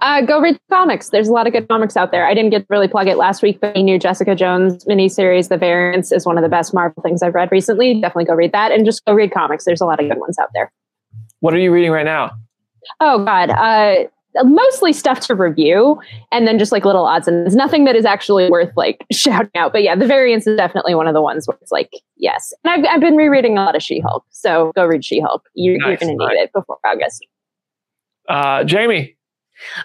Uh, 0.01 0.21
go 0.21 0.41
read 0.41 0.59
comics. 0.69 1.09
There's 1.09 1.27
a 1.27 1.31
lot 1.31 1.47
of 1.47 1.53
good 1.53 1.67
comics 1.67 1.95
out 1.95 2.11
there. 2.11 2.25
I 2.25 2.33
didn't 2.33 2.51
get 2.51 2.59
to 2.59 2.65
really 2.69 2.87
plug 2.87 3.07
it 3.07 3.17
last 3.17 3.41
week, 3.41 3.59
but 3.61 3.73
the 3.73 3.83
new 3.83 3.99
Jessica 3.99 4.35
Jones 4.35 4.83
miniseries, 4.85 5.49
The 5.49 5.57
Variants, 5.57 6.11
is 6.11 6.25
one 6.25 6.37
of 6.37 6.43
the 6.43 6.49
best 6.49 6.73
Marvel 6.73 7.01
things 7.03 7.21
I've 7.21 7.35
read 7.35 7.51
recently. 7.51 8.01
Definitely 8.01 8.25
go 8.25 8.33
read 8.33 8.51
that 8.51 8.71
and 8.71 8.85
just 8.85 9.05
go 9.05 9.13
read 9.13 9.31
comics. 9.31 9.65
There's 9.65 9.81
a 9.81 9.85
lot 9.85 10.01
of 10.01 10.09
good 10.09 10.19
ones 10.19 10.37
out 10.39 10.49
there. 10.53 10.71
What 11.39 11.53
are 11.53 11.59
you 11.59 11.71
reading 11.71 11.91
right 11.91 12.05
now? 12.05 12.31
Oh 12.99 13.23
God, 13.23 13.49
uh, 13.49 14.09
mostly 14.43 14.93
stuff 14.93 15.19
to 15.21 15.35
review 15.35 15.99
and 16.31 16.47
then 16.47 16.59
just 16.59 16.71
like 16.71 16.85
little 16.85 17.05
odds 17.05 17.27
and 17.27 17.43
ends. 17.43 17.55
Nothing 17.55 17.85
that 17.85 17.95
is 17.95 18.05
actually 18.05 18.49
worth 18.49 18.71
like 18.75 19.05
shouting 19.11 19.51
out. 19.55 19.71
But 19.71 19.83
yeah, 19.83 19.95
the 19.95 20.05
Variants 20.05 20.47
is 20.47 20.57
definitely 20.57 20.95
one 20.95 21.07
of 21.07 21.13
the 21.13 21.21
ones 21.21 21.47
where 21.47 21.57
it's 21.61 21.71
like, 21.71 21.91
yes. 22.17 22.53
And 22.63 22.73
I've, 22.73 22.95
I've 22.95 23.01
been 23.01 23.15
rereading 23.15 23.57
a 23.57 23.61
lot 23.63 23.75
of 23.75 23.83
She 23.83 23.99
Hulk. 23.99 24.25
So 24.31 24.71
go 24.75 24.85
read 24.85 25.03
She 25.03 25.19
Hulk. 25.19 25.47
You, 25.53 25.77
nice, 25.77 25.87
you're 25.87 25.97
going 25.97 26.17
to 26.17 26.25
nice. 26.25 26.35
need 26.35 26.41
it 26.41 26.53
before 26.53 26.77
August. 26.85 27.25
Uh, 28.27 28.63
Jamie, 28.63 29.17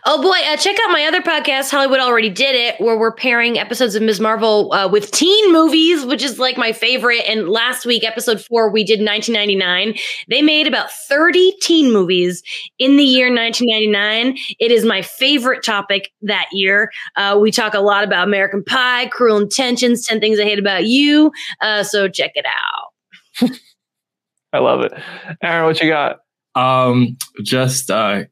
Oh 0.05 0.23
boy, 0.23 0.37
uh, 0.47 0.57
check 0.57 0.77
out 0.83 0.93
my 0.93 1.05
other 1.05 1.21
podcast, 1.21 1.71
Hollywood 1.71 1.99
Already 1.99 2.31
Did 2.31 2.55
It, 2.55 2.81
where 2.81 2.97
we're 2.97 3.15
pairing 3.15 3.59
episodes 3.59 3.95
of 3.95 4.03
Ms. 4.03 4.21
Marvel 4.21 4.73
uh, 4.73 4.89
with 4.89 5.11
teen 5.11 5.53
movies, 5.53 6.05
which 6.05 6.23
is 6.23 6.39
like 6.39 6.57
my 6.57 6.73
favorite. 6.73 7.23
And 7.27 7.49
last 7.49 7.85
week, 7.85 8.05
episode 8.05 8.41
four, 8.41 8.71
we 8.71 8.85
did 8.85 9.01
1999. 9.01 9.99
They 10.29 10.43
made 10.43 10.67
about 10.67 10.91
30 10.91 11.57
teen 11.61 11.93
movies 11.93 12.43
in 12.79 12.97
the 12.97 13.03
year 13.03 13.27
1999. 13.35 14.39
It 14.61 14.71
is 14.71 14.85
my 14.85 15.03
favorite 15.03 15.65
topic 15.65 16.13
that 16.23 16.47
year. 16.53 16.91
Uh, 17.17 17.37
we 17.41 17.51
talk 17.51 17.75
a 17.75 17.81
lot 17.81 18.05
about 18.05 18.29
American 18.29 18.63
Pie, 18.63 19.07
Cruel 19.07 19.39
Intentions, 19.39 20.07
10 20.07 20.21
Things 20.21 20.39
I 20.39 20.45
Hate 20.45 20.59
About 20.59 20.87
You. 20.87 21.33
Uh, 21.61 21.83
so 21.83 22.09
check 22.09 22.33
it 22.35 22.47
out. 22.47 23.51
I 24.53 24.59
love 24.59 24.83
it. 24.83 24.93
Aaron, 25.43 25.65
what 25.67 25.81
you 25.81 25.89
got? 25.89 26.21
Um, 26.55 27.17
just 27.43 27.91
uh, 27.91 28.25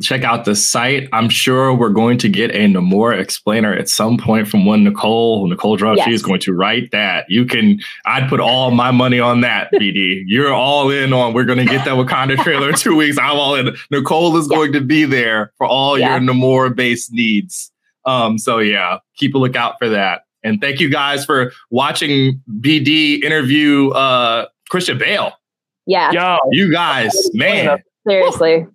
check 0.00 0.22
out 0.22 0.44
the 0.44 0.54
site. 0.54 1.08
I'm 1.12 1.28
sure 1.28 1.74
we're 1.74 1.90
going 1.90 2.18
to 2.18 2.28
get 2.28 2.50
a 2.52 2.66
Namor 2.66 3.18
explainer 3.18 3.74
at 3.74 3.88
some 3.88 4.18
point 4.18 4.48
from 4.48 4.64
one 4.64 4.84
Nicole. 4.84 5.46
Nicole 5.48 5.76
Drum, 5.76 5.96
yes. 5.96 6.06
she 6.06 6.14
is 6.14 6.22
going 6.22 6.40
to 6.40 6.52
write 6.52 6.90
that. 6.92 7.26
You 7.28 7.44
can, 7.44 7.80
I'd 8.06 8.28
put 8.28 8.40
all 8.40 8.70
my 8.70 8.90
money 8.90 9.18
on 9.18 9.40
that, 9.40 9.70
BD. 9.74 10.22
You're 10.26 10.52
all 10.52 10.90
in 10.90 11.12
on, 11.12 11.34
we're 11.34 11.44
going 11.44 11.58
to 11.58 11.64
get 11.64 11.84
that 11.84 11.94
Wakanda 11.94 12.36
trailer 12.42 12.68
in 12.70 12.76
two 12.76 12.94
weeks. 12.94 13.18
I'm 13.18 13.36
all 13.36 13.56
in. 13.56 13.76
Nicole 13.90 14.36
is 14.36 14.48
yeah. 14.48 14.56
going 14.56 14.72
to 14.74 14.80
be 14.80 15.04
there 15.04 15.52
for 15.58 15.66
all 15.66 15.98
yeah. 15.98 16.16
your 16.16 16.20
Namor 16.20 16.74
based 16.74 17.12
needs. 17.12 17.72
Um, 18.04 18.38
so 18.38 18.58
yeah, 18.58 18.98
keep 19.16 19.34
a 19.34 19.38
lookout 19.38 19.74
for 19.78 19.88
that. 19.88 20.22
And 20.42 20.60
thank 20.60 20.80
you 20.80 20.88
guys 20.88 21.24
for 21.24 21.52
watching 21.70 22.40
BD 22.60 23.22
interview 23.22 23.90
uh 23.90 24.46
Christian 24.70 24.96
Bale. 24.96 25.32
Yeah. 25.86 26.12
Yo, 26.12 26.38
you 26.52 26.72
guys, 26.72 27.12
man. 27.34 27.82
Seriously. 28.06 28.66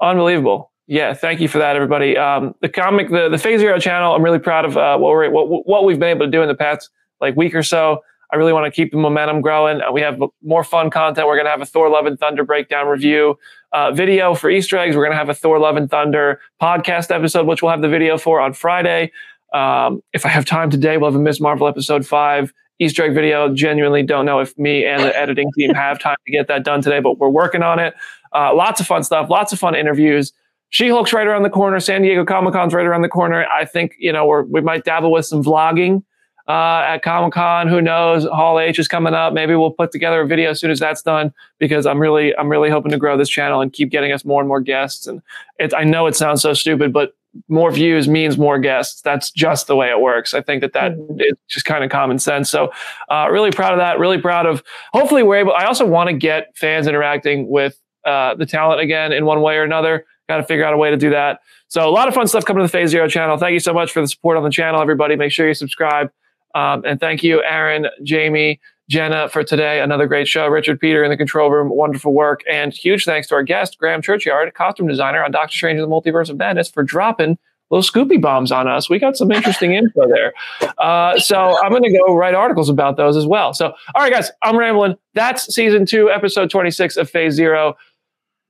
Unbelievable. 0.00 0.70
Yeah, 0.86 1.14
thank 1.14 1.40
you 1.40 1.46
for 1.46 1.58
that, 1.58 1.76
everybody. 1.76 2.16
Um, 2.16 2.54
the 2.62 2.68
comic, 2.68 3.10
the 3.10 3.28
the 3.28 3.38
Phase 3.38 3.60
Zero 3.60 3.78
channel. 3.78 4.12
I'm 4.12 4.24
really 4.24 4.40
proud 4.40 4.64
of 4.64 4.76
uh, 4.76 4.98
what 4.98 5.10
we're 5.10 5.30
what 5.30 5.66
what 5.66 5.84
we've 5.84 6.00
been 6.00 6.08
able 6.08 6.26
to 6.26 6.30
do 6.30 6.42
in 6.42 6.48
the 6.48 6.54
past 6.54 6.90
like 7.20 7.36
week 7.36 7.54
or 7.54 7.62
so. 7.62 8.00
I 8.32 8.36
really 8.36 8.52
want 8.52 8.66
to 8.66 8.70
keep 8.70 8.92
the 8.92 8.98
momentum 8.98 9.40
growing. 9.40 9.80
Uh, 9.80 9.92
we 9.92 10.00
have 10.00 10.20
more 10.42 10.64
fun 10.64 10.90
content. 10.90 11.26
We're 11.26 11.36
going 11.36 11.46
to 11.46 11.50
have 11.50 11.60
a 11.60 11.66
Thor: 11.66 11.88
Love 11.88 12.06
and 12.06 12.18
Thunder 12.18 12.42
breakdown 12.44 12.88
review 12.88 13.38
uh, 13.72 13.92
video 13.92 14.34
for 14.34 14.50
Easter 14.50 14.78
eggs. 14.78 14.96
We're 14.96 15.04
going 15.04 15.12
to 15.12 15.18
have 15.18 15.28
a 15.28 15.34
Thor: 15.34 15.60
Love 15.60 15.76
and 15.76 15.88
Thunder 15.88 16.40
podcast 16.60 17.14
episode, 17.14 17.46
which 17.46 17.62
we'll 17.62 17.70
have 17.70 17.82
the 17.82 17.88
video 17.88 18.18
for 18.18 18.40
on 18.40 18.52
Friday. 18.52 19.12
Um, 19.52 20.02
if 20.12 20.26
I 20.26 20.28
have 20.28 20.44
time 20.44 20.70
today, 20.70 20.96
we'll 20.96 21.10
have 21.10 21.20
a 21.20 21.22
Ms. 21.22 21.40
Marvel 21.40 21.68
episode 21.68 22.04
five 22.04 22.52
Easter 22.80 23.04
egg 23.04 23.14
video. 23.14 23.54
Genuinely 23.54 24.02
don't 24.02 24.26
know 24.26 24.40
if 24.40 24.58
me 24.58 24.84
and 24.86 25.02
the 25.02 25.16
editing 25.16 25.50
team 25.56 25.74
have 25.74 26.00
time 26.00 26.16
to 26.26 26.32
get 26.32 26.48
that 26.48 26.64
done 26.64 26.82
today, 26.82 26.98
but 26.98 27.18
we're 27.18 27.28
working 27.28 27.62
on 27.62 27.78
it. 27.78 27.94
Uh, 28.32 28.54
lots 28.54 28.80
of 28.80 28.86
fun 28.86 29.02
stuff, 29.02 29.30
lots 29.30 29.52
of 29.52 29.58
fun 29.58 29.74
interviews. 29.74 30.32
She 30.70 30.88
Hulk's 30.88 31.12
right 31.12 31.26
around 31.26 31.42
the 31.42 31.50
corner. 31.50 31.80
San 31.80 32.02
Diego 32.02 32.24
Comic 32.24 32.52
Con's 32.52 32.72
right 32.72 32.86
around 32.86 33.02
the 33.02 33.08
corner. 33.08 33.44
I 33.46 33.64
think 33.64 33.96
you 33.98 34.12
know 34.12 34.26
we 34.26 34.42
we 34.42 34.60
might 34.60 34.84
dabble 34.84 35.10
with 35.10 35.26
some 35.26 35.42
vlogging 35.42 36.04
uh, 36.50 36.84
at 36.86 37.02
Comic 37.02 37.32
Con. 37.32 37.68
Who 37.68 37.80
knows? 37.80 38.24
Hall 38.24 38.58
H 38.58 38.78
is 38.78 38.88
coming 38.88 39.14
up. 39.14 39.32
Maybe 39.32 39.54
we'll 39.54 39.70
put 39.70 39.92
together 39.92 40.20
a 40.20 40.26
video 40.26 40.50
as 40.50 40.60
soon 40.60 40.70
as 40.70 40.80
that's 40.80 41.02
done 41.02 41.32
because 41.58 41.86
I'm 41.86 41.98
really 41.98 42.34
I'm 42.36 42.48
really 42.48 42.70
hoping 42.70 42.92
to 42.92 42.98
grow 42.98 43.16
this 43.16 43.28
channel 43.28 43.60
and 43.60 43.72
keep 43.72 43.90
getting 43.90 44.12
us 44.12 44.24
more 44.24 44.40
and 44.40 44.48
more 44.48 44.60
guests. 44.60 45.06
And 45.06 45.22
it's 45.58 45.74
I 45.74 45.84
know 45.84 46.06
it 46.06 46.16
sounds 46.16 46.42
so 46.42 46.54
stupid, 46.54 46.92
but 46.92 47.14
more 47.48 47.70
views 47.70 48.08
means 48.08 48.36
more 48.36 48.58
guests. 48.58 49.02
That's 49.02 49.30
just 49.30 49.66
the 49.66 49.76
way 49.76 49.90
it 49.90 50.00
works. 50.00 50.34
I 50.34 50.40
think 50.40 50.60
that 50.62 50.72
that 50.72 50.92
mm-hmm. 50.92 51.20
is 51.20 51.34
just 51.48 51.64
kind 51.64 51.84
of 51.84 51.90
common 51.90 52.18
sense. 52.18 52.50
So, 52.50 52.72
uh, 53.08 53.28
really 53.30 53.52
proud 53.52 53.72
of 53.72 53.78
that. 53.78 53.98
Really 53.98 54.20
proud 54.20 54.46
of. 54.46 54.62
Hopefully, 54.92 55.22
we're 55.22 55.36
able. 55.36 55.52
I 55.52 55.64
also 55.64 55.86
want 55.86 56.08
to 56.08 56.14
get 56.14 56.56
fans 56.56 56.86
interacting 56.86 57.48
with 57.48 57.80
uh, 58.04 58.34
the 58.34 58.46
talent 58.46 58.80
again 58.80 59.12
in 59.12 59.24
one 59.24 59.40
way 59.42 59.56
or 59.56 59.62
another. 59.62 60.06
Got 60.28 60.38
to 60.38 60.44
figure 60.44 60.64
out 60.64 60.72
a 60.72 60.76
way 60.76 60.90
to 60.90 60.96
do 60.96 61.10
that. 61.10 61.40
So 61.68 61.88
a 61.88 61.90
lot 61.90 62.08
of 62.08 62.14
fun 62.14 62.26
stuff 62.26 62.44
coming 62.44 62.60
to 62.60 62.64
the 62.64 62.72
Phase 62.72 62.90
Zero 62.90 63.08
channel. 63.08 63.36
Thank 63.36 63.52
you 63.52 63.60
so 63.60 63.72
much 63.72 63.92
for 63.92 64.00
the 64.00 64.08
support 64.08 64.36
on 64.36 64.42
the 64.42 64.50
channel, 64.50 64.80
everybody. 64.80 65.16
Make 65.16 65.32
sure 65.32 65.46
you 65.46 65.54
subscribe. 65.54 66.10
Um, 66.54 66.84
and 66.84 66.98
thank 66.98 67.22
you, 67.22 67.42
Aaron, 67.44 67.86
Jamie, 68.02 68.60
Jenna, 68.88 69.28
for 69.28 69.44
today. 69.44 69.80
Another 69.80 70.06
great 70.06 70.26
show. 70.26 70.48
Richard 70.48 70.80
Peter 70.80 71.04
in 71.04 71.10
the 71.10 71.16
control 71.16 71.50
room, 71.50 71.68
wonderful 71.68 72.12
work. 72.12 72.40
And 72.50 72.72
huge 72.72 73.04
thanks 73.04 73.28
to 73.28 73.36
our 73.36 73.42
guest, 73.42 73.78
Graham 73.78 74.02
Churchyard, 74.02 74.52
costume 74.54 74.88
designer 74.88 75.22
on 75.22 75.30
Doctor 75.30 75.56
Strange 75.56 75.78
in 75.78 75.88
the 75.88 75.88
Multiverse 75.88 76.28
of 76.28 76.36
Madness, 76.36 76.68
for 76.70 76.82
dropping 76.82 77.38
little 77.70 77.82
Scoopy 77.82 78.20
bombs 78.20 78.50
on 78.50 78.66
us. 78.66 78.90
We 78.90 78.98
got 78.98 79.16
some 79.16 79.30
interesting 79.30 79.74
info 79.74 80.08
there. 80.08 80.32
Uh, 80.78 81.18
so 81.18 81.56
I'm 81.62 81.70
going 81.70 81.84
to 81.84 81.96
go 81.96 82.14
write 82.14 82.34
articles 82.34 82.68
about 82.68 82.96
those 82.96 83.16
as 83.16 83.26
well. 83.26 83.54
So, 83.54 83.72
all 83.94 84.02
right, 84.02 84.12
guys, 84.12 84.30
I'm 84.42 84.56
rambling. 84.56 84.96
That's 85.14 85.54
season 85.54 85.86
two, 85.86 86.10
episode 86.10 86.50
26 86.50 86.96
of 86.96 87.08
Phase 87.08 87.34
Zero. 87.34 87.76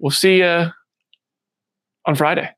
We'll 0.00 0.10
see 0.10 0.38
you 0.38 0.70
on 2.06 2.16
Friday. 2.16 2.50